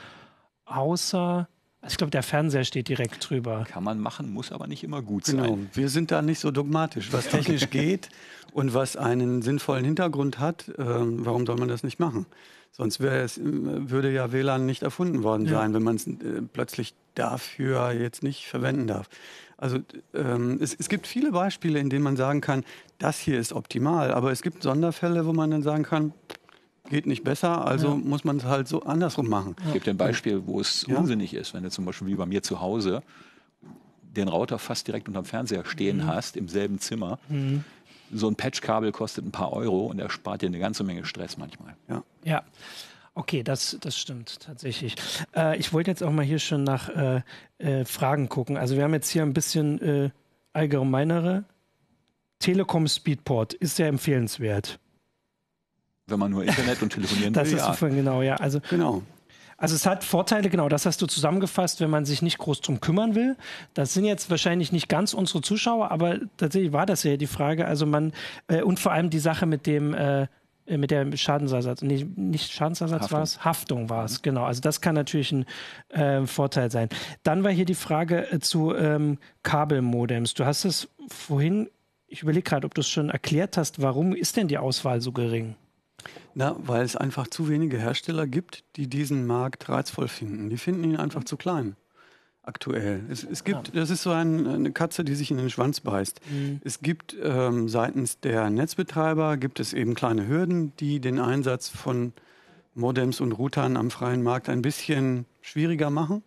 Außer, 0.64 1.48
also 1.80 1.92
ich 1.92 1.96
glaube, 1.96 2.10
der 2.10 2.24
Fernseher 2.24 2.64
steht 2.64 2.88
direkt 2.88 3.30
drüber. 3.30 3.64
Kann 3.70 3.84
man 3.84 4.00
machen, 4.00 4.32
muss 4.32 4.50
aber 4.50 4.66
nicht 4.66 4.82
immer 4.82 5.00
gut 5.00 5.24
genau. 5.24 5.44
sein. 5.44 5.54
Genau, 5.54 5.68
wir 5.72 5.88
sind 5.88 6.10
da 6.10 6.22
nicht 6.22 6.40
so 6.40 6.50
dogmatisch. 6.50 7.12
Was 7.12 7.28
technisch 7.28 7.70
geht 7.70 8.08
und 8.52 8.74
was 8.74 8.96
einen 8.96 9.42
sinnvollen 9.42 9.84
Hintergrund 9.84 10.40
hat, 10.40 10.68
äh, 10.68 10.74
warum 10.76 11.46
soll 11.46 11.56
man 11.56 11.68
das 11.68 11.84
nicht 11.84 12.00
machen? 12.00 12.26
Sonst 12.72 13.00
es, 13.00 13.40
würde 13.42 14.12
ja 14.12 14.32
WLAN 14.32 14.66
nicht 14.66 14.82
erfunden 14.82 15.22
worden 15.22 15.46
sein, 15.46 15.70
ja. 15.70 15.74
wenn 15.74 15.82
man 15.82 15.96
es 15.96 16.08
äh, 16.08 16.42
plötzlich 16.52 16.94
dafür 17.14 17.92
jetzt 17.92 18.24
nicht 18.24 18.46
verwenden 18.46 18.88
darf. 18.88 19.08
Also 19.56 19.78
ähm, 20.14 20.58
es, 20.60 20.74
es, 20.74 20.88
gibt 20.88 21.06
viele 21.06 21.30
Beispiele, 21.30 21.78
in 21.78 21.88
denen 21.88 22.04
man 22.04 22.16
sagen 22.16 22.42
kann, 22.42 22.64
das 22.98 23.18
hier 23.18 23.38
ist 23.38 23.54
optimal, 23.54 24.10
aber 24.10 24.30
es 24.30 24.42
gibt 24.42 24.62
Sonderfälle, 24.62 25.24
wo 25.24 25.32
man 25.32 25.50
dann 25.50 25.62
sagen 25.62 25.84
kann, 25.84 26.12
geht 26.88 27.06
nicht 27.06 27.24
besser, 27.24 27.66
also 27.66 27.88
ja. 27.88 27.94
muss 27.94 28.24
man 28.24 28.38
es 28.38 28.44
halt 28.44 28.68
so 28.68 28.82
andersrum 28.82 29.28
machen. 29.28 29.56
Ich 29.66 29.72
gebe 29.72 29.84
dir 29.84 29.90
ein 29.92 29.96
Beispiel, 29.96 30.46
wo 30.46 30.60
es 30.60 30.86
ja? 30.88 30.96
unsinnig 30.96 31.34
ist, 31.34 31.54
wenn 31.54 31.62
du 31.62 31.70
zum 31.70 31.84
Beispiel 31.84 32.08
wie 32.08 32.14
bei 32.14 32.26
mir 32.26 32.42
zu 32.42 32.60
Hause 32.60 33.02
den 34.16 34.28
Router 34.28 34.58
fast 34.58 34.86
direkt 34.86 35.08
unterm 35.08 35.24
Fernseher 35.24 35.64
stehen 35.64 35.98
mhm. 35.98 36.06
hast, 36.06 36.36
im 36.36 36.48
selben 36.48 36.78
Zimmer. 36.78 37.18
Mhm. 37.28 37.64
So 38.12 38.28
ein 38.28 38.36
Patchkabel 38.36 38.92
kostet 38.92 39.26
ein 39.26 39.32
paar 39.32 39.52
Euro 39.52 39.86
und 39.86 39.98
er 39.98 40.10
spart 40.10 40.42
dir 40.42 40.46
eine 40.46 40.58
ganze 40.58 40.84
Menge 40.84 41.04
Stress 41.04 41.36
manchmal. 41.36 41.74
Ja. 41.88 42.02
ja. 42.24 42.42
Okay, 43.14 43.42
das, 43.42 43.76
das 43.80 43.96
stimmt 43.96 44.40
tatsächlich. 44.40 44.94
Äh, 45.34 45.58
ich 45.58 45.72
wollte 45.72 45.90
jetzt 45.90 46.02
auch 46.02 46.12
mal 46.12 46.24
hier 46.24 46.38
schon 46.38 46.64
nach 46.64 46.88
äh, 46.88 47.22
äh, 47.58 47.84
Fragen 47.84 48.28
gucken. 48.28 48.56
Also 48.56 48.76
wir 48.76 48.84
haben 48.84 48.92
jetzt 48.92 49.08
hier 49.08 49.22
ein 49.22 49.32
bisschen 49.32 49.80
äh, 49.80 50.10
allgemeinere. 50.52 51.44
Telekom 52.38 52.86
Speedport 52.86 53.54
ist 53.54 53.76
sehr 53.76 53.88
empfehlenswert 53.88 54.78
wenn 56.06 56.18
man 56.18 56.30
nur 56.30 56.44
Internet 56.44 56.82
und 56.82 56.92
telefonieren 56.92 57.32
das 57.32 57.50
will. 57.50 57.58
Das 57.58 57.74
ist 57.74 57.80
ja. 57.80 57.88
genau, 57.88 58.22
ja. 58.22 58.36
Also, 58.36 58.60
genau. 58.68 59.02
Also 59.58 59.74
es 59.74 59.86
hat 59.86 60.04
Vorteile, 60.04 60.50
genau, 60.50 60.68
das 60.68 60.84
hast 60.84 61.00
du 61.00 61.06
zusammengefasst, 61.06 61.80
wenn 61.80 61.88
man 61.88 62.04
sich 62.04 62.20
nicht 62.20 62.36
groß 62.38 62.60
drum 62.60 62.80
kümmern 62.80 63.14
will. 63.14 63.36
Das 63.72 63.94
sind 63.94 64.04
jetzt 64.04 64.28
wahrscheinlich 64.28 64.70
nicht 64.70 64.88
ganz 64.88 65.14
unsere 65.14 65.40
Zuschauer, 65.40 65.90
aber 65.90 66.18
tatsächlich 66.36 66.72
war 66.72 66.84
das 66.84 67.04
ja 67.04 67.16
die 67.16 67.26
Frage. 67.26 67.66
Also 67.66 67.86
man, 67.86 68.12
äh, 68.48 68.62
und 68.62 68.78
vor 68.78 68.92
allem 68.92 69.08
die 69.08 69.18
Sache 69.18 69.46
mit 69.46 69.66
dem, 69.66 69.94
äh, 69.94 70.26
mit 70.68 70.90
der 70.90 71.16
Schadensersatz, 71.16 71.80
nee, 71.80 72.06
nicht 72.16 72.52
Schadensersatz 72.52 73.10
war 73.12 73.22
es, 73.22 73.44
Haftung 73.44 73.88
war 73.88 74.04
es, 74.04 74.18
mhm. 74.18 74.22
genau. 74.22 74.44
Also 74.44 74.60
das 74.60 74.82
kann 74.82 74.94
natürlich 74.94 75.32
ein 75.32 75.46
äh, 75.88 76.26
Vorteil 76.26 76.70
sein. 76.70 76.90
Dann 77.22 77.42
war 77.42 77.50
hier 77.50 77.64
die 77.64 77.74
Frage 77.74 78.30
äh, 78.30 78.40
zu 78.40 78.74
ähm, 78.74 79.18
Kabelmodems. 79.42 80.34
Du 80.34 80.44
hast 80.44 80.66
es 80.66 80.88
vorhin, 81.08 81.70
ich 82.08 82.22
überlege 82.22 82.42
gerade, 82.42 82.66
ob 82.66 82.74
du 82.74 82.82
es 82.82 82.88
schon 82.88 83.08
erklärt 83.08 83.56
hast, 83.56 83.80
warum 83.80 84.14
ist 84.14 84.36
denn 84.36 84.48
die 84.48 84.58
Auswahl 84.58 85.00
so 85.00 85.12
gering? 85.12 85.54
Na, 86.34 86.56
weil 86.58 86.84
es 86.84 86.96
einfach 86.96 87.28
zu 87.28 87.48
wenige 87.48 87.78
Hersteller 87.78 88.26
gibt, 88.26 88.64
die 88.76 88.88
diesen 88.88 89.26
Markt 89.26 89.68
reizvoll 89.68 90.08
finden. 90.08 90.50
Die 90.50 90.58
finden 90.58 90.84
ihn 90.84 90.96
einfach 90.96 91.24
zu 91.24 91.36
klein. 91.36 91.76
Aktuell. 92.42 93.04
Es, 93.10 93.24
es 93.24 93.42
gibt, 93.42 93.74
das 93.74 93.90
ist 93.90 94.04
so 94.04 94.12
ein, 94.12 94.46
eine 94.46 94.70
Katze, 94.70 95.02
die 95.02 95.16
sich 95.16 95.32
in 95.32 95.36
den 95.36 95.50
Schwanz 95.50 95.80
beißt. 95.80 96.20
Mhm. 96.30 96.60
Es 96.62 96.80
gibt 96.80 97.16
ähm, 97.20 97.68
seitens 97.68 98.20
der 98.20 98.50
Netzbetreiber 98.50 99.36
gibt 99.36 99.58
es 99.58 99.72
eben 99.72 99.94
kleine 99.94 100.28
Hürden, 100.28 100.72
die 100.76 101.00
den 101.00 101.18
Einsatz 101.18 101.68
von 101.68 102.12
Modems 102.74 103.20
und 103.20 103.32
Routern 103.32 103.76
am 103.76 103.90
freien 103.90 104.22
Markt 104.22 104.48
ein 104.48 104.62
bisschen 104.62 105.26
schwieriger 105.40 105.90
machen, 105.90 106.22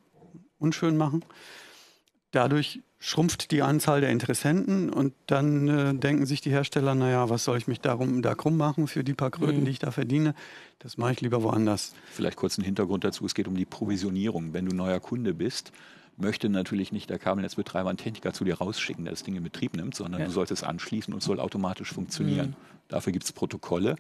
unschön 0.58 0.98
machen. 0.98 1.24
Dadurch 2.32 2.82
schrumpft 3.00 3.52
die 3.52 3.62
Anzahl 3.62 4.02
der 4.02 4.10
Interessenten 4.10 4.90
und 4.90 5.14
dann 5.26 5.68
äh, 5.70 5.96
denken 5.96 6.26
sich 6.26 6.42
die 6.42 6.52
Hersteller, 6.52 6.96
naja, 6.96 7.30
was 7.30 7.46
soll 7.46 7.58
ich 7.58 7.68
mich 7.68 7.80
darum 7.80 8.22
da 8.22 8.36
krumm 8.36 8.58
machen 8.58 8.88
für 8.88 9.06
die 9.06 9.14
paar 9.14 9.32
Kröten, 9.32 9.62
mhm. 9.62 9.66
die 9.66 9.72
ich 9.72 9.80
da 9.80 9.92
verdiene? 9.92 10.36
Das 10.80 10.98
mache 10.98 11.14
ich 11.14 11.22
lieber 11.22 11.42
woanders. 11.42 11.94
Vielleicht 12.12 12.36
kurz 12.36 12.58
einen 12.58 12.66
Hintergrund 12.66 13.06
dazu, 13.06 13.26
es 13.26 13.34
geht 13.34 13.48
um 13.48 13.56
die 13.56 13.66
Provisionierung. 13.66 14.54
Wenn 14.54 14.66
du 14.66 14.76
neuer 14.76 15.00
Kunde 15.00 15.34
bist, 15.34 15.72
möchte 16.18 16.50
natürlich 16.50 16.92
nicht 16.92 17.10
der 17.10 17.20
Kabelnetzbetreiber 17.20 17.90
einen 17.90 17.98
Techniker 17.98 18.34
zu 18.34 18.44
dir 18.44 18.58
rausschicken, 18.58 19.06
der 19.06 19.14
das 19.14 19.24
Ding 19.24 19.36
in 19.36 19.44
Betrieb 19.44 19.78
nimmt, 19.78 19.96
sondern 19.96 20.20
ja. 20.20 20.28
du 20.28 20.34
solltest 20.34 20.64
es 20.64 20.68
anschließen 20.68 21.14
und 21.14 21.20
es 21.20 21.26
soll 21.26 21.40
automatisch 21.40 21.94
funktionieren. 21.94 22.50
Mhm. 22.50 22.56
Dafür 22.90 23.14
gibt 23.14 23.24
es 23.24 23.32
Protokolle, 23.32 23.96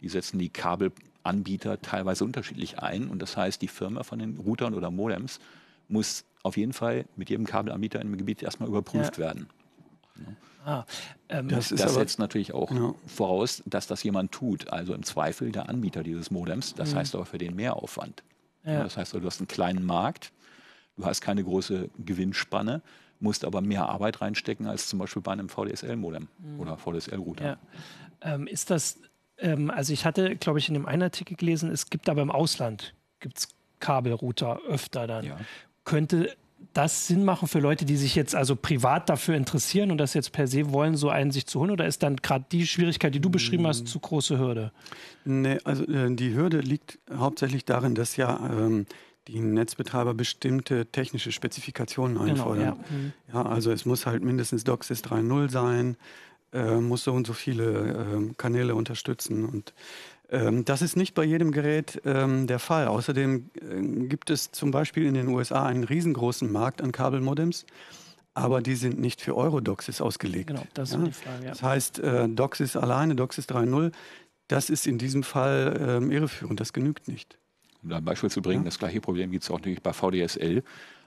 die 0.00 0.08
setzen 0.08 0.40
die 0.40 0.48
Kabelanbieter 0.48 1.80
teilweise 1.80 2.24
unterschiedlich 2.24 2.80
ein 2.80 3.08
und 3.08 3.22
das 3.22 3.36
heißt, 3.36 3.62
die 3.62 3.68
Firma 3.68 4.02
von 4.02 4.18
den 4.18 4.38
Routern 4.38 4.74
oder 4.74 4.90
Modems 4.90 5.38
muss 5.88 6.24
auf 6.42 6.56
jeden 6.56 6.72
Fall 6.72 7.04
mit 7.16 7.30
jedem 7.30 7.46
Kabelanbieter 7.46 8.00
im 8.00 8.16
Gebiet 8.16 8.42
erstmal 8.42 8.68
überprüft 8.68 9.18
ja. 9.18 9.24
werden. 9.24 9.48
Ah, 10.64 10.84
ähm, 11.28 11.48
das, 11.48 11.70
das 11.70 11.82
aber, 11.82 11.92
setzt 11.92 12.18
natürlich 12.18 12.52
auch 12.52 12.70
ja. 12.70 12.94
voraus, 13.06 13.62
dass 13.66 13.86
das 13.86 14.02
jemand 14.02 14.32
tut. 14.32 14.70
Also 14.70 14.94
im 14.94 15.02
Zweifel 15.02 15.52
der 15.52 15.68
Anbieter 15.68 16.02
dieses 16.02 16.30
Modems. 16.30 16.74
Das 16.74 16.92
mhm. 16.92 16.98
heißt 16.98 17.14
aber 17.14 17.24
für 17.24 17.38
den 17.38 17.54
Mehraufwand. 17.54 18.22
Ja. 18.64 18.82
Das 18.82 18.96
heißt, 18.96 19.14
du 19.14 19.24
hast 19.24 19.40
einen 19.40 19.48
kleinen 19.48 19.84
Markt, 19.84 20.32
du 20.96 21.06
hast 21.06 21.22
keine 21.22 21.42
große 21.42 21.88
Gewinnspanne, 21.98 22.82
musst 23.20 23.44
aber 23.44 23.62
mehr 23.62 23.88
Arbeit 23.88 24.20
reinstecken 24.20 24.66
als 24.66 24.86
zum 24.86 24.98
Beispiel 24.98 25.22
bei 25.22 25.32
einem 25.32 25.48
VDSL-Modem 25.48 26.28
mhm. 26.38 26.60
oder 26.60 26.76
VDSL-Router. 26.76 27.44
Ja. 27.44 27.56
Ähm, 28.20 28.46
ist 28.46 28.68
das, 28.68 29.00
ähm, 29.38 29.70
also 29.70 29.94
ich 29.94 30.04
hatte, 30.04 30.36
glaube 30.36 30.58
ich, 30.58 30.68
in 30.68 30.74
dem 30.74 30.84
einen 30.84 31.04
Artikel 31.04 31.36
gelesen, 31.36 31.70
es 31.70 31.88
gibt 31.88 32.10
aber 32.10 32.20
im 32.20 32.30
Ausland 32.30 32.94
gibt's 33.20 33.48
Kabelrouter 33.78 34.60
öfter 34.68 35.06
dann. 35.06 35.24
Ja 35.24 35.38
könnte 35.90 36.36
das 36.72 37.08
Sinn 37.08 37.24
machen 37.24 37.48
für 37.48 37.58
Leute, 37.58 37.84
die 37.84 37.96
sich 37.96 38.14
jetzt 38.14 38.36
also 38.36 38.54
privat 38.54 39.08
dafür 39.08 39.34
interessieren 39.34 39.90
und 39.90 39.98
das 39.98 40.14
jetzt 40.14 40.30
per 40.30 40.46
se 40.46 40.72
wollen, 40.72 40.94
so 40.94 41.08
einen 41.08 41.32
sich 41.32 41.46
zu 41.46 41.58
holen? 41.58 41.72
Oder 41.72 41.86
ist 41.86 42.04
dann 42.04 42.14
gerade 42.16 42.44
die 42.52 42.64
Schwierigkeit, 42.64 43.12
die 43.12 43.18
du 43.18 43.28
beschrieben 43.28 43.66
hast, 43.66 43.88
zu 43.88 43.98
große 43.98 44.38
Hürde? 44.38 44.70
Nee, 45.24 45.58
also 45.64 45.84
äh, 45.86 46.14
die 46.14 46.32
Hürde 46.32 46.60
liegt 46.60 47.00
hauptsächlich 47.12 47.64
darin, 47.64 47.96
dass 47.96 48.16
ja 48.16 48.38
ähm, 48.52 48.86
die 49.26 49.40
Netzbetreiber 49.40 50.14
bestimmte 50.14 50.86
technische 50.86 51.32
Spezifikationen 51.32 52.18
einfordern. 52.18 52.76
Genau, 52.88 53.12
ja. 53.32 53.42
Ja. 53.42 53.50
also 53.50 53.72
es 53.72 53.84
muss 53.84 54.06
halt 54.06 54.22
mindestens 54.22 54.62
DOCSIS 54.62 55.02
3.0 55.02 55.50
sein, 55.50 55.96
äh, 56.52 56.76
muss 56.76 57.02
so 57.02 57.12
und 57.12 57.26
so 57.26 57.32
viele 57.32 58.28
äh, 58.30 58.34
Kanäle 58.36 58.76
unterstützen 58.76 59.44
und 59.44 59.74
das 60.64 60.80
ist 60.82 60.96
nicht 60.96 61.14
bei 61.14 61.24
jedem 61.24 61.50
Gerät 61.50 62.00
ähm, 62.04 62.46
der 62.46 62.60
Fall. 62.60 62.86
Außerdem 62.86 63.50
äh, 63.54 64.06
gibt 64.06 64.30
es 64.30 64.52
zum 64.52 64.70
Beispiel 64.70 65.06
in 65.06 65.14
den 65.14 65.28
USA 65.28 65.66
einen 65.66 65.84
riesengroßen 65.84 66.50
Markt 66.50 66.82
an 66.82 66.92
Kabelmodems, 66.92 67.66
aber 68.34 68.60
die 68.60 68.76
sind 68.76 69.00
nicht 69.00 69.20
für 69.20 69.36
Eurodoxis 69.36 70.00
ausgelegt. 70.00 70.48
Genau, 70.48 70.62
das 70.74 70.90
ist 70.90 70.96
ja? 70.96 71.04
die 71.04 71.12
Frage. 71.12 71.44
Ja. 71.44 71.50
Das 71.50 71.62
heißt, 71.62 71.98
äh, 71.98 72.28
DOCSIS 72.28 72.76
alleine, 72.76 73.16
DOCSIS 73.16 73.48
3.0, 73.48 73.92
das 74.46 74.70
ist 74.70 74.86
in 74.86 74.98
diesem 74.98 75.22
Fall 75.24 75.98
ähm, 76.02 76.10
irreführend, 76.12 76.60
das 76.60 76.72
genügt 76.72 77.08
nicht. 77.08 77.38
Um 77.82 77.90
da 77.90 77.96
ein 77.96 78.04
Beispiel 78.04 78.30
zu 78.30 78.42
bringen, 78.42 78.62
ja. 78.62 78.66
das 78.66 78.78
gleiche 78.78 79.00
Problem 79.00 79.30
gibt 79.32 79.44
es 79.44 79.50
auch 79.50 79.58
natürlich 79.58 79.82
bei 79.82 79.92
VDSL. 79.92 80.62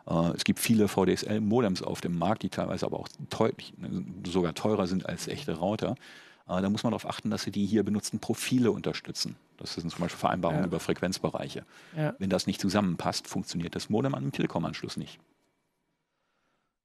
Äh, 0.06 0.14
es 0.36 0.44
gibt 0.44 0.60
viele 0.60 0.88
VDSL-Modems 0.90 1.82
auf 1.82 2.02
dem 2.02 2.18
Markt, 2.18 2.44
die 2.44 2.50
teilweise 2.50 2.86
aber 2.86 3.00
auch 3.00 3.08
deutlich, 3.30 3.74
sogar 4.26 4.54
teurer 4.54 4.88
sind 4.88 5.08
als 5.08 5.28
echte 5.30 5.58
Router. 5.58 5.96
Äh, 6.48 6.62
da 6.62 6.70
muss 6.70 6.84
man 6.84 6.92
darauf 6.92 7.08
achten, 7.08 7.30
dass 7.30 7.44
sie 7.44 7.52
die 7.52 7.66
hier 7.66 7.84
benutzten 7.84 8.20
Profile 8.20 8.72
unterstützen. 8.72 9.36
Das 9.58 9.76
sind 9.76 9.90
zum 9.90 10.02
Beispiel 10.02 10.20
Vereinbarungen 10.20 10.64
ja. 10.64 10.68
über 10.68 10.80
Frequenzbereiche. 10.80 11.66
Ja. 11.96 12.16
Wenn 12.20 12.30
das 12.30 12.48
nicht 12.48 12.60
zusammenpasst, 12.60 13.28
funktioniert 13.28 13.76
das 13.76 13.90
Modem 13.90 14.16
an 14.16 14.24
dem 14.24 14.32
Telekom-Anschluss 14.32 14.98
nicht. 14.98 15.20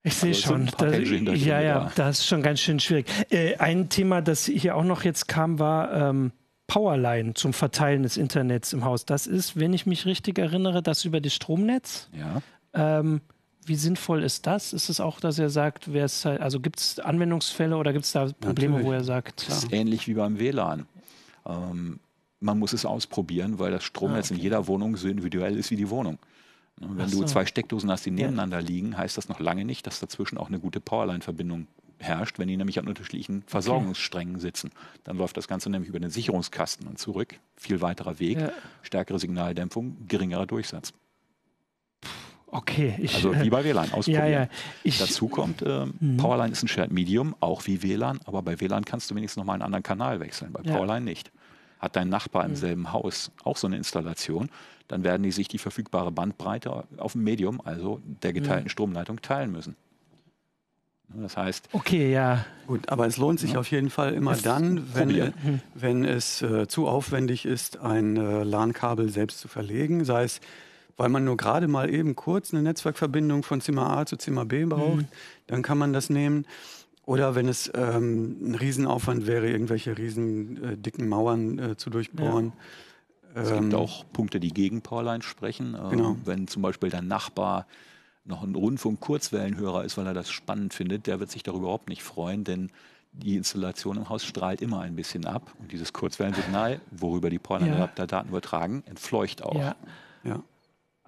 Ich 0.04 0.14
sehe 0.14 0.30
also 0.30 0.42
schon. 0.42 0.70
Da, 0.78 0.90
ja, 0.90 1.60
ja, 1.60 1.92
das 1.96 2.20
ist 2.20 2.26
schon 2.26 2.42
ganz 2.42 2.60
schön 2.60 2.78
schwierig. 2.78 3.08
Äh, 3.30 3.56
ein 3.56 3.88
Thema, 3.88 4.22
das 4.22 4.44
hier 4.46 4.76
auch 4.76 4.84
noch 4.84 5.02
jetzt 5.02 5.26
kam, 5.26 5.58
war 5.58 5.92
ähm, 5.92 6.32
Powerline 6.68 7.34
zum 7.34 7.52
Verteilen 7.52 8.04
des 8.04 8.16
Internets 8.16 8.72
im 8.72 8.84
Haus. 8.84 9.04
Das 9.04 9.26
ist, 9.26 9.58
wenn 9.58 9.72
ich 9.72 9.86
mich 9.86 10.06
richtig 10.06 10.38
erinnere, 10.38 10.82
das 10.82 11.04
über 11.04 11.20
das 11.20 11.34
Stromnetz. 11.34 12.08
Ja. 12.12 12.42
Ähm, 12.74 13.22
wie 13.68 13.74
sinnvoll 13.74 14.22
ist 14.22 14.46
das? 14.46 14.72
Ist 14.72 14.88
es 14.88 15.00
auch, 15.00 15.20
dass 15.20 15.38
er 15.38 15.50
sagt, 15.50 15.92
wer 15.92 16.04
es 16.04 16.24
halt, 16.24 16.40
also 16.40 16.60
gibt 16.60 16.78
es 16.78 16.98
Anwendungsfälle 16.98 17.76
oder 17.76 17.92
gibt 17.92 18.04
es 18.04 18.12
da 18.12 18.26
Probleme, 18.40 18.74
Natürlich. 18.74 18.86
wo 18.86 18.92
er 18.92 19.04
sagt? 19.04 19.48
Das 19.48 19.64
ist 19.64 19.72
ähnlich 19.72 20.08
wie 20.08 20.14
beim 20.14 20.38
WLAN. 20.38 20.86
Ähm, 21.46 22.00
man 22.40 22.58
muss 22.58 22.72
es 22.72 22.84
ausprobieren, 22.84 23.58
weil 23.58 23.70
das 23.70 23.84
Stromnetz 23.84 24.26
ah, 24.26 24.34
okay. 24.34 24.34
in 24.34 24.42
jeder 24.42 24.66
Wohnung 24.66 24.96
so 24.96 25.08
individuell 25.08 25.56
ist 25.56 25.70
wie 25.70 25.76
die 25.76 25.90
Wohnung. 25.90 26.18
Wenn 26.80 27.08
so. 27.08 27.20
du 27.20 27.26
zwei 27.26 27.44
Steckdosen 27.44 27.90
hast, 27.90 28.06
die 28.06 28.12
nebeneinander 28.12 28.60
ja. 28.60 28.66
liegen, 28.66 28.96
heißt 28.96 29.16
das 29.16 29.28
noch 29.28 29.40
lange 29.40 29.64
nicht, 29.64 29.86
dass 29.86 29.98
dazwischen 29.98 30.38
auch 30.38 30.48
eine 30.48 30.60
gute 30.60 30.80
Powerline-Verbindung 30.80 31.66
herrscht, 31.98 32.38
wenn 32.38 32.46
die 32.46 32.56
nämlich 32.56 32.78
an 32.78 32.86
unterschiedlichen 32.86 33.42
Versorgungssträngen 33.46 34.36
okay. 34.36 34.42
sitzen. 34.42 34.70
Dann 35.02 35.16
läuft 35.16 35.36
das 35.36 35.48
Ganze 35.48 35.70
nämlich 35.70 35.88
über 35.88 35.98
den 35.98 36.10
Sicherungskasten 36.10 36.86
und 36.86 36.98
zurück. 36.98 37.40
Viel 37.56 37.80
weiterer 37.80 38.20
Weg, 38.20 38.40
ja. 38.40 38.52
stärkere 38.82 39.18
Signaldämpfung, 39.18 39.96
geringerer 40.06 40.46
Durchsatz. 40.46 40.92
Okay. 42.50 42.94
Ich, 42.98 43.14
also 43.16 43.38
wie 43.40 43.50
bei 43.50 43.64
WLAN 43.64 43.92
ausprobieren. 43.92 44.24
Ja, 44.24 44.40
ja. 44.42 44.48
Ich, 44.82 44.98
Dazu 44.98 45.28
kommt, 45.28 45.62
äh, 45.62 45.86
mhm. 45.86 46.16
Powerline 46.16 46.52
ist 46.52 46.62
ein 46.62 46.68
Shared 46.68 46.90
Medium, 46.90 47.34
auch 47.40 47.66
wie 47.66 47.82
WLAN, 47.82 48.20
aber 48.24 48.42
bei 48.42 48.60
WLAN 48.60 48.84
kannst 48.84 49.10
du 49.10 49.14
wenigstens 49.14 49.38
nochmal 49.38 49.54
einen 49.54 49.62
anderen 49.62 49.82
Kanal 49.82 50.20
wechseln, 50.20 50.52
bei 50.52 50.62
Powerline 50.62 51.04
nicht. 51.04 51.30
Hat 51.78 51.94
dein 51.94 52.08
Nachbar 52.08 52.44
im 52.44 52.52
mhm. 52.52 52.56
selben 52.56 52.92
Haus 52.92 53.30
auch 53.44 53.56
so 53.56 53.66
eine 53.66 53.76
Installation, 53.76 54.48
dann 54.88 55.04
werden 55.04 55.22
die 55.22 55.30
sich 55.30 55.48
die 55.48 55.58
verfügbare 55.58 56.10
Bandbreite 56.10 56.84
auf 56.96 57.12
dem 57.12 57.22
Medium, 57.22 57.60
also 57.62 58.00
der 58.04 58.32
geteilten 58.32 58.64
mhm. 58.64 58.70
Stromleitung, 58.70 59.20
teilen 59.20 59.52
müssen. 59.52 59.76
Das 61.14 61.36
heißt. 61.36 61.70
Okay, 61.72 62.12
ja. 62.12 62.44
Gut, 62.66 62.88
aber 62.90 63.06
es 63.06 63.16
lohnt 63.16 63.40
sich 63.40 63.52
ja. 63.52 63.60
auf 63.60 63.70
jeden 63.70 63.88
Fall 63.88 64.12
immer 64.12 64.32
es 64.32 64.42
dann, 64.42 64.94
wenn, 64.94 65.08
mhm. 65.08 65.60
wenn 65.74 66.04
es 66.04 66.42
äh, 66.42 66.66
zu 66.68 66.86
aufwendig 66.86 67.46
ist, 67.46 67.78
ein 67.78 68.16
äh, 68.16 68.42
LAN-Kabel 68.42 69.08
selbst 69.08 69.40
zu 69.40 69.48
verlegen, 69.48 70.04
sei 70.04 70.24
es 70.24 70.40
weil 70.98 71.08
man 71.08 71.24
nur 71.24 71.36
gerade 71.38 71.68
mal 71.68 71.88
eben 71.88 72.14
kurz 72.16 72.52
eine 72.52 72.62
Netzwerkverbindung 72.62 73.44
von 73.44 73.62
Zimmer 73.62 73.96
A 73.96 74.04
zu 74.04 74.16
Zimmer 74.16 74.44
B 74.44 74.64
braucht, 74.64 74.96
mhm. 74.96 75.08
dann 75.46 75.62
kann 75.62 75.78
man 75.78 75.94
das 75.94 76.10
nehmen. 76.10 76.44
Oder 77.06 77.34
wenn 77.34 77.48
es 77.48 77.70
ähm, 77.74 78.50
ein 78.50 78.54
Riesenaufwand 78.56 79.26
wäre, 79.26 79.48
irgendwelche 79.48 79.96
riesen 79.96 80.62
äh, 80.62 80.76
dicken 80.76 81.08
Mauern 81.08 81.58
äh, 81.58 81.76
zu 81.78 81.88
durchbohren. 81.88 82.52
Ja. 83.34 83.42
Es 83.42 83.50
gibt 83.50 83.72
ähm, 83.72 83.74
auch 83.74 84.04
Punkte, 84.12 84.40
die 84.40 84.52
gegen 84.52 84.82
Powerline 84.82 85.22
sprechen. 85.22 85.74
Ähm, 85.80 85.90
genau. 85.90 86.16
Wenn 86.24 86.48
zum 86.48 86.60
Beispiel 86.60 86.90
dein 86.90 87.06
Nachbar 87.06 87.66
noch 88.24 88.42
ein 88.42 88.54
Rundfunk-Kurzwellenhörer 88.54 89.84
ist, 89.84 89.96
weil 89.96 90.06
er 90.06 90.14
das 90.14 90.30
spannend 90.30 90.74
findet, 90.74 91.06
der 91.06 91.20
wird 91.20 91.30
sich 91.30 91.42
darüber 91.42 91.64
überhaupt 91.64 91.88
nicht 91.88 92.02
freuen, 92.02 92.44
denn 92.44 92.70
die 93.12 93.36
Installation 93.36 93.96
im 93.96 94.08
Haus 94.08 94.24
strahlt 94.24 94.60
immer 94.60 94.80
ein 94.80 94.96
bisschen 94.96 95.24
ab. 95.24 95.54
Und 95.60 95.72
dieses 95.72 95.92
Kurzwellensignal, 95.92 96.80
worüber 96.90 97.30
die 97.30 97.38
Powerline-Adapter 97.38 98.02
ja. 98.02 98.06
Daten 98.06 98.28
übertragen, 98.28 98.82
entfleucht 98.86 99.42
auch. 99.42 99.54
Ja. 99.54 99.76
ja. 100.24 100.42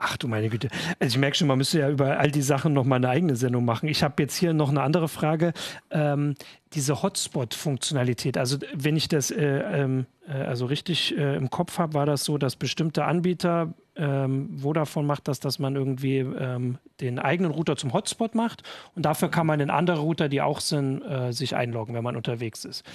Ach 0.03 0.17
du 0.17 0.29
meine 0.29 0.49
Güte. 0.49 0.71
Also 0.99 1.15
ich 1.15 1.19
merke 1.19 1.37
schon, 1.37 1.47
man 1.47 1.59
müsste 1.59 1.79
ja 1.79 1.91
über 1.91 2.19
all 2.19 2.31
die 2.31 2.41
Sachen 2.41 2.73
noch 2.73 2.85
mal 2.85 2.97
eine 2.97 3.11
eigene 3.11 3.37
Sendung 3.37 3.67
machen. 3.67 3.87
Ich 3.87 4.03
habe 4.03 4.23
jetzt 4.23 4.35
hier 4.35 4.55
noch 4.55 4.71
eine 4.71 4.81
andere 4.81 5.09
Frage. 5.09 5.53
Ähm, 5.91 6.37
diese 6.73 7.03
Hotspot-Funktionalität, 7.03 8.39
also 8.39 8.57
wenn 8.73 8.97
ich 8.97 9.09
das 9.09 9.31
äh, 9.31 9.45
ähm, 9.45 10.07
äh, 10.27 10.33
also 10.33 10.65
richtig 10.65 11.17
äh, 11.19 11.37
im 11.37 11.51
Kopf 11.51 11.77
habe, 11.79 11.93
war 11.93 12.07
das 12.07 12.25
so, 12.25 12.39
dass 12.39 12.57
bestimmte 12.57 13.05
Anbieter, 13.05 13.75
ähm, 13.95 14.57
Vodafone 14.57 15.07
macht 15.07 15.29
das, 15.29 15.39
dass 15.39 15.59
man 15.59 15.77
irgendwie 15.77 16.21
ähm, 16.21 16.79
den 17.03 17.19
eigenen 17.19 17.53
Router 17.53 17.77
zum 17.77 17.93
Hotspot 17.93 18.35
macht 18.35 18.63
und 18.95 19.05
dafür 19.05 19.31
kann 19.31 19.47
man 19.47 19.61
in 19.61 19.69
andere 19.69 19.99
Router, 19.99 20.31
die 20.31 20.41
auch 20.41 20.61
sind, 20.61 21.03
äh, 21.03 21.31
sich 21.35 21.55
einloggen, 21.55 21.95
wenn 21.95 22.05
man 22.05 22.17
unterwegs 22.17 22.65
ist. 22.65 22.87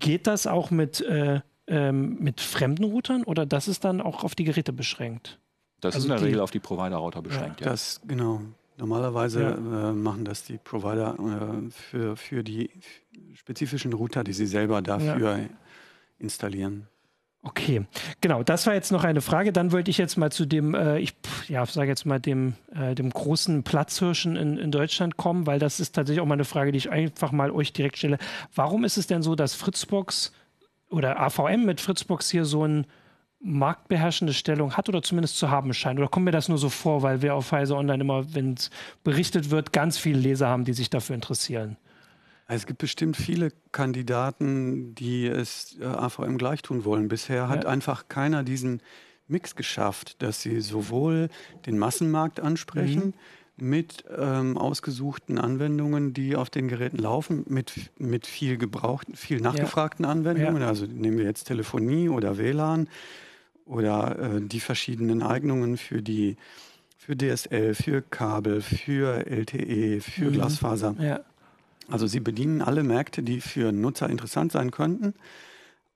Geht 0.00 0.26
das 0.26 0.48
auch 0.48 0.72
mit, 0.72 1.02
äh, 1.02 1.40
ähm, 1.68 2.16
mit 2.18 2.40
fremden 2.40 2.82
Routern 2.82 3.22
oder 3.22 3.46
das 3.46 3.68
ist 3.68 3.84
dann 3.84 4.00
auch 4.00 4.24
auf 4.24 4.34
die 4.34 4.44
Geräte 4.44 4.72
beschränkt? 4.72 5.38
Das 5.80 5.94
also 5.94 5.98
ist 5.98 6.04
in 6.04 6.10
der 6.10 6.18
die, 6.18 6.24
Regel 6.26 6.40
auf 6.40 6.50
die 6.50 6.60
Provider-Router 6.60 7.22
beschränkt. 7.22 7.60
Ja. 7.60 7.66
ja. 7.66 7.72
Das, 7.72 8.00
genau. 8.06 8.42
Normalerweise 8.78 9.42
ja. 9.42 9.90
äh, 9.90 9.92
machen 9.92 10.24
das 10.24 10.44
die 10.44 10.58
Provider 10.58 11.16
äh, 11.18 11.70
für, 11.70 12.16
für 12.16 12.44
die 12.44 12.70
spezifischen 13.34 13.92
Router, 13.92 14.22
die 14.22 14.32
sie 14.32 14.46
selber 14.46 14.82
dafür 14.82 15.38
ja. 15.38 15.48
installieren. 16.18 16.86
Okay, 17.42 17.86
genau, 18.20 18.42
das 18.42 18.66
war 18.66 18.74
jetzt 18.74 18.90
noch 18.90 19.04
eine 19.04 19.20
Frage. 19.20 19.52
Dann 19.52 19.70
wollte 19.70 19.90
ich 19.90 19.98
jetzt 19.98 20.16
mal 20.16 20.30
zu 20.30 20.44
dem, 20.44 20.74
äh, 20.74 20.98
ich 20.98 21.14
ja, 21.46 21.64
sage 21.66 21.88
jetzt 21.88 22.04
mal 22.04 22.18
dem, 22.18 22.54
äh, 22.74 22.94
dem 22.94 23.10
großen 23.10 23.62
Platzhirschen 23.62 24.36
in, 24.36 24.58
in 24.58 24.70
Deutschland 24.72 25.16
kommen, 25.16 25.46
weil 25.46 25.60
das 25.60 25.78
ist 25.78 25.94
tatsächlich 25.94 26.20
auch 26.20 26.26
mal 26.26 26.34
eine 26.34 26.44
Frage, 26.44 26.72
die 26.72 26.78
ich 26.78 26.90
einfach 26.90 27.30
mal 27.30 27.50
euch 27.52 27.72
direkt 27.72 27.98
stelle. 27.98 28.18
Warum 28.54 28.84
ist 28.84 28.96
es 28.96 29.06
denn 29.06 29.22
so, 29.22 29.36
dass 29.36 29.54
Fritzbox 29.54 30.32
oder 30.90 31.20
AVM 31.20 31.64
mit 31.64 31.80
Fritzbox 31.80 32.28
hier 32.28 32.44
so 32.44 32.64
ein 32.64 32.86
marktbeherrschende 33.40 34.34
Stellung 34.34 34.76
hat 34.76 34.88
oder 34.88 35.02
zumindest 35.02 35.36
zu 35.38 35.50
haben 35.50 35.72
scheint? 35.72 35.98
Oder 35.98 36.08
kommt 36.08 36.24
mir 36.24 36.32
das 36.32 36.48
nur 36.48 36.58
so 36.58 36.68
vor, 36.68 37.02
weil 37.02 37.22
wir 37.22 37.34
auf 37.34 37.52
Heise 37.52 37.76
Online 37.76 38.02
immer, 38.02 38.34
wenn 38.34 38.54
es 38.54 38.70
berichtet 39.04 39.50
wird, 39.50 39.72
ganz 39.72 39.98
viele 39.98 40.18
Leser 40.18 40.48
haben, 40.48 40.64
die 40.64 40.72
sich 40.72 40.90
dafür 40.90 41.14
interessieren? 41.14 41.76
Es 42.50 42.66
gibt 42.66 42.78
bestimmt 42.78 43.16
viele 43.16 43.52
Kandidaten, 43.72 44.94
die 44.94 45.26
es 45.26 45.76
äh, 45.80 45.84
AVM 45.84 46.38
gleich 46.38 46.62
tun 46.62 46.84
wollen. 46.84 47.08
Bisher 47.08 47.48
hat 47.48 47.64
ja. 47.64 47.70
einfach 47.70 48.08
keiner 48.08 48.42
diesen 48.42 48.80
Mix 49.28 49.54
geschafft, 49.54 50.22
dass 50.22 50.40
sie 50.40 50.62
sowohl 50.62 51.28
den 51.66 51.78
Massenmarkt 51.78 52.40
ansprechen, 52.40 53.12
mhm. 53.58 53.68
mit 53.68 54.04
ähm, 54.16 54.56
ausgesuchten 54.56 55.36
Anwendungen, 55.38 56.14
die 56.14 56.36
auf 56.36 56.48
den 56.48 56.68
Geräten 56.68 56.96
laufen, 56.96 57.44
mit, 57.48 57.74
mit 57.98 58.26
viel 58.26 58.56
gebrauchten, 58.56 59.14
viel 59.14 59.42
nachgefragten 59.42 60.06
ja. 60.06 60.10
Anwendungen. 60.10 60.62
Ja. 60.62 60.68
Also 60.68 60.86
nehmen 60.86 61.18
wir 61.18 61.26
jetzt 61.26 61.44
Telefonie 61.44 62.08
oder 62.08 62.38
WLAN 62.38 62.88
oder 63.68 64.18
äh, 64.18 64.40
die 64.40 64.60
verschiedenen 64.60 65.22
Eignungen 65.22 65.76
für 65.76 66.02
die 66.02 66.36
für 67.08 67.16
DSL, 67.16 67.74
für 67.74 68.02
Kabel, 68.02 68.60
für 68.60 69.26
LTE, 69.26 70.02
für 70.02 70.26
mhm. 70.26 70.32
Glasfaser. 70.32 70.94
Ja. 71.00 71.20
Also 71.88 72.06
sie 72.06 72.20
bedienen 72.20 72.60
alle 72.60 72.82
Märkte, 72.82 73.22
die 73.22 73.40
für 73.40 73.72
Nutzer 73.72 74.10
interessant 74.10 74.52
sein 74.52 74.70
könnten, 74.70 75.14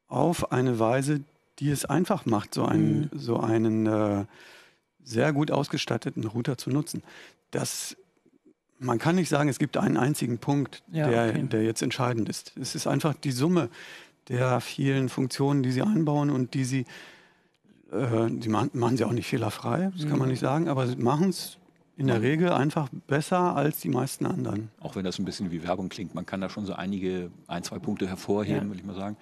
auf 0.09 0.53
eine 0.53 0.79
Weise, 0.79 1.21
die 1.59 1.71
es 1.71 1.85
einfach 1.85 2.25
macht, 2.25 2.55
so 2.55 2.65
einen, 2.65 3.11
mhm. 3.13 3.19
so 3.19 3.39
einen 3.39 3.87
äh, 3.87 4.25
sehr 5.05 5.35
gut 5.35 5.51
ausgestatteten 5.51 6.25
Router 6.25 6.57
zu 6.57 6.71
nutzen. 6.71 7.03
Das, 7.51 7.95
man 8.79 8.99
kann 8.99 9.17
nicht 9.17 9.29
sagen, 9.29 9.51
es 9.51 9.59
gibt 9.59 9.77
einen 9.77 9.99
einzigen 9.99 10.39
Punkt, 10.39 10.83
ja, 10.93 11.11
der, 11.11 11.29
okay. 11.29 11.43
der 11.43 11.63
jetzt 11.63 11.83
entscheidend 11.83 12.31
ist. 12.31 12.57
Es 12.57 12.75
ist 12.75 12.87
einfach 12.87 13.13
die 13.13 13.33
Summe 13.33 13.69
der 14.29 14.61
vielen 14.61 15.11
Funktionen, 15.11 15.63
die 15.63 15.73
sie 15.73 15.83
einbauen 15.83 16.31
und 16.31 16.55
die 16.55 16.65
sie 16.65 16.87
äh, 17.93 18.31
die 18.31 18.49
machen, 18.49 18.71
machen 18.75 18.97
sie 18.97 19.05
auch 19.05 19.13
nicht 19.13 19.27
fehlerfrei, 19.27 19.91
das 19.95 20.07
kann 20.09 20.19
man 20.19 20.29
mhm. 20.29 20.33
nicht 20.33 20.41
sagen, 20.41 20.69
aber 20.69 20.87
sie 20.87 20.97
machen 20.97 21.29
es 21.29 21.59
in 21.97 22.07
der 22.07 22.23
Regel 22.23 22.51
einfach 22.51 22.89
besser 23.07 23.55
als 23.55 23.81
die 23.81 23.89
meisten 23.89 24.27
anderen. 24.27 24.71
Auch 24.81 24.97
wenn 24.97 25.05
das 25.05 25.19
ein 25.19 25.25
bisschen 25.25 25.51
wie 25.51 25.63
Werbung 25.63 25.89
klingt, 25.89 26.15
man 26.15 26.27
kann 26.27 26.41
da 26.41 26.49
schon 26.49 26.65
so 26.65 26.73
einige, 26.73 27.31
ein, 27.47 27.63
zwei 27.63 27.79
Punkte 27.79 28.09
hervorheben, 28.09 28.65
ja. 28.65 28.71
will 28.71 28.79
ich 28.79 28.85
mal 28.85 28.95
sagen. 28.95 29.17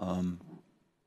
Ähm, 0.00 0.38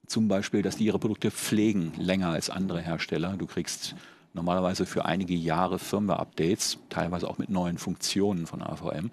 zum 0.06 0.28
Beispiel, 0.28 0.62
dass 0.62 0.78
die 0.78 0.86
ihre 0.86 1.00
Produkte 1.00 1.32
pflegen 1.32 1.93
länger 1.98 2.30
als 2.30 2.50
andere 2.50 2.82
Hersteller. 2.82 3.36
Du 3.38 3.48
kriegst 3.48 3.95
normalerweise 4.34 4.86
für 4.86 5.06
einige 5.06 5.36
Jahre 5.36 5.80
Firmware-Updates, 5.80 6.78
teilweise 6.89 7.28
auch 7.28 7.38
mit 7.38 7.50
neuen 7.50 7.78
Funktionen 7.78 8.45
von 8.45 8.62
AVM. 8.62 9.12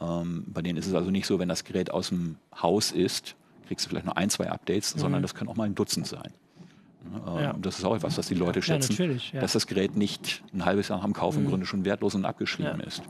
Ähm, 0.00 0.44
bei 0.46 0.62
denen 0.62 0.78
ist 0.78 0.86
es 0.86 0.94
also 0.94 1.10
nicht 1.10 1.26
so, 1.26 1.38
wenn 1.38 1.48
das 1.48 1.64
Gerät 1.64 1.90
aus 1.90 2.08
dem 2.08 2.36
Haus 2.60 2.92
ist, 2.92 3.36
kriegst 3.66 3.86
du 3.86 3.90
vielleicht 3.90 4.06
nur 4.06 4.16
ein, 4.16 4.30
zwei 4.30 4.50
Updates, 4.50 4.94
mhm. 4.94 5.00
sondern 5.00 5.22
das 5.22 5.34
können 5.34 5.50
auch 5.50 5.56
mal 5.56 5.64
ein 5.64 5.74
Dutzend 5.74 6.06
sein. 6.06 6.32
Ja. 7.26 7.50
Ähm, 7.50 7.62
das 7.62 7.78
ist 7.78 7.84
auch 7.84 7.94
etwas, 7.94 8.18
was 8.18 8.28
die 8.28 8.34
Leute 8.34 8.62
schätzen, 8.62 9.20
ja, 9.32 9.40
dass 9.40 9.52
das 9.52 9.66
Gerät 9.66 9.96
nicht 9.96 10.42
ein 10.52 10.64
halbes 10.64 10.88
Jahr 10.88 10.98
nach 10.98 11.04
dem 11.04 11.14
Kauf 11.14 11.36
im 11.36 11.44
mhm. 11.44 11.48
Grunde 11.48 11.66
schon 11.66 11.84
wertlos 11.84 12.14
und 12.14 12.24
abgeschrieben 12.24 12.80
ist. 12.80 13.02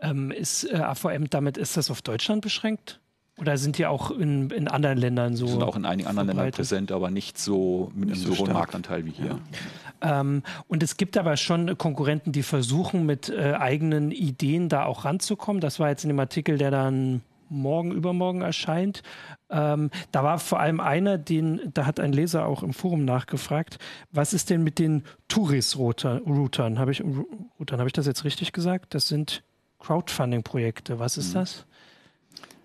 Ähm, 0.00 0.30
ist 0.30 0.64
äh, 0.64 0.76
AVM 0.76 1.28
damit, 1.28 1.58
ist 1.58 1.76
das 1.76 1.90
auf 1.90 2.02
Deutschland 2.02 2.42
beschränkt? 2.42 3.00
Oder 3.40 3.56
sind 3.56 3.78
die 3.78 3.86
auch 3.86 4.10
in, 4.10 4.50
in 4.50 4.68
anderen 4.68 4.98
Ländern 4.98 5.34
so? 5.34 5.46
Die 5.46 5.52
sind 5.52 5.62
auch 5.62 5.76
in 5.76 5.86
einigen 5.86 6.08
anderen 6.08 6.28
Ländern 6.28 6.50
präsent, 6.50 6.92
aber 6.92 7.10
nicht 7.10 7.38
so 7.38 7.90
mit 7.94 8.10
nicht 8.10 8.18
einem 8.18 8.26
so, 8.26 8.34
so 8.34 8.42
hohen 8.44 8.52
Marktanteil 8.52 9.06
wie 9.06 9.12
hier. 9.12 9.40
Ja. 10.02 10.20
Ähm, 10.20 10.42
und 10.68 10.82
es 10.82 10.98
gibt 10.98 11.16
aber 11.16 11.38
schon 11.38 11.78
Konkurrenten, 11.78 12.32
die 12.32 12.42
versuchen, 12.42 13.06
mit 13.06 13.30
äh, 13.30 13.54
eigenen 13.58 14.10
Ideen 14.10 14.68
da 14.68 14.84
auch 14.84 15.06
ranzukommen. 15.06 15.60
Das 15.60 15.78
war 15.80 15.88
jetzt 15.88 16.04
in 16.04 16.08
dem 16.08 16.20
Artikel, 16.20 16.58
der 16.58 16.70
dann 16.70 17.22
morgen, 17.50 17.92
übermorgen 17.92 18.40
erscheint. 18.40 19.02
Ähm, 19.50 19.90
da 20.12 20.22
war 20.24 20.38
vor 20.38 20.60
allem 20.60 20.80
einer, 20.80 21.18
den, 21.18 21.60
da 21.74 21.86
hat 21.86 22.00
ein 22.00 22.12
Leser 22.12 22.46
auch 22.46 22.62
im 22.62 22.72
Forum 22.72 23.04
nachgefragt, 23.04 23.78
was 24.12 24.32
ist 24.32 24.50
denn 24.50 24.62
mit 24.62 24.78
den 24.78 25.04
Touris-Routern? 25.28 26.78
Habe 26.78 26.92
ich, 26.92 27.02
Routern, 27.58 27.78
habe 27.78 27.88
ich 27.88 27.92
das 27.92 28.06
jetzt 28.06 28.24
richtig 28.24 28.52
gesagt? 28.52 28.94
Das 28.94 29.08
sind 29.08 29.42
Crowdfunding-Projekte. 29.80 30.98
Was 30.98 31.16
ist 31.16 31.30
mhm. 31.30 31.34
das? 31.34 31.66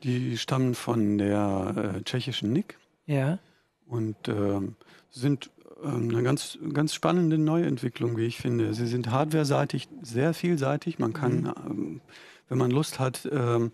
Die 0.04 0.38
stammen 0.38 0.76
von 0.76 1.18
der 1.18 1.96
äh, 1.98 2.02
tschechischen 2.04 2.54
NIC. 2.54 2.78
Ja. 3.08 3.40
Und 3.88 4.28
äh, 4.28 4.62
sind 5.10 5.50
äh, 5.84 5.88
eine 5.88 6.24
ganz, 6.24 6.60
ganz 6.74 6.94
spannende 6.94 7.38
Neuentwicklung, 7.38 8.18
wie 8.18 8.26
ich 8.26 8.38
finde. 8.38 8.74
Sie 8.74 8.88
sind 8.88 9.10
hardware-seitig 9.10 9.88
sehr 10.02 10.34
vielseitig. 10.34 11.00
Man 11.00 11.14
kann, 11.14 11.42
mhm. 11.42 11.54
Ähm, 11.66 12.02
wenn 12.50 12.58
man 12.58 12.72
Lust 12.72 13.00
hat, 13.00 13.28
ähm, 13.32 13.72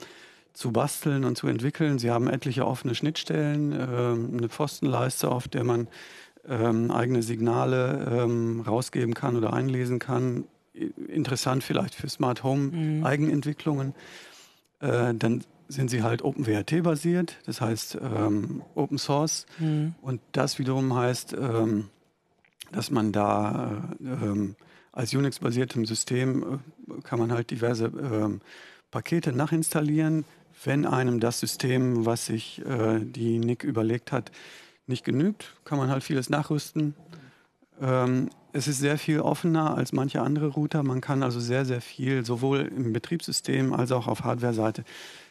zu 0.54 0.72
basteln 0.72 1.24
und 1.24 1.38
zu 1.38 1.48
entwickeln. 1.48 2.00
Sie 2.00 2.12
haben 2.12 2.28
etliche 2.28 2.66
offene 2.66 2.96
Schnittstellen, 2.96 3.72
ähm, 3.72 4.38
eine 4.38 4.50
Pfostenleiste, 4.50 5.30
auf 5.30 5.48
der 5.48 5.64
man 5.64 5.88
ähm, 6.48 6.92
eigene 6.92 7.24
Signale 7.24 8.24
ähm, 8.24 8.62
rausgeben 8.62 9.14
kann 9.14 9.36
oder 9.36 9.54
einlesen 9.54 10.00
kann. 10.00 10.46
Interessant 10.74 11.64
vielleicht 11.64 11.96
für 11.96 12.10
Smart 12.10 12.44
Home 12.44 12.72
mhm. 12.72 13.06
Eigenentwicklungen. 13.06 13.94
Äh, 14.80 15.14
dann 15.14 15.44
sind 15.68 15.90
sie 15.90 16.04
halt 16.04 16.22
OpenWRT 16.22 16.84
basiert, 16.84 17.38
das 17.46 17.62
heißt 17.62 17.98
ähm, 18.02 18.62
Open 18.76 18.98
Source. 18.98 19.46
Mhm. 19.60 19.96
Und 20.02 20.22
das 20.32 20.60
wiederum 20.60 20.94
heißt, 20.94 21.34
ähm, 21.34 21.90
dass 22.72 22.92
man 22.92 23.12
da 23.12 23.94
äh, 24.00 24.08
ähm, 24.08 24.56
als 24.92 25.14
Unix-basiertem 25.14 25.86
System 25.86 26.62
äh, 26.90 27.02
kann 27.04 27.20
man 27.20 27.32
halt 27.32 27.52
diverse 27.52 28.40
Pakete 28.92 29.32
nachinstallieren, 29.32 30.26
wenn 30.63 30.86
einem 30.86 31.19
das 31.19 31.39
System, 31.39 32.06
was 32.06 32.26
sich 32.26 32.63
äh, 32.65 33.00
die 33.00 33.39
NIC 33.39 33.63
überlegt 33.63 34.12
hat, 34.12 34.32
nicht 34.88 35.04
genügt, 35.04 35.54
kann 35.65 35.78
man 35.78 35.89
halt 35.89 36.04
vieles 36.04 36.30
nachrüsten. 36.30 36.95
Ähm, 37.82 38.30
es 38.54 38.67
ist 38.67 38.80
sehr 38.80 38.97
viel 38.97 39.21
offener 39.21 39.76
als 39.76 39.93
manche 39.93 40.21
andere 40.21 40.47
Router. 40.47 40.84
Man 40.84 41.02
kann 41.02 41.24
also 41.24 41.39
sehr, 41.39 41.65
sehr 41.65 41.82
viel, 41.82 42.26
sowohl 42.26 42.71
im 42.76 42.93
Betriebssystem 42.93 43.74
als 43.74 43.91
auch 43.91 44.08
auf 44.08 44.24
Hardware-Seite, 44.24 44.84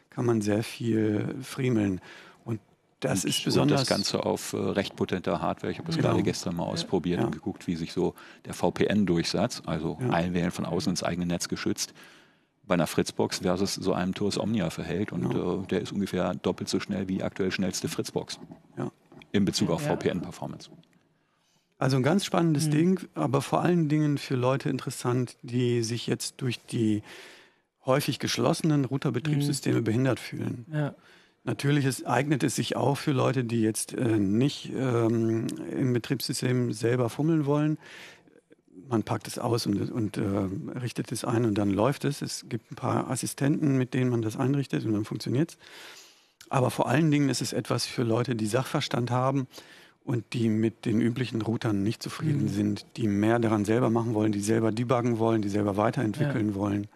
kann 0.08 0.24
man 0.24 0.40
sehr 0.40 0.62
viel 0.62 1.36
friemeln. 1.42 2.00
Und 2.44 2.60
das 3.00 3.24
und, 3.24 3.30
ist 3.30 3.44
besonders. 3.44 3.80
Und 3.82 3.90
das 3.90 3.96
Ganze 3.96 4.24
auf 4.24 4.52
äh, 4.52 4.56
recht 4.56 4.96
potenter 4.96 5.40
Hardware. 5.40 5.70
Ich 5.70 5.78
habe 5.78 5.86
das 5.86 5.96
genau. 5.96 6.10
gerade 6.10 6.22
gestern 6.22 6.56
mal 6.56 6.64
ausprobiert 6.64 7.20
ja. 7.20 7.26
und 7.26 7.32
geguckt, 7.32 7.66
wie 7.66 7.76
sich 7.76 7.92
so 7.92 8.14
der 8.46 8.54
VPN-Durchsatz, 8.54 9.62
also 9.66 9.98
ja. 10.00 10.10
Einwählen 10.10 10.50
von 10.50 10.64
außen 10.64 10.90
ins 10.90 11.02
eigene 11.02 11.26
Netz 11.26 11.48
geschützt, 11.48 11.94
bei 12.70 12.74
einer 12.74 12.86
Fritzbox 12.86 13.40
versus 13.40 13.74
so 13.74 13.92
einem 13.94 14.14
Tours 14.14 14.38
Omnia 14.38 14.70
verhält. 14.70 15.10
Und 15.10 15.34
ja. 15.34 15.54
äh, 15.54 15.66
der 15.66 15.80
ist 15.80 15.90
ungefähr 15.90 16.34
doppelt 16.36 16.68
so 16.68 16.78
schnell 16.78 17.08
wie 17.08 17.16
die 17.16 17.24
aktuell 17.24 17.50
schnellste 17.50 17.88
Fritzbox. 17.88 18.38
Ja. 18.78 18.92
In 19.32 19.44
Bezug 19.44 19.70
auf 19.70 19.84
ja. 19.84 19.96
VPN-Performance. 19.96 20.70
Also 21.78 21.96
ein 21.96 22.04
ganz 22.04 22.24
spannendes 22.24 22.66
mhm. 22.66 22.70
Ding, 22.70 23.00
aber 23.14 23.42
vor 23.42 23.62
allen 23.62 23.88
Dingen 23.88 24.18
für 24.18 24.36
Leute 24.36 24.68
interessant, 24.68 25.36
die 25.42 25.82
sich 25.82 26.06
jetzt 26.06 26.40
durch 26.42 26.64
die 26.64 27.02
häufig 27.86 28.20
geschlossenen 28.20 28.84
Routerbetriebssysteme 28.84 29.80
mhm. 29.80 29.84
behindert 29.84 30.20
fühlen. 30.20 30.66
Ja. 30.72 30.94
Natürlich 31.42 31.86
ist, 31.86 32.06
eignet 32.06 32.44
es 32.44 32.54
sich 32.54 32.76
auch 32.76 32.98
für 32.98 33.12
Leute, 33.12 33.42
die 33.42 33.62
jetzt 33.62 33.94
äh, 33.94 34.18
nicht 34.18 34.70
ähm, 34.76 35.48
im 35.76 35.92
Betriebssystem 35.92 36.72
selber 36.72 37.08
fummeln 37.08 37.46
wollen 37.46 37.78
man 38.88 39.02
packt 39.02 39.28
es 39.28 39.38
aus 39.38 39.66
und, 39.66 39.90
und 39.90 40.16
äh, 40.16 40.22
richtet 40.78 41.12
es 41.12 41.24
ein 41.24 41.44
und 41.44 41.54
dann 41.54 41.70
läuft 41.70 42.04
es. 42.04 42.22
Es 42.22 42.46
gibt 42.48 42.72
ein 42.72 42.76
paar 42.76 43.10
Assistenten, 43.10 43.76
mit 43.76 43.94
denen 43.94 44.10
man 44.10 44.22
das 44.22 44.36
einrichtet 44.36 44.84
und 44.84 44.92
dann 44.92 45.04
funktioniert 45.04 45.50
es. 45.50 45.58
Aber 46.48 46.70
vor 46.70 46.88
allen 46.88 47.10
Dingen 47.10 47.28
ist 47.28 47.42
es 47.42 47.52
etwas 47.52 47.86
für 47.86 48.02
Leute, 48.02 48.34
die 48.34 48.46
Sachverstand 48.46 49.10
haben 49.10 49.46
und 50.04 50.32
die 50.32 50.48
mit 50.48 50.84
den 50.84 51.00
üblichen 51.00 51.42
Routern 51.42 51.82
nicht 51.82 52.02
zufrieden 52.02 52.44
mhm. 52.44 52.48
sind, 52.48 52.86
die 52.96 53.06
mehr 53.06 53.38
daran 53.38 53.64
selber 53.64 53.90
machen 53.90 54.14
wollen, 54.14 54.32
die 54.32 54.40
selber 54.40 54.72
debuggen 54.72 55.18
wollen, 55.18 55.42
die 55.42 55.48
selber 55.48 55.76
weiterentwickeln 55.76 56.50
ja. 56.50 56.54
wollen. 56.54 56.88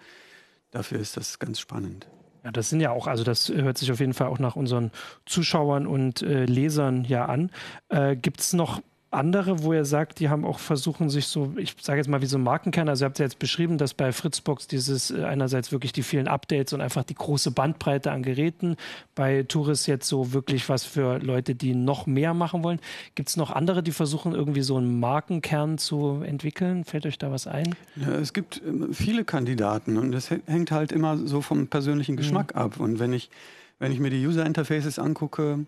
Dafür 0.73 0.99
ist 0.99 1.17
das 1.17 1.39
ganz 1.39 1.61
spannend. 1.61 2.09
Ja, 2.43 2.51
das 2.51 2.69
sind 2.69 2.81
ja 2.81 2.91
auch, 2.91 3.07
also 3.07 3.25
das 3.25 3.49
hört 3.49 3.79
sich 3.79 3.91
auf 3.93 4.01
jeden 4.01 4.13
Fall 4.13 4.27
auch 4.27 4.39
nach 4.39 4.57
unseren 4.57 4.91
Zuschauern 5.25 5.87
und 5.87 6.23
äh, 6.23 6.45
Lesern 6.45 7.05
ja 7.05 7.27
an. 7.27 7.51
Äh, 7.89 8.17
Gibt 8.17 8.41
es 8.41 8.53
noch 8.53 8.83
andere, 9.15 9.63
wo 9.63 9.73
er 9.73 9.85
sagt, 9.85 10.21
die 10.21 10.29
haben 10.29 10.45
auch 10.45 10.59
versuchen, 10.59 11.11
sich 11.11 11.27
so, 11.27 11.53
ich 11.57 11.77
sage 11.81 11.99
jetzt 11.99 12.09
mal 12.09 12.23
wie 12.23 12.27
so 12.27 12.39
ein 12.39 12.43
Markenkern, 12.43 12.89
also 12.89 13.05
ihr 13.05 13.07
habt 13.07 13.19
ja 13.19 13.25
jetzt 13.25 13.39
beschrieben, 13.39 13.79
dass 13.79 13.95
bei 13.95 14.13
Fritzbox 14.13 14.67
dieses 14.67 15.11
äh, 15.11 15.25
einerseits 15.25 15.73
wirklich 15.73 15.93
die 15.93 16.03
vielen 16.03 16.29
Updates 16.29 16.73
und 16.73 16.81
einfach 16.81 17.05
die 17.05 17.15
große 17.15 17.51
Bandbreite 17.51 18.13
an 18.13 18.23
Geräten, 18.23 18.77
bei 19.15 19.43
Touris 19.45 19.87
jetzt 19.87 20.09
so 20.09 20.33
wirklich 20.33 20.69
was 20.69 20.85
für 20.85 21.19
Leute, 21.19 21.55
die 21.55 21.75
noch 21.75 22.07
mehr 22.07 22.35
machen 22.35 22.63
wollen. 22.65 22.81
Gibt 23.15 23.29
es 23.29 23.37
noch 23.37 23.51
andere, 23.51 23.83
die 23.83 23.93
versuchen 23.93 24.33
irgendwie 24.35 24.63
so 24.63 24.77
einen 24.77 25.01
Markenkern 25.01 25.79
zu 25.79 26.23
entwickeln? 26.25 26.85
Fällt 26.85 27.07
euch 27.07 27.19
da 27.19 27.31
was 27.31 27.47
ein? 27.47 27.75
Ja, 27.97 28.15
es 28.15 28.33
gibt 28.33 28.63
ähm, 28.67 28.93
viele 28.93 29.25
Kandidaten 29.25 29.97
und 29.97 30.13
das 30.13 30.31
hängt 30.31 30.71
halt 30.71 30.93
immer 30.93 31.17
so 31.17 31.41
vom 31.41 31.69
persönlichen 31.69 32.17
Geschmack 32.17 32.55
mhm. 32.55 32.61
ab. 32.61 32.81
Und 32.81 32.99
wenn 32.99 33.13
ich, 33.13 33.31
wenn 33.79 33.93
ich 33.93 34.01
mir 34.01 34.11
die 34.11 34.27
User 34.27 34.45
Interfaces 34.45 34.99
angucke, 34.99 35.67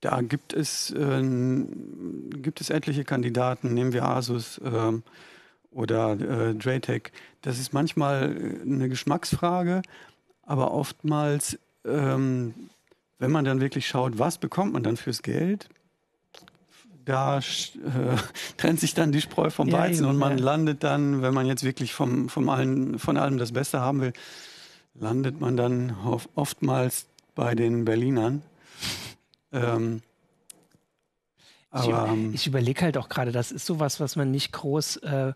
da 0.00 0.20
gibt 0.20 0.52
es, 0.52 0.90
äh, 0.90 1.22
gibt 1.22 2.60
es 2.60 2.70
etliche 2.70 3.04
Kandidaten, 3.04 3.74
nehmen 3.74 3.92
wir 3.92 4.04
Asus 4.04 4.58
äh, 4.58 4.92
oder 5.70 6.12
äh, 6.12 6.54
Draytech. 6.54 7.12
Das 7.42 7.58
ist 7.58 7.72
manchmal 7.72 8.36
äh, 8.36 8.62
eine 8.62 8.88
Geschmacksfrage, 8.88 9.82
aber 10.42 10.72
oftmals, 10.72 11.58
ähm, 11.84 12.54
wenn 13.18 13.30
man 13.30 13.44
dann 13.44 13.60
wirklich 13.60 13.88
schaut, 13.88 14.18
was 14.18 14.38
bekommt 14.38 14.72
man 14.72 14.82
dann 14.82 14.96
fürs 14.96 15.22
Geld, 15.22 15.68
da 17.04 17.38
äh, 17.38 17.42
trennt 18.56 18.80
sich 18.80 18.94
dann 18.94 19.12
die 19.12 19.20
Spreu 19.20 19.50
vom 19.50 19.72
Weizen 19.72 20.04
ja, 20.04 20.10
und 20.10 20.16
man 20.16 20.38
ja. 20.38 20.44
landet 20.44 20.84
dann, 20.84 21.22
wenn 21.22 21.34
man 21.34 21.46
jetzt 21.46 21.64
wirklich 21.64 21.92
vom, 21.92 22.28
vom 22.28 22.48
allen, 22.48 22.98
von 22.98 23.16
allem 23.16 23.38
das 23.38 23.52
Beste 23.52 23.80
haben 23.80 24.00
will, 24.00 24.12
landet 24.94 25.40
man 25.40 25.56
dann 25.56 25.96
oftmals 26.34 27.06
bei 27.34 27.54
den 27.54 27.84
Berlinern. 27.84 28.42
Ähm, 29.52 30.02
aber, 31.70 32.14
ich, 32.14 32.34
ich 32.34 32.46
überlege 32.46 32.82
halt 32.82 32.96
auch 32.96 33.08
gerade, 33.08 33.32
das 33.32 33.52
ist 33.52 33.66
sowas, 33.66 34.00
was 34.00 34.16
man 34.16 34.30
nicht 34.30 34.52
groß 34.52 34.96
äh, 34.98 35.32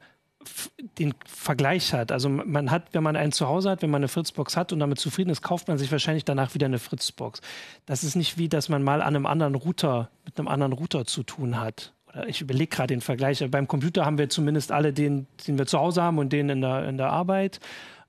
den 0.99 1.15
Vergleich 1.27 1.93
hat. 1.93 2.11
Also 2.11 2.29
man 2.29 2.71
hat, 2.71 2.89
wenn 2.93 3.03
man 3.03 3.17
einen 3.17 3.33
zu 3.33 3.47
Hause 3.47 3.71
hat, 3.71 3.83
wenn 3.83 3.91
man 3.91 4.01
eine 4.01 4.09
Fritzbox 4.09 4.57
hat 4.57 4.73
und 4.73 4.81
damit 4.81 4.99
zufrieden 4.99 5.31
ist, 5.31 5.43
kauft 5.43 5.69
man 5.69 5.79
sich 5.79 5.93
wahrscheinlich 5.93 6.25
danach 6.25 6.55
wieder 6.55 6.67
eine 6.67 6.79
Fritzbox. 6.79 7.41
Das 7.87 8.03
ist 8.05 8.17
nicht 8.17 8.39
wie, 8.39 8.49
dass 8.49 8.69
man 8.69 8.83
mal 8.83 9.03
an 9.03 9.15
einem 9.15 9.27
anderen 9.27 9.55
Router 9.55 10.11
mit 10.25 10.39
einem 10.39 10.49
anderen 10.49 10.73
Router 10.73 11.05
zu 11.05 11.23
tun 11.23 11.61
hat. 11.61 11.93
Oder 12.09 12.29
ich 12.29 12.41
überlege 12.41 12.75
gerade 12.75 12.95
den 12.95 13.01
Vergleich. 13.01 13.45
Beim 13.51 13.69
Computer 13.69 14.05
haben 14.05 14.19
wir 14.19 14.29
zumindest 14.29 14.73
alle 14.73 14.93
den, 14.93 15.27
den 15.47 15.59
wir 15.59 15.67
zu 15.67 15.79
Hause 15.79 16.03
haben 16.03 16.19
und 16.19 16.33
den 16.33 16.49
in 16.49 16.61
der, 16.61 16.89
in 16.89 16.97
der 16.97 17.11
Arbeit. 17.11 17.61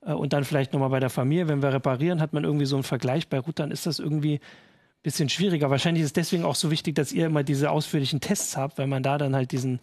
Äh, 0.02 0.12
und 0.12 0.32
dann 0.32 0.44
vielleicht 0.44 0.72
nochmal 0.72 0.90
bei 0.90 1.00
der 1.00 1.10
Familie. 1.10 1.48
Wenn 1.48 1.62
wir 1.62 1.72
reparieren, 1.72 2.20
hat 2.20 2.32
man 2.32 2.44
irgendwie 2.44 2.66
so 2.66 2.76
einen 2.76 2.84
Vergleich. 2.84 3.28
Bei 3.28 3.38
Routern 3.38 3.70
ist 3.70 3.86
das 3.86 3.98
irgendwie 3.98 4.40
bisschen 5.04 5.28
schwieriger. 5.28 5.70
Wahrscheinlich 5.70 6.02
ist 6.02 6.08
es 6.08 6.12
deswegen 6.14 6.44
auch 6.44 6.56
so 6.56 6.70
wichtig, 6.72 6.96
dass 6.96 7.12
ihr 7.12 7.26
immer 7.26 7.44
diese 7.44 7.70
ausführlichen 7.70 8.20
Tests 8.20 8.56
habt, 8.56 8.78
weil 8.78 8.88
man 8.88 9.04
da 9.04 9.18
dann 9.18 9.36
halt 9.36 9.52
diesen 9.52 9.78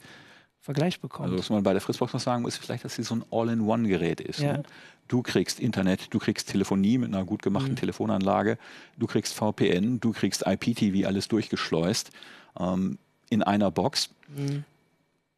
Vergleich 0.59 0.99
bekommt. 0.99 1.29
Also 1.29 1.37
was 1.37 1.49
man 1.49 1.63
bei 1.63 1.71
der 1.71 1.81
Fritzbox 1.81 2.11
noch 2.11 2.19
sagen 2.19 2.41
muss, 2.41 2.55
ist 2.55 2.63
vielleicht, 2.63 2.83
dass 2.83 2.95
sie 2.95 3.03
so 3.03 3.15
ein 3.15 3.23
All-in-One-Gerät 3.31 4.19
ist. 4.19 4.39
Ja. 4.39 4.57
Ne? 4.57 4.63
Du 5.07 5.21
kriegst 5.21 5.59
Internet, 5.59 6.07
du 6.13 6.19
kriegst 6.19 6.49
Telefonie 6.49 6.97
mit 6.97 7.13
einer 7.13 7.23
gut 7.23 7.43
gemachten 7.43 7.73
mhm. 7.73 7.77
Telefonanlage, 7.77 8.57
du 8.97 9.07
kriegst 9.07 9.33
VPN, 9.33 9.99
du 9.99 10.11
kriegst 10.11 10.43
IPTV, 10.45 11.07
alles 11.07 11.27
durchgeschleust 11.27 12.11
ähm, 12.59 12.97
in 13.29 13.43
einer 13.43 13.71
Box. 13.71 14.09
Mhm. 14.35 14.63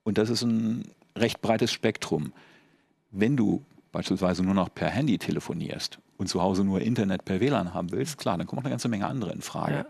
Und 0.04 0.18
das 0.18 0.30
ist 0.30 0.44
ein 0.44 0.86
recht 1.16 1.42
breites 1.42 1.72
Spektrum. 1.72 2.32
Wenn 3.12 3.36
du 3.36 3.64
beispielsweise 3.92 4.44
nur 4.44 4.54
noch 4.54 4.74
per 4.74 4.90
Handy 4.90 5.18
telefonierst 5.18 6.00
und 6.18 6.28
zu 6.28 6.42
Hause 6.42 6.64
nur 6.64 6.82
Internet 6.82 7.26
per 7.26 7.40
WLAN 7.40 7.74
haben 7.74 7.92
willst, 7.92 8.18
klar, 8.18 8.38
dann 8.38 8.48
kommen 8.48 8.60
auch 8.60 8.66
eine 8.66 8.72
ganze 8.72 8.88
Menge 8.88 9.08
andere 9.08 9.32
in 9.32 9.42
Frage. 9.42 9.86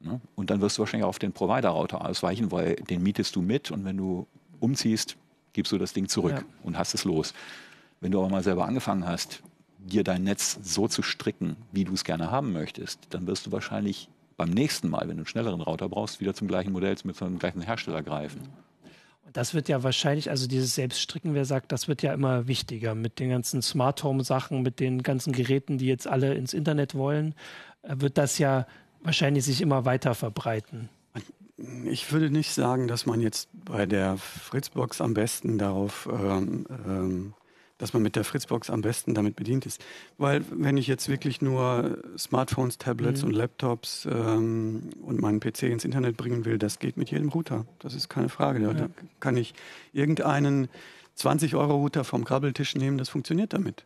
Ja. 0.00 0.12
Ne? 0.12 0.20
Und 0.34 0.50
dann 0.50 0.60
wirst 0.60 0.78
du 0.78 0.80
wahrscheinlich 0.80 1.06
auf 1.06 1.18
den 1.18 1.32
Provider-Router 1.32 2.04
ausweichen, 2.04 2.52
weil 2.52 2.76
den 2.76 3.02
mietest 3.02 3.34
du 3.36 3.42
mit 3.42 3.70
und 3.70 3.84
wenn 3.84 3.96
du 3.96 4.26
umziehst, 4.60 5.16
gibst 5.52 5.72
du 5.72 5.78
das 5.78 5.92
Ding 5.92 6.08
zurück 6.08 6.32
ja. 6.32 6.44
und 6.62 6.78
hast 6.78 6.94
es 6.94 7.04
los. 7.04 7.34
Wenn 8.00 8.12
du 8.12 8.18
aber 8.18 8.28
mal 8.28 8.42
selber 8.42 8.66
angefangen 8.66 9.06
hast, 9.06 9.42
dir 9.78 10.04
dein 10.04 10.24
Netz 10.24 10.58
so 10.62 10.88
zu 10.88 11.02
stricken, 11.02 11.56
wie 11.72 11.84
du 11.84 11.94
es 11.94 12.04
gerne 12.04 12.30
haben 12.30 12.52
möchtest, 12.52 13.00
dann 13.10 13.26
wirst 13.26 13.46
du 13.46 13.52
wahrscheinlich 13.52 14.08
beim 14.36 14.50
nächsten 14.50 14.88
Mal, 14.88 15.02
wenn 15.02 15.16
du 15.16 15.22
einen 15.22 15.26
schnelleren 15.26 15.60
Router 15.60 15.88
brauchst, 15.88 16.20
wieder 16.20 16.34
zum 16.34 16.46
gleichen 16.46 16.72
Modell, 16.72 16.96
zum 16.98 17.38
gleichen 17.38 17.62
Hersteller 17.62 18.02
greifen. 18.02 18.40
Das 19.36 19.52
wird 19.52 19.68
ja 19.68 19.82
wahrscheinlich, 19.82 20.30
also 20.30 20.46
dieses 20.46 20.74
Selbststricken, 20.76 21.34
wer 21.34 21.44
sagt, 21.44 21.70
das 21.70 21.88
wird 21.88 22.00
ja 22.00 22.14
immer 22.14 22.48
wichtiger 22.48 22.94
mit 22.94 23.18
den 23.18 23.28
ganzen 23.28 23.60
Smart 23.60 24.02
Home 24.02 24.24
Sachen, 24.24 24.62
mit 24.62 24.80
den 24.80 25.02
ganzen 25.02 25.34
Geräten, 25.34 25.76
die 25.76 25.84
jetzt 25.84 26.06
alle 26.06 26.32
ins 26.32 26.54
Internet 26.54 26.94
wollen, 26.94 27.34
äh, 27.82 27.96
wird 27.98 28.16
das 28.16 28.38
ja 28.38 28.66
wahrscheinlich 29.02 29.44
sich 29.44 29.60
immer 29.60 29.84
weiter 29.84 30.14
verbreiten. 30.14 30.88
Ich 31.84 32.10
würde 32.12 32.30
nicht 32.30 32.54
sagen, 32.54 32.88
dass 32.88 33.04
man 33.04 33.20
jetzt 33.20 33.50
bei 33.52 33.84
der 33.84 34.16
Fritzbox 34.16 35.02
am 35.02 35.12
besten 35.12 35.58
darauf 35.58 36.08
ähm, 36.10 36.66
ähm, 36.86 37.34
dass 37.78 37.92
man 37.92 38.02
mit 38.02 38.16
der 38.16 38.24
Fritzbox 38.24 38.70
am 38.70 38.80
besten 38.80 39.14
damit 39.14 39.36
bedient 39.36 39.66
ist. 39.66 39.84
Weil 40.18 40.44
wenn 40.50 40.76
ich 40.76 40.86
jetzt 40.86 41.08
wirklich 41.08 41.42
nur 41.42 41.98
Smartphones, 42.18 42.78
Tablets 42.78 43.22
mhm. 43.22 43.28
und 43.28 43.34
Laptops 43.34 44.08
ähm, 44.10 44.90
und 45.02 45.20
meinen 45.20 45.40
PC 45.40 45.64
ins 45.64 45.84
Internet 45.84 46.16
bringen 46.16 46.44
will, 46.44 46.58
das 46.58 46.78
geht 46.78 46.96
mit 46.96 47.10
jedem 47.10 47.28
Router. 47.28 47.66
Das 47.78 47.94
ist 47.94 48.08
keine 48.08 48.28
Frage. 48.28 48.62
Ja. 48.62 48.72
Da 48.72 48.88
kann 49.20 49.36
ich 49.36 49.54
irgendeinen 49.92 50.68
20-Euro-Router 51.18 52.04
vom 52.04 52.24
Krabbeltisch 52.24 52.74
nehmen, 52.74 52.98
das 52.98 53.08
funktioniert 53.08 53.52
damit. 53.52 53.84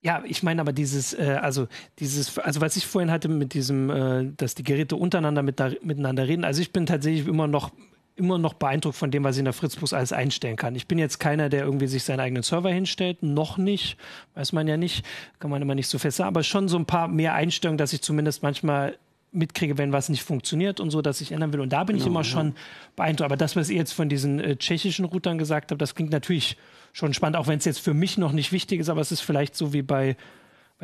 Ja, 0.00 0.22
ich 0.26 0.42
meine 0.42 0.60
aber 0.60 0.74
dieses, 0.74 1.14
äh, 1.14 1.38
also 1.40 1.66
dieses, 1.98 2.38
also 2.38 2.60
was 2.60 2.76
ich 2.76 2.86
vorhin 2.86 3.10
hatte 3.10 3.28
mit 3.28 3.54
diesem, 3.54 3.88
äh, 3.88 4.30
dass 4.36 4.54
die 4.54 4.62
Geräte 4.62 4.96
untereinander 4.96 5.42
mit 5.42 5.58
da, 5.58 5.70
miteinander 5.82 6.28
reden. 6.28 6.44
Also 6.44 6.60
ich 6.60 6.72
bin 6.72 6.84
tatsächlich 6.84 7.26
immer 7.26 7.46
noch 7.46 7.72
immer 8.16 8.38
noch 8.38 8.54
beeindruckt 8.54 8.96
von 8.96 9.10
dem, 9.10 9.24
was 9.24 9.36
ich 9.36 9.40
in 9.40 9.44
der 9.46 9.54
Fritzbus 9.54 9.92
alles 9.92 10.12
einstellen 10.12 10.56
kann. 10.56 10.74
Ich 10.76 10.86
bin 10.86 10.98
jetzt 10.98 11.18
keiner, 11.18 11.48
der 11.48 11.64
irgendwie 11.64 11.88
sich 11.88 12.04
seinen 12.04 12.20
eigenen 12.20 12.42
Server 12.42 12.70
hinstellt, 12.70 13.22
noch 13.22 13.58
nicht, 13.58 13.96
weiß 14.34 14.52
man 14.52 14.68
ja 14.68 14.76
nicht, 14.76 15.04
kann 15.40 15.50
man 15.50 15.60
immer 15.60 15.74
nicht 15.74 15.88
so 15.88 15.98
fest 15.98 16.18
sagen, 16.18 16.28
aber 16.28 16.42
schon 16.42 16.68
so 16.68 16.78
ein 16.78 16.86
paar 16.86 17.08
mehr 17.08 17.34
Einstellungen, 17.34 17.78
dass 17.78 17.92
ich 17.92 18.02
zumindest 18.02 18.42
manchmal 18.42 18.98
mitkriege, 19.32 19.78
wenn 19.78 19.92
was 19.92 20.08
nicht 20.08 20.22
funktioniert 20.22 20.78
und 20.78 20.90
so, 20.90 21.02
dass 21.02 21.20
ich 21.20 21.32
ändern 21.32 21.52
will. 21.52 21.60
Und 21.60 21.72
da 21.72 21.82
bin 21.82 21.96
genau, 21.96 22.04
ich 22.04 22.10
immer 22.10 22.20
ja. 22.20 22.24
schon 22.24 22.54
beeindruckt. 22.94 23.26
Aber 23.26 23.36
das, 23.36 23.56
was 23.56 23.68
ihr 23.68 23.76
jetzt 23.76 23.92
von 23.92 24.08
diesen 24.08 24.38
äh, 24.38 24.56
tschechischen 24.56 25.04
Routern 25.04 25.38
gesagt 25.38 25.72
habt, 25.72 25.82
das 25.82 25.96
klingt 25.96 26.12
natürlich 26.12 26.56
schon 26.92 27.12
spannend, 27.14 27.36
auch 27.36 27.48
wenn 27.48 27.58
es 27.58 27.64
jetzt 27.64 27.80
für 27.80 27.94
mich 27.94 28.16
noch 28.16 28.30
nicht 28.30 28.52
wichtig 28.52 28.80
ist, 28.80 28.88
aber 28.88 29.00
es 29.00 29.10
ist 29.10 29.20
vielleicht 29.20 29.56
so 29.56 29.72
wie 29.72 29.82
bei 29.82 30.16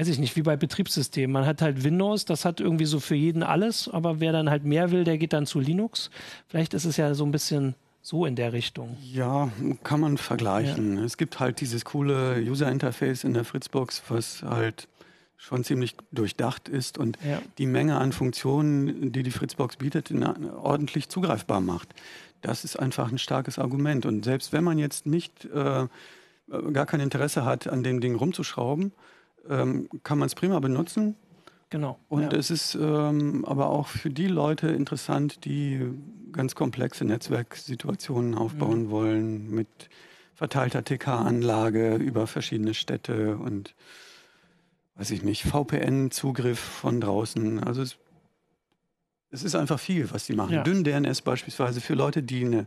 weiß 0.00 0.08
ich 0.08 0.18
nicht, 0.18 0.34
wie 0.34 0.42
bei 0.42 0.56
Betriebssystemen. 0.56 1.30
Man 1.30 1.44
hat 1.44 1.60
halt 1.60 1.84
Windows, 1.84 2.24
das 2.24 2.46
hat 2.46 2.58
irgendwie 2.58 2.86
so 2.86 3.00
für 3.00 3.14
jeden 3.14 3.42
alles, 3.42 3.86
aber 3.86 4.18
wer 4.18 4.32
dann 4.32 4.48
halt 4.48 4.64
mehr 4.64 4.90
will, 4.92 5.04
der 5.04 5.18
geht 5.18 5.34
dann 5.34 5.44
zu 5.44 5.60
Linux. 5.60 6.10
Vielleicht 6.48 6.72
ist 6.72 6.86
es 6.86 6.96
ja 6.96 7.12
so 7.12 7.22
ein 7.26 7.32
bisschen 7.32 7.74
so 8.00 8.24
in 8.24 8.34
der 8.34 8.54
Richtung. 8.54 8.96
Ja, 9.02 9.50
kann 9.84 10.00
man 10.00 10.16
vergleichen. 10.16 10.96
Ja. 10.96 11.04
Es 11.04 11.18
gibt 11.18 11.38
halt 11.38 11.60
dieses 11.60 11.84
coole 11.84 12.36
User-Interface 12.40 13.24
in 13.24 13.34
der 13.34 13.44
Fritzbox, 13.44 14.02
was 14.08 14.42
halt 14.42 14.88
schon 15.36 15.64
ziemlich 15.64 15.96
durchdacht 16.12 16.70
ist 16.70 16.96
und 16.96 17.18
ja. 17.22 17.42
die 17.58 17.66
Menge 17.66 17.98
an 17.98 18.12
Funktionen, 18.12 19.12
die 19.12 19.22
die 19.22 19.30
Fritzbox 19.30 19.76
bietet, 19.76 20.10
ordentlich 20.62 21.10
zugreifbar 21.10 21.60
macht. 21.60 21.90
Das 22.40 22.64
ist 22.64 22.76
einfach 22.76 23.12
ein 23.12 23.18
starkes 23.18 23.58
Argument. 23.58 24.06
Und 24.06 24.24
selbst 24.24 24.54
wenn 24.54 24.64
man 24.64 24.78
jetzt 24.78 25.04
nicht 25.04 25.44
äh, 25.44 25.88
gar 26.72 26.86
kein 26.86 27.00
Interesse 27.00 27.44
hat, 27.44 27.68
an 27.68 27.82
dem 27.82 28.00
Ding 28.00 28.14
rumzuschrauben, 28.14 28.92
ähm, 29.48 29.88
kann 30.02 30.18
man 30.18 30.26
es 30.26 30.34
prima 30.34 30.58
benutzen. 30.60 31.16
Genau. 31.70 31.98
Und 32.08 32.32
ja. 32.32 32.38
es 32.38 32.50
ist 32.50 32.74
ähm, 32.74 33.44
aber 33.44 33.70
auch 33.70 33.86
für 33.86 34.10
die 34.10 34.26
Leute 34.26 34.68
interessant, 34.68 35.44
die 35.44 35.80
ganz 36.32 36.54
komplexe 36.54 37.04
Netzwerksituationen 37.04 38.34
aufbauen 38.34 38.84
mhm. 38.84 38.90
wollen 38.90 39.50
mit 39.50 39.68
verteilter 40.34 40.84
TK-Anlage 40.84 41.96
über 41.96 42.26
verschiedene 42.26 42.74
Städte 42.74 43.36
und 43.36 43.74
weiß 44.96 45.12
ich 45.12 45.22
nicht, 45.22 45.44
VPN-Zugriff 45.44 46.58
von 46.58 47.00
draußen. 47.00 47.62
Also 47.62 47.82
es, 47.82 47.98
es, 49.30 49.44
ist 49.44 49.54
einfach 49.54 49.78
viel, 49.78 50.10
was 50.10 50.26
die 50.26 50.34
machen. 50.34 50.54
Ja. 50.54 50.62
Dünn 50.62 50.82
DNS 50.82 51.22
beispielsweise 51.22 51.80
für 51.80 51.94
Leute, 51.94 52.22
die 52.22 52.44
eine 52.44 52.66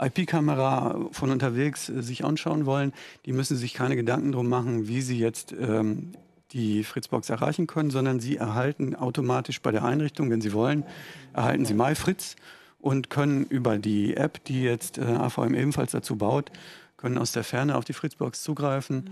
IP-Kamera 0.00 1.08
von 1.12 1.30
unterwegs 1.30 1.88
äh, 1.88 2.02
sich 2.02 2.24
anschauen 2.24 2.66
wollen, 2.66 2.92
die 3.26 3.32
müssen 3.32 3.56
sich 3.56 3.74
keine 3.74 3.96
Gedanken 3.96 4.32
drum 4.32 4.48
machen, 4.48 4.88
wie 4.88 5.02
sie 5.02 5.18
jetzt 5.18 5.52
ähm, 5.52 6.12
die 6.52 6.82
Fritzbox 6.84 7.30
erreichen 7.30 7.66
können, 7.66 7.90
sondern 7.90 8.20
sie 8.20 8.36
erhalten 8.36 8.96
automatisch 8.96 9.60
bei 9.60 9.70
der 9.70 9.84
Einrichtung, 9.84 10.30
wenn 10.30 10.40
sie 10.40 10.52
wollen, 10.52 10.84
erhalten 11.32 11.64
sie 11.64 11.74
MyFritz 11.74 12.36
und 12.80 13.10
können 13.10 13.44
über 13.44 13.78
die 13.78 14.16
App, 14.16 14.42
die 14.44 14.62
jetzt 14.62 14.98
äh, 14.98 15.02
AVM 15.02 15.54
ebenfalls 15.54 15.92
dazu 15.92 16.16
baut, 16.16 16.50
können 16.96 17.18
aus 17.18 17.32
der 17.32 17.44
Ferne 17.44 17.76
auf 17.76 17.84
die 17.84 17.92
Fritzbox 17.92 18.42
zugreifen. 18.42 19.10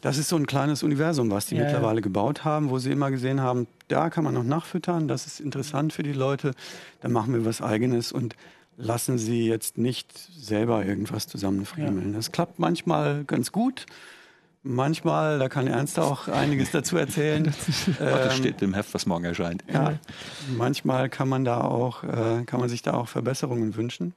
Das 0.00 0.18
ist 0.18 0.28
so 0.28 0.36
ein 0.36 0.46
kleines 0.46 0.82
Universum, 0.82 1.30
was 1.30 1.46
die 1.46 1.56
ja, 1.56 1.64
mittlerweile 1.64 1.96
ja. 1.96 2.02
gebaut 2.02 2.44
haben, 2.44 2.70
wo 2.70 2.78
sie 2.78 2.90
immer 2.90 3.10
gesehen 3.10 3.40
haben, 3.40 3.66
da 3.88 4.10
kann 4.10 4.24
man 4.24 4.34
noch 4.34 4.44
nachfüttern, 4.44 5.08
das 5.08 5.26
ist 5.26 5.40
interessant 5.40 5.92
für 5.92 6.02
die 6.02 6.12
Leute, 6.12 6.52
da 7.00 7.08
machen 7.08 7.32
wir 7.32 7.44
was 7.44 7.62
eigenes 7.62 8.12
und 8.12 8.36
lassen 8.78 9.18
Sie 9.18 9.46
jetzt 9.46 9.76
nicht 9.76 10.16
selber 10.16 10.84
irgendwas 10.84 11.26
zusammenfriemeln. 11.26 12.12
Ja. 12.12 12.16
Das 12.16 12.32
klappt 12.32 12.58
manchmal 12.58 13.24
ganz 13.24 13.52
gut. 13.52 13.86
Manchmal, 14.62 15.38
da 15.38 15.48
kann 15.48 15.66
Ernst 15.66 15.98
auch 15.98 16.28
einiges 16.28 16.70
dazu 16.70 16.96
erzählen. 16.96 17.44
das 17.98 18.36
steht 18.36 18.62
im 18.62 18.74
Heft, 18.74 18.94
was 18.94 19.06
morgen 19.06 19.24
erscheint. 19.24 19.64
Ja, 19.72 19.98
manchmal 20.56 21.08
kann 21.08 21.28
man 21.28 21.44
da 21.44 21.60
auch, 21.60 22.04
äh, 22.04 22.44
kann 22.44 22.60
man 22.60 22.68
sich 22.68 22.82
da 22.82 22.94
auch 22.94 23.08
Verbesserungen 23.08 23.76
wünschen. 23.76 24.14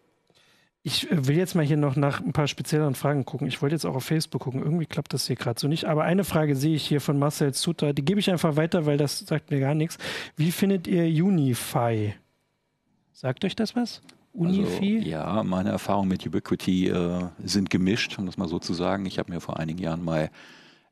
Ich 0.84 1.12
äh, 1.12 1.28
will 1.28 1.38
jetzt 1.38 1.56
mal 1.56 1.66
hier 1.66 1.78
noch 1.78 1.96
nach 1.96 2.22
ein 2.22 2.34
paar 2.34 2.48
spezielleren 2.48 2.96
Fragen 2.96 3.24
gucken. 3.26 3.48
Ich 3.48 3.62
wollte 3.62 3.76
jetzt 3.76 3.86
auch 3.86 3.96
auf 3.96 4.04
Facebook 4.04 4.42
gucken. 4.42 4.62
Irgendwie 4.62 4.88
klappt 4.88 5.14
das 5.14 5.28
hier 5.28 5.36
gerade 5.36 5.60
so 5.60 5.68
nicht. 5.68 5.86
Aber 5.86 6.04
eine 6.04 6.24
Frage 6.24 6.56
sehe 6.56 6.76
ich 6.76 6.88
hier 6.88 7.02
von 7.02 7.20
Marcel 7.20 7.54
Sutter. 7.54 7.94
Die 7.94 8.04
gebe 8.04 8.20
ich 8.20 8.32
einfach 8.32 8.56
weiter, 8.56 8.86
weil 8.86 8.98
das 8.98 9.20
sagt 9.20 9.52
mir 9.52 9.60
gar 9.60 9.76
nichts. 9.76 9.98
Wie 10.36 10.52
findet 10.52 10.88
ihr 10.88 11.04
Unify? 11.24 12.16
Sagt 13.14 13.46
euch 13.46 13.56
das 13.56 13.76
was? 13.76 14.02
Unifi? 14.34 14.98
Also, 14.98 15.10
ja, 15.10 15.44
meine 15.44 15.70
Erfahrungen 15.70 16.10
mit 16.10 16.26
Ubiquity 16.26 16.88
äh, 16.88 17.28
sind 17.44 17.70
gemischt, 17.70 18.18
um 18.18 18.26
das 18.26 18.38
mal 18.38 18.48
so 18.48 18.60
zu 18.60 18.74
sagen. 18.74 19.06
Ich 19.06 19.20
habe 19.20 19.32
mir 19.32 19.42
vor 19.42 19.60
einigen 19.60 19.80
Jahren 19.80 20.04
mal 20.04 20.30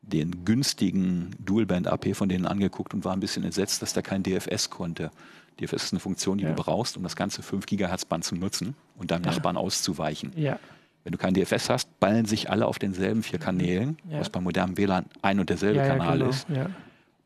den 0.02 0.46
günstigen 0.46 1.36
Dualband 1.40 1.88
AP 1.88 2.16
von 2.16 2.30
denen 2.30 2.46
angeguckt 2.46 2.94
und 2.94 3.06
war 3.06 3.14
ein 3.14 3.20
bisschen 3.20 3.44
entsetzt, 3.44 3.82
dass 3.82 3.94
der 3.94 4.04
kein 4.04 4.24
DFS 4.24 4.70
konnte. 4.70 5.12
DFS 5.60 5.86
ist 5.86 5.94
eine 5.94 6.00
Funktion, 6.00 6.38
die 6.38 6.46
ja. 6.46 6.52
du 6.52 6.56
brauchst, 6.56 6.98
um 6.98 7.04
das 7.04 7.16
ganze 7.16 7.42
5 7.42 7.66
GHz 7.66 8.06
Band 8.06 8.24
zu 8.24 8.36
nutzen 8.36 8.76
und 8.98 9.12
deinem 9.12 9.26
ja. 9.26 9.32
Nachbarn 9.32 9.58
auszuweichen. 9.58 10.32
Ja. 10.36 10.60
Wenn 11.04 11.12
du 11.12 11.18
kein 11.18 11.34
DFS 11.34 11.70
hast, 11.70 12.00
ballen 12.00 12.26
sich 12.26 12.50
alle 12.50 12.66
auf 12.66 12.80
denselben 12.80 13.24
vier 13.24 13.40
Kanälen, 13.40 13.98
was 14.10 14.30
beim 14.30 14.44
modernen 14.44 14.78
WLAN 14.78 15.06
ein 15.22 15.40
und 15.40 15.50
derselbe 15.50 15.80
Kanal 15.80 16.20
genau. 16.20 16.30
ist. 16.30 16.46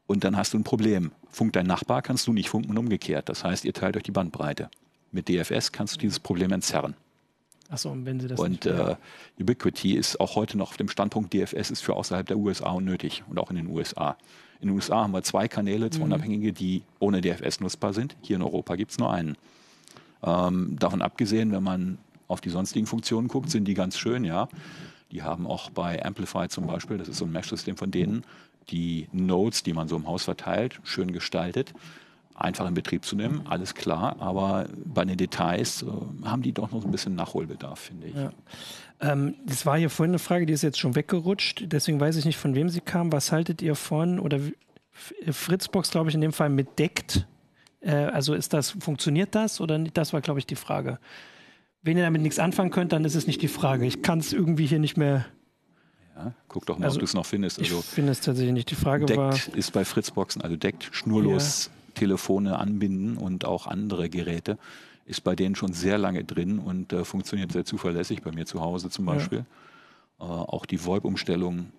Und 0.05 0.23
dann 0.23 0.37
hast 0.37 0.53
du 0.53 0.59
ein 0.59 0.63
Problem. 0.63 1.11
Funkt 1.29 1.55
dein 1.55 1.65
Nachbar, 1.65 2.01
kannst 2.01 2.27
du 2.27 2.33
nicht 2.33 2.49
funken 2.49 2.69
und 2.69 2.77
umgekehrt. 2.77 3.29
Das 3.29 3.43
heißt, 3.43 3.65
ihr 3.65 3.73
teilt 3.73 3.97
euch 3.97 4.03
die 4.03 4.11
Bandbreite. 4.11 4.69
Mit 5.13 5.29
DFS 5.29 5.71
kannst 5.71 5.95
du 5.95 5.99
dieses 5.99 6.19
Problem 6.19 6.51
entzerren. 6.51 6.95
Achso, 7.69 7.91
und 7.91 8.05
wenn 8.05 8.19
sie 8.19 8.27
das 8.27 8.39
Und 8.39 8.65
äh, 8.65 8.95
Ubiquity 9.39 9.93
ist 9.93 10.19
auch 10.19 10.35
heute 10.35 10.57
noch 10.57 10.71
auf 10.71 10.77
dem 10.77 10.89
Standpunkt, 10.89 11.33
DFS 11.33 11.71
ist 11.71 11.81
für 11.81 11.93
außerhalb 11.93 12.27
der 12.27 12.37
USA 12.37 12.71
unnötig 12.71 13.23
und 13.29 13.39
auch 13.39 13.49
in 13.49 13.55
den 13.55 13.67
USA. 13.67 14.17
In 14.59 14.67
den 14.67 14.75
USA 14.75 15.03
haben 15.03 15.13
wir 15.13 15.23
zwei 15.23 15.47
Kanäle, 15.47 15.89
zwei 15.89 15.99
mhm. 15.99 16.05
unabhängige, 16.05 16.51
die 16.51 16.83
ohne 16.99 17.21
DFS 17.21 17.59
nutzbar 17.59 17.93
sind. 17.93 18.15
Hier 18.21 18.35
in 18.35 18.41
Europa 18.41 18.75
gibt 18.75 18.91
es 18.91 18.97
nur 18.97 19.13
einen. 19.13 19.37
Ähm, 20.23 20.75
davon 20.79 21.01
abgesehen, 21.01 21.51
wenn 21.51 21.63
man 21.63 21.99
auf 22.27 22.41
die 22.41 22.49
sonstigen 22.49 22.87
Funktionen 22.87 23.27
guckt, 23.27 23.49
sind 23.49 23.65
die 23.65 23.75
ganz 23.75 23.97
schön, 23.97 24.23
ja. 24.25 24.49
Die 25.11 25.21
haben 25.21 25.45
auch 25.45 25.69
bei 25.69 26.03
Amplify 26.03 26.47
zum 26.49 26.65
Beispiel, 26.65 26.97
das 26.97 27.07
ist 27.07 27.17
so 27.17 27.25
ein 27.25 27.31
Mesh-System 27.31 27.77
von 27.77 27.91
denen, 27.91 28.23
die 28.69 29.07
Nodes, 29.11 29.61
die 29.61 29.73
man 29.73 29.87
so 29.87 29.95
im 29.95 30.07
Haus 30.07 30.23
verteilt, 30.23 30.79
schön 30.83 31.11
gestaltet 31.11 31.73
einfach 32.35 32.67
in 32.67 32.73
Betrieb 32.73 33.05
zu 33.05 33.15
nehmen, 33.15 33.41
alles 33.47 33.75
klar. 33.75 34.15
Aber 34.19 34.67
bei 34.85 35.05
den 35.05 35.17
Details 35.17 35.83
äh, 35.83 35.87
haben 36.25 36.41
die 36.41 36.51
doch 36.51 36.71
noch 36.71 36.83
ein 36.83 36.91
bisschen 36.91 37.15
Nachholbedarf, 37.15 37.79
finde 37.79 38.07
ich. 38.07 38.15
Ja. 38.15 38.31
Ähm, 38.99 39.35
das 39.45 39.65
war 39.65 39.77
hier 39.77 39.89
vorhin 39.89 40.11
eine 40.11 40.19
Frage, 40.19 40.45
die 40.45 40.53
ist 40.53 40.61
jetzt 40.61 40.79
schon 40.79 40.95
weggerutscht. 40.95 41.65
Deswegen 41.67 41.99
weiß 41.99 42.15
ich 42.15 42.25
nicht, 42.25 42.37
von 42.37 42.55
wem 42.55 42.69
sie 42.69 42.81
kam. 42.81 43.11
Was 43.11 43.31
haltet 43.31 43.61
ihr 43.61 43.75
von, 43.75 44.19
oder 44.19 44.39
Fritzbox, 44.91 45.91
glaube 45.91 46.09
ich, 46.09 46.15
in 46.15 46.21
dem 46.21 46.33
Fall 46.33 46.49
mit 46.49 46.79
deckt? 46.79 47.27
Äh, 47.81 47.91
also 47.91 48.33
ist 48.33 48.53
das, 48.53 48.71
funktioniert 48.71 49.35
das 49.35 49.61
oder 49.61 49.77
nicht? 49.77 49.97
Das 49.97 50.13
war, 50.13 50.21
glaube 50.21 50.39
ich, 50.39 50.45
die 50.45 50.55
Frage. 50.55 50.99
Wenn 51.81 51.97
ihr 51.97 52.03
damit 52.03 52.21
nichts 52.21 52.39
anfangen 52.39 52.71
könnt, 52.71 52.93
dann 52.93 53.03
ist 53.03 53.15
es 53.15 53.27
nicht 53.27 53.41
die 53.41 53.47
Frage. 53.47 53.85
Ich 53.85 54.01
kann 54.01 54.19
es 54.19 54.31
irgendwie 54.31 54.65
hier 54.65 54.79
nicht 54.79 54.97
mehr 54.97 55.25
ja, 56.15 56.31
guck 56.47 56.65
doch 56.67 56.77
mal, 56.77 56.85
also, 56.85 56.97
ob 56.97 56.99
du 56.99 57.05
es 57.05 57.13
noch 57.13 57.25
findest. 57.25 57.59
Also, 57.59 57.79
ich 57.79 57.85
finde 57.85 58.11
es 58.11 58.21
tatsächlich 58.21 58.53
nicht. 58.53 58.69
Die 58.69 58.75
Frage 58.75 59.05
deckt 59.05 59.17
war. 59.17 59.35
ist 59.55 59.71
bei 59.71 59.83
Fritzboxen, 59.83 60.41
also 60.41 60.55
deckt 60.55 60.89
schnurlos 60.91 61.65
ja. 61.65 61.82
Telefone 61.93 62.59
anbinden 62.59 63.17
und 63.17 63.45
auch 63.45 63.67
andere 63.67 64.09
Geräte, 64.09 64.57
ist 65.05 65.23
bei 65.23 65.35
denen 65.35 65.55
schon 65.55 65.73
sehr 65.73 65.97
lange 65.97 66.23
drin 66.23 66.59
und 66.59 66.93
äh, 66.93 67.03
funktioniert 67.03 67.51
sehr 67.51 67.65
zuverlässig, 67.65 68.21
bei 68.21 68.31
mir 68.31 68.45
zu 68.45 68.61
Hause 68.61 68.89
zum 68.89 69.05
Beispiel. 69.05 69.45
Ja. 70.19 70.25
Äh, 70.25 70.29
auch 70.29 70.65
die 70.65 70.83
VoIP-Umstellung 70.83 71.71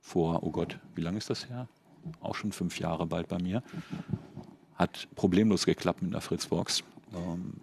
vor, 0.00 0.42
oh 0.42 0.50
Gott, 0.50 0.78
wie 0.94 1.02
lange 1.02 1.18
ist 1.18 1.30
das 1.30 1.48
her? 1.48 1.68
Auch 2.20 2.34
schon 2.34 2.52
fünf 2.52 2.78
Jahre 2.78 3.06
bald 3.06 3.28
bei 3.28 3.38
mir. 3.38 3.62
Hat 4.76 5.08
problemlos 5.16 5.66
geklappt 5.66 6.02
mit 6.02 6.12
einer 6.12 6.20
Fritzbox. 6.20 6.84
Ähm, 7.14 7.54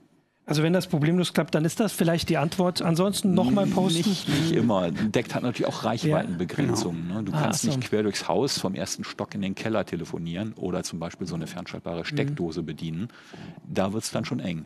also 0.47 0.61
wenn 0.61 0.73
das 0.73 0.85
problemlos 0.85 1.33
klappt, 1.33 1.55
dann 1.55 1.65
ist 1.65 1.79
das 1.79 1.91
vielleicht 1.91 2.29
die 2.29 2.37
Antwort. 2.37 2.81
Ansonsten 2.83 3.33
nochmal 3.33 3.65
posten. 3.65 4.07
Nicht, 4.07 4.29
nicht 4.29 4.51
immer. 4.51 4.91
Deckt 4.91 5.33
hat 5.33 5.41
natürlich 5.41 5.67
auch 5.67 5.83
Reichweitenbegrenzungen. 5.83 7.01
Ja, 7.01 7.07
genau. 7.07 7.19
ne? 7.21 7.25
Du 7.25 7.33
ah, 7.33 7.41
kannst 7.41 7.63
so. 7.63 7.69
nicht 7.69 7.81
quer 7.81 8.03
durchs 8.03 8.27
Haus 8.27 8.59
vom 8.59 8.75
ersten 8.75 9.03
Stock 9.03 9.33
in 9.33 9.41
den 9.41 9.55
Keller 9.55 9.85
telefonieren 9.85 10.53
oder 10.53 10.83
zum 10.83 10.99
Beispiel 10.99 11.25
so 11.25 11.33
eine 11.33 11.47
fernschaltbare 11.47 12.05
Steckdose 12.05 12.61
mhm. 12.61 12.65
bedienen. 12.67 13.07
Da 13.67 13.91
wird 13.91 14.03
es 14.03 14.11
dann 14.11 14.25
schon 14.25 14.39
eng. 14.39 14.65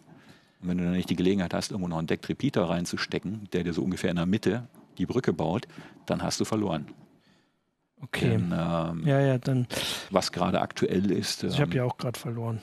Und 0.61 0.67
wenn 0.67 0.77
du 0.77 0.83
dann 0.83 0.93
nicht 0.93 1.09
die 1.09 1.15
Gelegenheit 1.15 1.53
hast, 1.53 1.71
irgendwo 1.71 1.87
noch 1.87 1.97
einen 1.97 2.07
Deckt-Repeater 2.07 2.63
reinzustecken, 2.63 3.47
der 3.53 3.63
dir 3.63 3.71
so 3.71 3.81
ungefähr 3.81 4.09
in 4.09 4.17
der 4.17 4.25
Mitte 4.25 4.67
die 4.97 5.05
Brücke 5.05 5.31
baut, 5.31 5.65
dann 6.05 6.21
hast 6.21 6.41
du 6.41 6.45
verloren. 6.45 6.87
Okay. 8.01 8.29
Denn, 8.29 8.53
ähm, 8.53 9.03
ja, 9.05 9.19
ja, 9.19 9.37
dann. 9.37 9.67
Was 10.09 10.31
gerade 10.31 10.61
aktuell 10.61 11.11
ist. 11.11 11.43
Ähm, 11.43 11.49
ich 11.49 11.59
habe 11.59 11.75
ja 11.75 11.83
auch 11.83 11.97
gerade 11.97 12.17
verloren. 12.17 12.61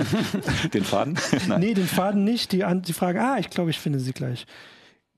den 0.74 0.84
Faden? 0.84 1.18
Nein. 1.48 1.60
Nee, 1.60 1.74
den 1.74 1.86
Faden 1.86 2.24
nicht. 2.24 2.52
Die, 2.52 2.64
die 2.86 2.92
Frage, 2.92 3.20
ah, 3.20 3.36
ich 3.38 3.50
glaube, 3.50 3.70
ich 3.70 3.78
finde 3.78 4.00
sie 4.00 4.12
gleich. 4.12 4.46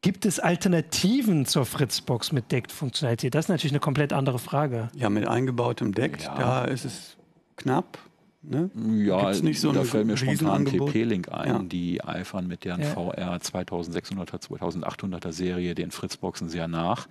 Gibt 0.03 0.27
es 0.27 0.41
Alternativen 0.41 1.47
zur 1.47 1.65
Fritzbox 1.65 2.33
mit 2.33 2.53
Deck-Funktionalität? 2.53 3.35
Das 3.35 3.47
ist 3.47 3.49
natürlich 3.49 3.73
eine 3.73 3.81
komplett 3.81 4.13
andere 4.13 4.39
Frage. 4.39 4.89
Ja, 4.95 5.11
mit 5.11 5.27
eingebautem 5.27 5.95
Deck, 5.95 6.23
ja. 6.23 6.35
da 6.35 6.65
ist 6.65 6.85
es 6.85 7.17
knapp. 7.57 7.99
Ne? 8.43 8.71
Ja, 9.05 9.33
nicht 9.33 9.61
so 9.61 9.73
da 9.73 9.83
fällt 9.83 10.07
mir 10.07 10.17
spontan 10.17 10.67
TP-Link 10.67 11.33
ein, 11.33 11.49
ja. 11.49 11.59
die 11.65 12.05
eifern 12.05 12.47
mit 12.47 12.65
deren 12.65 12.83
ja. 12.83 12.91
VR 12.91 13.37
2600er, 13.39 14.41
2800er 14.41 15.33
Serie 15.33 15.75
den 15.75 15.91
Fritzboxen 15.91 16.49
sehr 16.49 16.69
nach 16.69 17.09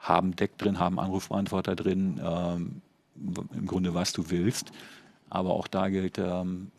haben 0.00 0.34
Deck 0.34 0.58
drin, 0.58 0.78
haben 0.78 0.98
Anrufbeantworter 0.98 1.76
drin, 1.76 2.20
ähm, 2.22 2.82
im 3.54 3.66
Grunde 3.66 3.94
was 3.94 4.12
du 4.12 4.30
willst. 4.30 4.72
Aber 5.28 5.50
auch 5.50 5.68
da 5.68 5.88
gilt, 5.88 6.18
ähm, 6.18 6.72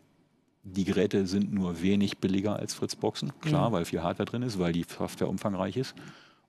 die 0.64 0.84
Geräte 0.84 1.26
sind 1.26 1.52
nur 1.52 1.82
wenig 1.82 2.18
billiger 2.18 2.56
als 2.56 2.74
Fritzboxen, 2.74 3.32
klar, 3.40 3.70
mhm. 3.70 3.72
weil 3.74 3.84
viel 3.84 4.02
Hardware 4.02 4.28
drin 4.28 4.42
ist, 4.42 4.58
weil 4.58 4.72
die 4.72 4.84
Software 4.84 5.28
umfangreich 5.28 5.76
ist. 5.76 5.94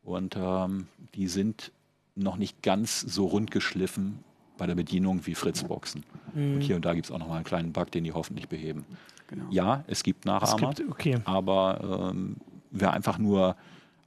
Und 0.03 0.35
ähm, 0.37 0.87
die 1.15 1.27
sind 1.27 1.71
noch 2.15 2.37
nicht 2.37 2.61
ganz 2.61 3.01
so 3.01 3.25
rund 3.25 3.51
geschliffen 3.51 4.19
bei 4.57 4.67
der 4.67 4.75
Bedienung 4.75 5.25
wie 5.25 5.35
Fritzboxen. 5.35 6.03
Mhm. 6.33 6.55
Und 6.55 6.61
hier 6.61 6.75
und 6.75 6.85
da 6.85 6.93
gibt 6.93 7.05
es 7.05 7.11
auch 7.11 7.19
noch 7.19 7.27
mal 7.27 7.35
einen 7.35 7.45
kleinen 7.45 7.71
Bug, 7.71 7.91
den 7.91 8.03
die 8.03 8.11
hoffentlich 8.11 8.47
beheben. 8.47 8.85
Genau. 9.27 9.45
Ja, 9.49 9.83
es 9.87 10.03
gibt 10.03 10.25
Nachahmer, 10.25 10.69
es 10.69 10.77
gibt, 10.77 10.91
okay. 10.91 11.19
aber 11.25 12.11
ähm, 12.11 12.35
wer 12.69 12.93
einfach 12.93 13.17
nur 13.17 13.55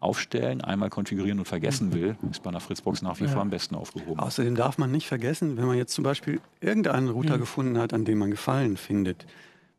aufstellen, 0.06 0.60
einmal 0.60 0.88
konfigurieren 0.88 1.38
und 1.40 1.46
vergessen 1.46 1.92
will, 1.92 2.16
ist 2.30 2.42
bei 2.42 2.50
einer 2.50 2.60
Fritzbox 2.60 3.02
nach 3.02 3.18
wie 3.20 3.24
ja. 3.24 3.30
vor 3.30 3.42
am 3.42 3.50
besten 3.50 3.74
aufgehoben. 3.74 4.18
Außerdem 4.20 4.54
darf 4.54 4.78
man 4.78 4.90
nicht 4.92 5.08
vergessen, 5.08 5.56
wenn 5.56 5.66
man 5.66 5.76
jetzt 5.76 5.92
zum 5.92 6.04
Beispiel 6.04 6.40
irgendeinen 6.60 7.08
Router 7.08 7.36
mhm. 7.36 7.40
gefunden 7.40 7.78
hat, 7.78 7.92
an 7.92 8.04
dem 8.04 8.18
man 8.18 8.30
Gefallen 8.30 8.76
findet, 8.76 9.26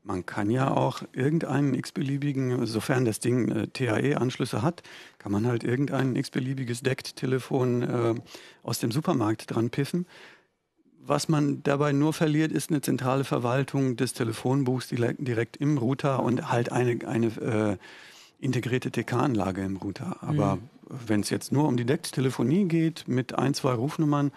man 0.08 0.26
kann 0.26 0.50
ja 0.50 0.72
auch 0.72 1.02
irgendeinen 1.12 1.74
x-beliebigen, 1.74 2.66
sofern 2.66 3.04
das 3.04 3.20
Ding 3.20 3.50
äh, 3.50 3.68
TAE-Anschlüsse 3.68 4.62
hat, 4.62 4.82
kann 5.20 5.34
man 5.34 5.46
halt 5.46 5.66
irgendein 5.66 6.16
x-beliebiges 6.16 6.82
Deckt-Telefon 6.82 7.82
äh, 7.84 8.16
aus 8.64 8.80
dem 8.80 8.92
Supermarkt 8.92 9.54
dran 9.54 9.70
piffen. 9.70 10.06
Was 11.02 11.28
man 11.28 11.62
dabei 11.64 11.92
nur 11.92 12.14
verliert, 12.14 12.52
ist 12.52 12.70
eine 12.70 12.82
zentrale 12.82 13.26
Verwaltung 13.26 13.98
des 13.98 14.14
Telefonbuchs 14.14 14.88
direkt, 14.88 15.28
direkt 15.28 15.58
im 15.58 15.78
Router 15.78 16.24
und 16.24 16.52
halt 16.52 16.72
eine, 16.72 17.06
eine 17.06 17.28
äh, 17.28 17.78
integrierte 18.40 18.92
TK-Anlage 18.92 19.64
im 19.64 19.78
Router. 19.78 20.18
Aber 20.22 20.58
mhm. 20.58 20.70
wenn 21.08 21.22
es 21.22 21.30
jetzt 21.30 21.52
nur 21.52 21.68
um 21.68 21.78
die 21.78 21.86
Decktelefonie 21.86 22.66
geht, 22.66 23.08
mit 23.08 23.38
ein, 23.38 23.54
zwei 23.54 23.74
Rufnummern, 23.74 24.32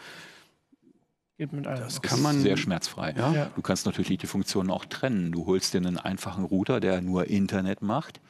Geht 1.40 1.54
mit 1.54 1.66
allem. 1.66 1.80
Das 1.80 2.02
kann 2.02 2.20
man 2.20 2.38
sehr 2.38 2.58
schmerzfrei. 2.58 3.14
Ja? 3.16 3.32
Ja. 3.32 3.50
Du 3.56 3.62
kannst 3.62 3.86
natürlich 3.86 4.18
die 4.18 4.26
Funktionen 4.26 4.68
auch 4.68 4.84
trennen. 4.84 5.32
Du 5.32 5.46
holst 5.46 5.72
dir 5.72 5.78
einen 5.78 5.96
einfachen 5.96 6.44
Router, 6.44 6.80
der 6.80 7.00
nur 7.00 7.28
Internet 7.28 7.80
macht 7.80 8.20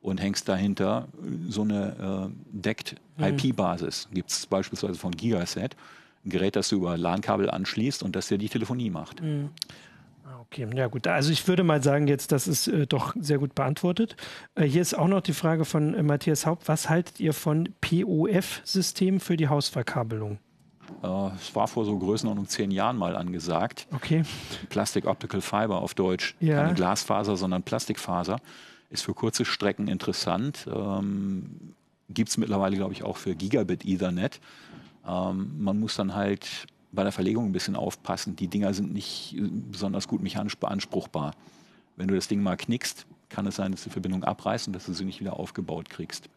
und 0.00 0.20
hängst 0.20 0.48
dahinter 0.48 1.08
so 1.48 1.62
eine 1.62 2.30
äh, 2.30 2.56
deckt 2.56 2.94
mhm. 3.16 3.24
IP-Basis. 3.24 4.06
Gibt 4.12 4.30
es 4.30 4.46
beispielsweise 4.46 4.94
von 4.94 5.10
Gigaset 5.10 5.74
ein 6.24 6.30
Gerät, 6.30 6.54
das 6.54 6.68
du 6.68 6.76
über 6.76 6.96
LAN-Kabel 6.96 7.50
anschließt 7.50 8.04
und 8.04 8.14
das 8.14 8.28
dir 8.28 8.38
die 8.38 8.48
Telefonie 8.48 8.90
macht. 8.90 9.22
Mhm. 9.22 9.50
Okay, 10.52 10.66
ja 10.76 10.86
gut. 10.88 11.06
Also 11.06 11.32
ich 11.32 11.48
würde 11.48 11.64
mal 11.64 11.82
sagen, 11.82 12.06
jetzt, 12.08 12.30
das 12.30 12.46
ist 12.46 12.68
äh, 12.68 12.86
doch 12.86 13.14
sehr 13.18 13.38
gut 13.38 13.54
beantwortet. 13.54 14.16
Äh, 14.54 14.64
hier 14.64 14.82
ist 14.82 14.92
auch 14.92 15.08
noch 15.08 15.22
die 15.22 15.32
Frage 15.32 15.64
von 15.64 15.94
äh, 15.94 16.02
Matthias 16.02 16.44
Haupt. 16.44 16.68
Was 16.68 16.90
haltet 16.90 17.20
ihr 17.20 17.32
von 17.32 17.70
POF-Systemen 17.80 19.18
für 19.18 19.38
die 19.38 19.48
Hausverkabelung? 19.48 20.38
Äh, 21.02 21.30
es 21.36 21.54
war 21.54 21.68
vor 21.68 21.86
so 21.86 21.98
Größenordnung 21.98 22.48
zehn 22.48 22.70
Jahren 22.70 22.98
mal 22.98 23.16
angesagt. 23.16 23.86
Okay. 23.92 24.24
Plastic 24.68 25.06
Optical 25.06 25.40
Fiber 25.40 25.80
auf 25.80 25.94
Deutsch. 25.94 26.36
Ja. 26.38 26.56
Keine 26.62 26.74
Glasfaser, 26.74 27.38
sondern 27.38 27.62
Plastikfaser. 27.62 28.36
Ist 28.90 29.04
für 29.04 29.14
kurze 29.14 29.46
Strecken 29.46 29.88
interessant. 29.88 30.68
Ähm, 30.70 31.72
Gibt 32.10 32.28
es 32.28 32.36
mittlerweile, 32.36 32.76
glaube 32.76 32.92
ich, 32.92 33.04
auch 33.04 33.16
für 33.16 33.34
Gigabit 33.34 33.86
Ethernet. 33.86 34.38
Ähm, 35.08 35.52
man 35.58 35.80
muss 35.80 35.96
dann 35.96 36.14
halt 36.14 36.66
bei 36.92 37.02
der 37.02 37.12
Verlegung 37.12 37.46
ein 37.46 37.52
bisschen 37.52 37.74
aufpassen. 37.74 38.36
Die 38.36 38.48
Dinger 38.48 38.74
sind 38.74 38.92
nicht 38.92 39.34
äh, 39.36 39.40
besonders 39.50 40.06
gut 40.06 40.22
mechanisch 40.22 40.56
beanspruchbar. 40.56 41.34
Wenn 41.96 42.08
du 42.08 42.14
das 42.14 42.28
Ding 42.28 42.42
mal 42.42 42.56
knickst, 42.56 43.06
kann 43.28 43.46
es 43.46 43.56
sein, 43.56 43.72
dass 43.72 43.84
die 43.84 43.90
Verbindung 43.90 44.24
abreißt 44.24 44.66
und 44.66 44.74
dass 44.74 44.86
du 44.86 44.92
sie 44.92 45.04
nicht 45.04 45.20
wieder 45.20 45.38
aufgebaut 45.38 45.88
kriegst. 45.88 46.28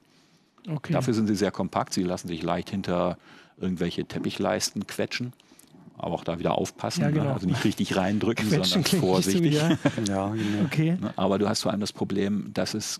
Okay. 0.68 0.94
Dafür 0.94 1.14
sind 1.14 1.28
sie 1.28 1.36
sehr 1.36 1.52
kompakt. 1.52 1.94
Sie 1.94 2.04
lassen 2.04 2.28
sich 2.28 2.42
leicht 2.42 2.70
hinter 2.70 3.18
irgendwelche 3.58 4.06
Teppichleisten 4.06 4.88
quetschen. 4.88 5.34
Aber 5.98 6.16
auch 6.16 6.24
da 6.24 6.40
wieder 6.40 6.58
aufpassen. 6.58 7.02
Ja, 7.02 7.08
ne? 7.08 7.14
genau. 7.14 7.34
Also 7.34 7.48
nicht 7.48 7.64
richtig 7.64 7.96
reindrücken, 7.96 8.50
Quetschen 8.50 8.84
sondern 8.84 9.02
vorsichtig. 9.02 9.54
ja, 9.54 9.78
genau. 9.96 10.34
okay. 10.66 10.98
Ne? 11.00 11.14
Aber 11.16 11.38
du 11.38 11.48
hast 11.48 11.62
vor 11.62 11.72
allem 11.72 11.82
das 11.82 11.94
Problem, 11.94 12.52
dass 12.54 12.74
es 12.74 13.00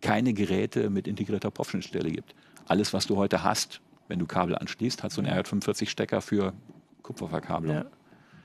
keine 0.00 0.32
Geräte 0.32 0.90
mit 0.90 1.06
integrierter 1.06 1.50
Popschnittstelle 1.50 2.10
gibt. 2.10 2.34
Alles, 2.66 2.92
was 2.92 3.06
du 3.06 3.16
heute 3.16 3.44
hast, 3.44 3.80
wenn 4.08 4.18
du 4.18 4.26
Kabel 4.26 4.56
anschließt, 4.56 5.02
hat 5.02 5.12
so 5.12 5.20
einen 5.20 5.32
RJ45-Stecker 5.32 6.20
für 6.20 6.52
Kupferverkabelung. 7.02 7.76
Ja. 7.76 7.84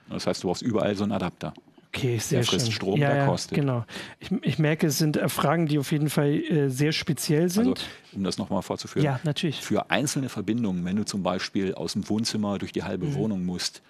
Das 0.10 0.28
heißt, 0.28 0.44
du 0.44 0.48
brauchst 0.48 0.62
überall 0.62 0.96
so 0.96 1.04
einen 1.04 1.12
Adapter. 1.12 1.54
Okay, 1.88 2.18
sehr 2.20 2.40
der 2.40 2.46
frisst 2.46 2.68
schön. 2.68 2.74
Strom, 2.74 3.00
ja, 3.00 3.14
der 3.14 3.26
kostet. 3.26 3.56
Genau. 3.56 3.86
Ich, 4.20 4.32
ich, 4.42 4.60
merke, 4.60 4.88
es 4.88 4.98
sind 4.98 5.18
äh, 5.18 5.30
Fragen, 5.30 5.68
die 5.68 5.80
auf 5.80 5.92
jeden 5.92 6.10
Fall 6.10 6.34
äh, 6.34 6.70
sehr 6.70 6.92
speziell 6.92 7.50
sind. 7.50 7.80
Also, 7.80 7.86
um 8.14 8.24
das 8.24 8.38
nochmal 8.38 8.62
vorzuführen. 8.62 9.06
Ja, 9.06 9.20
natürlich. 9.24 9.62
Für 9.62 9.90
einzelne 9.90 10.30
Verbindungen, 10.30 10.86
wenn 10.86 10.96
du 10.96 11.06
zum 11.06 11.24
Beispiel 11.24 11.74
aus 11.74 11.94
dem 11.94 12.08
Wohnzimmer 12.08 12.60
durch 12.60 12.72
die 12.72 12.84
halbe 12.84 13.08
mhm. 13.08 13.16
Wohnung 13.16 13.46
musst, 13.46 13.82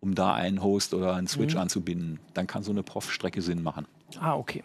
um 0.00 0.14
da 0.14 0.34
einen 0.34 0.62
Host 0.62 0.94
oder 0.94 1.14
einen 1.14 1.26
Switch 1.26 1.54
mhm. 1.54 1.60
anzubinden, 1.60 2.20
dann 2.34 2.46
kann 2.46 2.62
so 2.62 2.70
eine 2.70 2.82
Prof-Strecke 2.82 3.42
Sinn 3.42 3.62
machen. 3.62 3.86
Ah, 4.20 4.36
okay. 4.36 4.64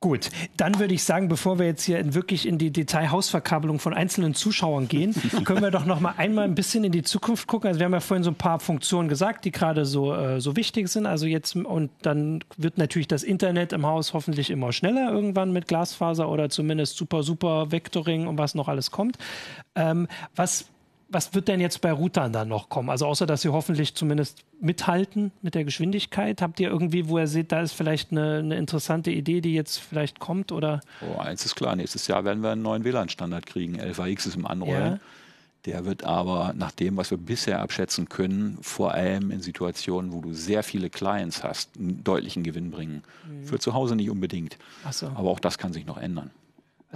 Gut, 0.00 0.28
dann 0.58 0.78
würde 0.78 0.92
ich 0.92 1.04
sagen, 1.04 1.28
bevor 1.28 1.58
wir 1.58 1.64
jetzt 1.64 1.82
hier 1.82 1.98
in 1.98 2.14
wirklich 2.14 2.46
in 2.46 2.58
die 2.58 2.70
Detailhausverkabelung 2.70 3.78
von 3.78 3.94
einzelnen 3.94 4.34
Zuschauern 4.34 4.88
gehen, 4.88 5.14
können 5.44 5.62
wir 5.62 5.70
doch 5.70 5.86
noch 5.86 6.00
mal 6.00 6.14
einmal 6.18 6.44
ein 6.44 6.54
bisschen 6.54 6.84
in 6.84 6.92
die 6.92 7.02
Zukunft 7.02 7.46
gucken. 7.46 7.68
Also 7.68 7.80
wir 7.80 7.86
haben 7.86 7.94
ja 7.94 8.00
vorhin 8.00 8.22
so 8.22 8.30
ein 8.30 8.36
paar 8.36 8.60
Funktionen 8.60 9.08
gesagt, 9.08 9.46
die 9.46 9.52
gerade 9.52 9.86
so, 9.86 10.14
äh, 10.14 10.38
so 10.38 10.54
wichtig 10.54 10.88
sind. 10.88 11.06
Also 11.06 11.24
jetzt 11.24 11.56
und 11.56 11.90
dann 12.02 12.44
wird 12.58 12.76
natürlich 12.76 13.08
das 13.08 13.22
Internet 13.22 13.72
im 13.72 13.86
Haus 13.86 14.12
hoffentlich 14.12 14.50
immer 14.50 14.70
schneller 14.72 15.10
irgendwann 15.10 15.50
mit 15.52 15.66
Glasfaser 15.66 16.28
oder 16.28 16.50
zumindest 16.50 16.98
super, 16.98 17.22
super 17.22 17.72
Vectoring 17.72 18.26
und 18.26 18.36
was 18.36 18.54
noch 18.54 18.68
alles 18.68 18.90
kommt. 18.90 19.16
Ähm, 19.74 20.08
was 20.34 20.66
was 21.08 21.34
wird 21.34 21.48
denn 21.48 21.60
jetzt 21.60 21.80
bei 21.80 21.92
Routern 21.92 22.32
dann 22.32 22.48
noch 22.48 22.68
kommen? 22.68 22.90
Also 22.90 23.06
außer, 23.06 23.26
dass 23.26 23.42
sie 23.42 23.48
hoffentlich 23.48 23.94
zumindest 23.94 24.42
mithalten 24.60 25.30
mit 25.40 25.54
der 25.54 25.64
Geschwindigkeit. 25.64 26.42
Habt 26.42 26.58
ihr 26.58 26.68
irgendwie, 26.68 27.08
wo 27.08 27.18
ihr 27.18 27.28
seht, 27.28 27.52
da 27.52 27.60
ist 27.60 27.72
vielleicht 27.72 28.10
eine, 28.10 28.38
eine 28.38 28.56
interessante 28.56 29.10
Idee, 29.10 29.40
die 29.40 29.54
jetzt 29.54 29.78
vielleicht 29.78 30.18
kommt? 30.18 30.50
Oder? 30.50 30.80
Oh, 31.00 31.18
eins 31.20 31.44
ist 31.44 31.54
klar, 31.54 31.76
nächstes 31.76 32.08
Jahr 32.08 32.24
werden 32.24 32.42
wir 32.42 32.50
einen 32.50 32.62
neuen 32.62 32.84
WLAN-Standard 32.84 33.46
kriegen. 33.46 33.78
LVX 33.78 34.26
ist 34.26 34.36
im 34.36 34.46
Anrollen. 34.46 34.94
Ja. 34.94 35.00
Der 35.66 35.84
wird 35.84 36.04
aber 36.04 36.54
nach 36.56 36.70
dem, 36.70 36.96
was 36.96 37.10
wir 37.10 37.18
bisher 37.18 37.60
abschätzen 37.60 38.08
können, 38.08 38.58
vor 38.62 38.92
allem 38.92 39.32
in 39.32 39.42
Situationen, 39.42 40.12
wo 40.12 40.20
du 40.20 40.32
sehr 40.32 40.62
viele 40.62 40.90
Clients 40.90 41.42
hast, 41.42 41.76
einen 41.76 42.04
deutlichen 42.04 42.44
Gewinn 42.44 42.70
bringen. 42.70 43.02
Mhm. 43.28 43.46
Für 43.46 43.58
zu 43.58 43.74
Hause 43.74 43.96
nicht 43.96 44.10
unbedingt. 44.10 44.58
So. 44.92 45.06
Aber 45.08 45.30
auch 45.30 45.40
das 45.40 45.58
kann 45.58 45.72
sich 45.72 45.84
noch 45.84 45.98
ändern. 45.98 46.30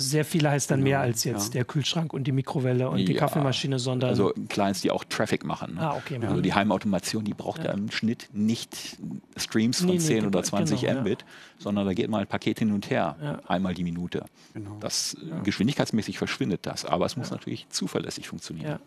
Also 0.01 0.09
sehr 0.09 0.25
viele 0.25 0.51
heißt 0.51 0.71
dann 0.71 0.83
mehr 0.83 1.01
als 1.01 1.25
jetzt 1.25 1.49
ja. 1.49 1.59
der 1.59 1.65
Kühlschrank 1.67 2.15
und 2.15 2.25
die 2.25 2.33
Mikrowelle 2.33 2.89
und 2.89 3.07
die 3.07 3.13
Kaffeemaschine, 3.13 3.79
sondern. 3.79 4.09
Also 4.09 4.33
Clients, 4.49 4.81
die 4.81 4.91
auch 4.91 5.05
Traffic 5.05 5.45
machen. 5.45 5.75
Ne? 5.75 5.83
Ah, 5.83 5.95
okay. 5.95 6.19
Also 6.23 6.41
die 6.41 6.55
Heimautomation, 6.55 7.23
die 7.23 7.35
braucht 7.35 7.65
ja, 7.65 7.73
im 7.73 7.91
Schnitt 7.91 8.31
nicht 8.33 8.97
Streams 9.37 9.81
von 9.81 9.91
nee, 9.91 9.99
10 9.99 10.21
nee, 10.21 10.27
oder 10.27 10.43
20 10.43 10.81
genau, 10.81 11.03
Mbit, 11.03 11.27
sondern 11.59 11.85
da 11.85 11.93
geht 11.93 12.09
mal 12.09 12.21
ein 12.21 12.27
Paket 12.27 12.61
hin 12.61 12.73
und 12.73 12.89
her, 12.89 13.43
einmal 13.47 13.75
die 13.75 13.85
Minute. 13.85 14.25
Genau. 14.55 14.79
Das, 14.81 15.19
Geschwindigkeitsmäßig 15.45 16.17
verschwindet 16.17 16.61
das, 16.63 16.87
aber 16.87 17.05
es 17.05 17.19
muss 17.19 17.31
natürlich 17.31 17.69
zuverlässig 17.69 18.27
funktionieren. 18.29 18.79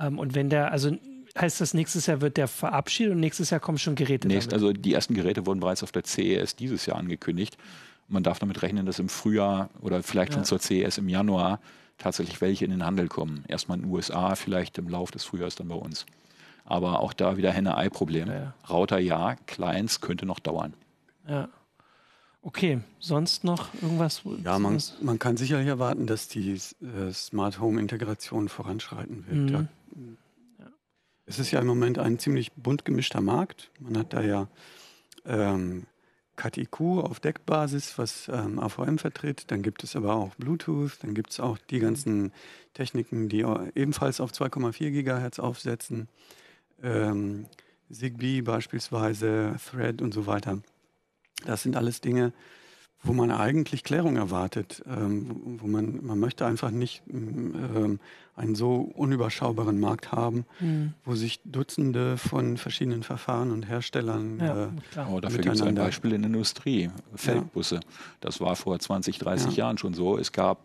Ähm, 0.00 0.18
und 0.18 0.34
wenn 0.34 0.50
der, 0.50 0.72
also 0.72 0.96
heißt 1.38 1.60
das, 1.60 1.72
nächstes 1.72 2.06
Jahr 2.06 2.20
wird 2.20 2.36
der 2.36 2.48
verabschiedet 2.48 3.14
und 3.14 3.20
nächstes 3.20 3.50
Jahr 3.50 3.60
kommen 3.60 3.78
schon 3.78 3.94
Geräte 3.94 4.26
Nächst, 4.26 4.52
Also 4.52 4.72
die 4.72 4.92
ersten 4.92 5.14
Geräte 5.14 5.46
wurden 5.46 5.60
bereits 5.60 5.84
auf 5.84 5.92
der 5.92 6.04
CES 6.04 6.56
dieses 6.56 6.86
Jahr 6.86 6.96
angekündigt 6.96 7.56
man 8.12 8.22
darf 8.22 8.38
damit 8.38 8.62
rechnen, 8.62 8.86
dass 8.86 8.98
im 8.98 9.08
Frühjahr 9.08 9.70
oder 9.80 10.02
vielleicht 10.02 10.34
schon 10.34 10.44
zur 10.44 10.60
CES 10.60 10.98
im 10.98 11.08
Januar 11.08 11.60
tatsächlich 11.98 12.40
welche 12.40 12.64
in 12.64 12.70
den 12.70 12.84
Handel 12.84 13.08
kommen. 13.08 13.44
Erstmal 13.48 13.78
in 13.78 13.84
den 13.84 13.92
USA, 13.92 14.34
vielleicht 14.34 14.78
im 14.78 14.88
Laufe 14.88 15.12
des 15.12 15.24
Frühjahrs 15.24 15.54
dann 15.54 15.68
bei 15.68 15.74
uns. 15.74 16.06
Aber 16.64 17.00
auch 17.00 17.12
da 17.12 17.36
wieder 17.36 17.50
Henne-Ei-Problem. 17.50 18.28
Ja, 18.28 18.34
ja. 18.34 18.54
Router 18.68 18.98
ja, 18.98 19.36
Clients 19.46 20.00
könnte 20.00 20.26
noch 20.26 20.38
dauern. 20.38 20.74
Ja. 21.28 21.48
Okay, 22.44 22.80
sonst 22.98 23.44
noch 23.44 23.72
irgendwas? 23.80 24.22
Ja, 24.42 24.58
man, 24.58 24.82
man 25.00 25.18
kann 25.20 25.36
sicherlich 25.36 25.68
erwarten, 25.68 26.08
dass 26.08 26.26
die 26.26 26.52
äh, 26.52 27.12
Smart 27.12 27.60
Home-Integration 27.60 28.48
voranschreiten 28.48 29.26
wird. 29.28 29.50
Mhm. 29.50 30.16
Ja. 30.58 30.66
Es 31.24 31.38
ist 31.38 31.52
ja 31.52 31.60
im 31.60 31.68
Moment 31.68 32.00
ein 32.00 32.18
ziemlich 32.18 32.52
bunt 32.52 32.84
gemischter 32.84 33.20
Markt. 33.20 33.70
Man 33.78 33.96
hat 33.96 34.12
da 34.12 34.22
ja 34.22 34.48
ähm, 35.24 35.86
CAT-IQ 36.42 36.80
auf 36.80 37.20
Deckbasis, 37.20 37.98
was 37.98 38.28
ähm, 38.28 38.58
AVM 38.58 38.98
vertritt. 38.98 39.50
Dann 39.52 39.62
gibt 39.62 39.84
es 39.84 39.94
aber 39.94 40.14
auch 40.14 40.34
Bluetooth. 40.34 40.98
Dann 41.02 41.14
gibt 41.14 41.30
es 41.30 41.38
auch 41.38 41.56
die 41.56 41.78
ganzen 41.78 42.32
Techniken, 42.74 43.28
die 43.28 43.46
ebenfalls 43.74 44.20
auf 44.20 44.32
2,4 44.32 44.90
Gigahertz 44.90 45.38
aufsetzen. 45.38 46.08
Ähm, 46.82 47.46
Zigbee 47.90 48.40
beispielsweise, 48.40 49.54
Thread 49.70 50.02
und 50.02 50.12
so 50.12 50.26
weiter. 50.26 50.58
Das 51.44 51.62
sind 51.62 51.76
alles 51.76 52.00
Dinge, 52.00 52.32
wo 53.02 53.12
man 53.12 53.30
eigentlich 53.30 53.82
Klärung 53.82 54.16
erwartet, 54.16 54.82
ähm, 54.86 55.58
wo 55.60 55.66
man, 55.66 56.04
man 56.04 56.20
möchte 56.20 56.46
einfach 56.46 56.70
nicht 56.70 57.02
ähm, 57.10 57.98
einen 58.36 58.54
so 58.54 58.90
unüberschaubaren 58.94 59.78
Markt 59.78 60.12
haben, 60.12 60.46
mhm. 60.60 60.94
wo 61.04 61.14
sich 61.14 61.40
Dutzende 61.44 62.16
von 62.16 62.56
verschiedenen 62.56 63.02
Verfahren 63.02 63.50
und 63.50 63.68
Herstellern 63.68 64.38
ja, 64.40 64.64
äh, 64.64 64.68
oh, 65.10 65.20
Dafür 65.20 65.40
gibt 65.40 65.56
es 65.56 65.62
ein 65.62 65.74
Beispiel 65.74 66.12
in 66.12 66.22
der 66.22 66.30
Industrie, 66.30 66.90
Feldbusse. 67.14 67.76
Ja. 67.76 67.80
Das 68.20 68.40
war 68.40 68.56
vor 68.56 68.78
20, 68.78 69.18
30 69.18 69.56
ja. 69.56 69.64
Jahren 69.64 69.78
schon 69.78 69.94
so. 69.94 70.16
Es 70.16 70.32
gab 70.32 70.58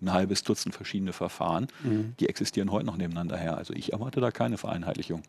ein 0.00 0.12
halbes 0.12 0.42
Dutzend 0.42 0.74
verschiedene 0.74 1.12
Verfahren. 1.12 1.68
Mhm. 1.82 2.14
Die 2.20 2.28
existieren 2.28 2.70
heute 2.70 2.86
noch 2.86 2.96
nebeneinander 2.96 3.36
her. 3.36 3.56
Also 3.56 3.74
ich 3.74 3.92
erwarte 3.92 4.20
da 4.20 4.30
keine 4.30 4.58
Vereinheitlichung. 4.58 5.22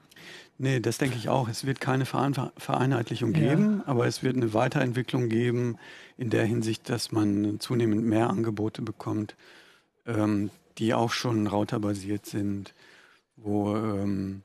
Nee, 0.58 0.80
das 0.80 0.98
denke 0.98 1.18
ich 1.18 1.30
auch. 1.30 1.48
Es 1.48 1.66
wird 1.66 1.80
keine 1.80 2.06
Vereinheitlichung 2.06 3.34
geben, 3.34 3.78
ja. 3.78 3.84
aber 3.88 4.06
es 4.06 4.24
wird 4.24 4.36
eine 4.36 4.54
Weiterentwicklung 4.54 5.30
geben 5.30 5.78
in 6.18 6.30
der 6.30 6.46
Hinsicht, 6.46 6.90
dass 6.90 7.12
man 7.12 7.60
zunehmend 7.60 8.06
mehr 8.06 8.30
Angebote 8.30 8.82
bekommt, 8.82 9.36
ähm, 10.06 10.52
die 10.78 10.94
auch 10.94 11.12
schon 11.12 11.48
routerbasiert 11.48 12.26
sind, 12.26 12.74
wo, 13.38 13.76
ähm, 13.76 14.44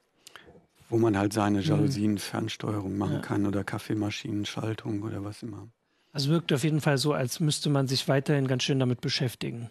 wo 0.88 0.98
man 0.98 1.18
halt 1.18 1.32
seine 1.32 1.58
mhm. 1.58 1.64
Jalousien-Fernsteuerung 1.64 2.96
machen 2.96 3.16
ja. 3.16 3.20
kann 3.20 3.46
oder 3.46 3.64
Kaffeemaschinenschaltung 3.64 5.02
oder 5.02 5.24
was 5.24 5.42
immer. 5.42 5.68
Also 6.12 6.30
wirkt 6.30 6.52
auf 6.52 6.62
jeden 6.62 6.80
Fall 6.80 6.96
so, 6.96 7.12
als 7.12 7.40
müsste 7.40 7.70
man 7.70 7.88
sich 7.88 8.06
weiterhin 8.06 8.46
ganz 8.46 8.62
schön 8.62 8.78
damit 8.78 9.00
beschäftigen 9.00 9.68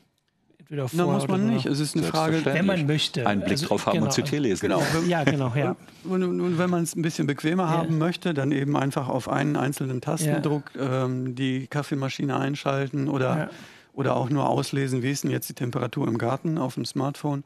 entweder 0.74 0.88
vor 0.90 1.06
Na, 1.06 1.14
muss 1.14 1.28
man 1.28 1.48
nicht. 1.48 1.66
Es 1.66 1.80
ist 1.80 1.96
eine 1.96 2.06
Frage, 2.06 2.44
wenn 2.46 2.66
man 2.66 2.86
möchte. 2.86 3.28
Einen 3.28 3.42
Blick 3.42 3.54
also, 3.54 3.68
drauf 3.68 3.86
haben 3.86 4.00
genau. 4.00 4.06
und 4.06 4.14
CT 4.14 4.32
lesen. 4.32 4.62
Genau. 4.62 4.82
ja, 5.08 5.24
genau. 5.24 5.54
Ja. 5.56 5.76
Und, 6.04 6.22
und 6.22 6.58
wenn 6.58 6.70
man 6.70 6.84
es 6.84 6.98
ein 6.98 7.02
bisschen 7.02 7.28
bequemer 7.28 7.64
ja. 7.64 7.70
haben 7.70 7.98
möchte, 7.98 8.34
dann 8.34 8.52
eben 8.52 8.76
einfach 8.76 9.08
auf 9.08 9.30
einen 9.30 9.56
einzelnen 9.56 10.02
Tastendruck 10.02 10.72
ja. 10.76 11.06
ähm, 11.06 11.34
die 11.34 11.68
Kaffeemaschine 11.68 12.38
einschalten 12.38 13.08
oder, 13.08 13.38
ja. 13.38 13.50
oder 13.94 14.18
auch 14.18 14.30
nur 14.30 14.50
auslesen, 14.50 15.02
wie 15.02 15.12
ist 15.12 15.24
denn 15.24 15.32
jetzt 15.32 15.48
die 15.48 15.54
Temperatur 15.54 16.06
im 16.10 16.18
Garten 16.18 16.58
auf 16.58 16.74
dem 16.74 16.84
Smartphone. 16.84 17.46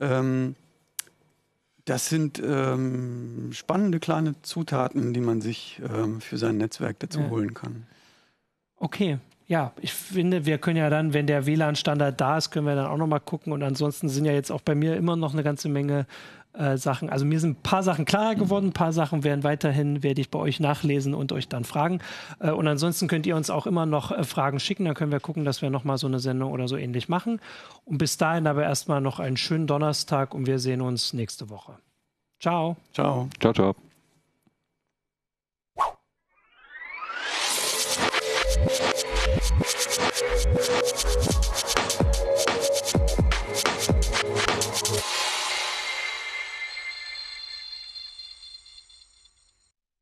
Ähm, 0.00 0.54
das 1.84 2.08
sind 2.08 2.42
ähm, 2.42 3.50
spannende 3.52 4.00
kleine 4.00 4.40
Zutaten, 4.40 5.12
die 5.12 5.20
man 5.20 5.42
sich 5.42 5.78
ähm, 5.86 6.22
für 6.22 6.38
sein 6.38 6.56
Netzwerk 6.56 6.98
dazu 7.00 7.28
holen 7.28 7.52
kann. 7.52 7.86
Okay, 8.78 9.18
ja, 9.46 9.72
ich 9.80 9.92
finde, 9.92 10.44
wir 10.44 10.58
können 10.58 10.76
ja 10.76 10.90
dann, 10.90 11.14
wenn 11.14 11.26
der 11.26 11.46
WLAN-Standard 11.46 12.20
da 12.20 12.36
ist, 12.36 12.50
können 12.50 12.66
wir 12.66 12.74
dann 12.74 12.86
auch 12.86 12.96
nochmal 12.96 13.20
gucken. 13.20 13.52
Und 13.52 13.62
ansonsten 13.62 14.08
sind 14.08 14.24
ja 14.24 14.32
jetzt 14.32 14.50
auch 14.50 14.60
bei 14.60 14.74
mir 14.74 14.96
immer 14.96 15.14
noch 15.14 15.32
eine 15.32 15.44
ganze 15.44 15.68
Menge 15.68 16.06
äh, 16.52 16.76
Sachen. 16.76 17.10
Also 17.10 17.24
mir 17.24 17.38
sind 17.38 17.58
ein 17.58 17.62
paar 17.62 17.82
Sachen 17.82 18.04
klarer 18.04 18.34
geworden, 18.34 18.68
ein 18.68 18.72
paar 18.72 18.92
Sachen 18.92 19.24
werden 19.24 19.44
weiterhin, 19.44 20.02
werde 20.02 20.20
ich 20.20 20.30
bei 20.30 20.38
euch 20.38 20.58
nachlesen 20.58 21.14
und 21.14 21.30
euch 21.32 21.48
dann 21.48 21.64
fragen. 21.64 22.00
Äh, 22.40 22.50
und 22.50 22.66
ansonsten 22.66 23.06
könnt 23.06 23.26
ihr 23.26 23.36
uns 23.36 23.50
auch 23.50 23.66
immer 23.66 23.86
noch 23.86 24.10
äh, 24.10 24.24
Fragen 24.24 24.58
schicken. 24.58 24.84
Dann 24.84 24.94
können 24.94 25.12
wir 25.12 25.20
gucken, 25.20 25.44
dass 25.44 25.62
wir 25.62 25.70
nochmal 25.70 25.98
so 25.98 26.08
eine 26.08 26.18
Sendung 26.18 26.50
oder 26.50 26.66
so 26.66 26.76
ähnlich 26.76 27.08
machen. 27.08 27.40
Und 27.84 27.98
bis 27.98 28.16
dahin 28.16 28.46
aber 28.46 28.64
erstmal 28.64 29.00
noch 29.00 29.20
einen 29.20 29.36
schönen 29.36 29.66
Donnerstag 29.66 30.34
und 30.34 30.46
wir 30.46 30.58
sehen 30.58 30.80
uns 30.80 31.12
nächste 31.12 31.50
Woche. 31.50 31.74
Ciao. 32.40 32.76
Ciao. 32.92 33.28
Ciao, 33.38 33.52
ciao. 33.52 33.76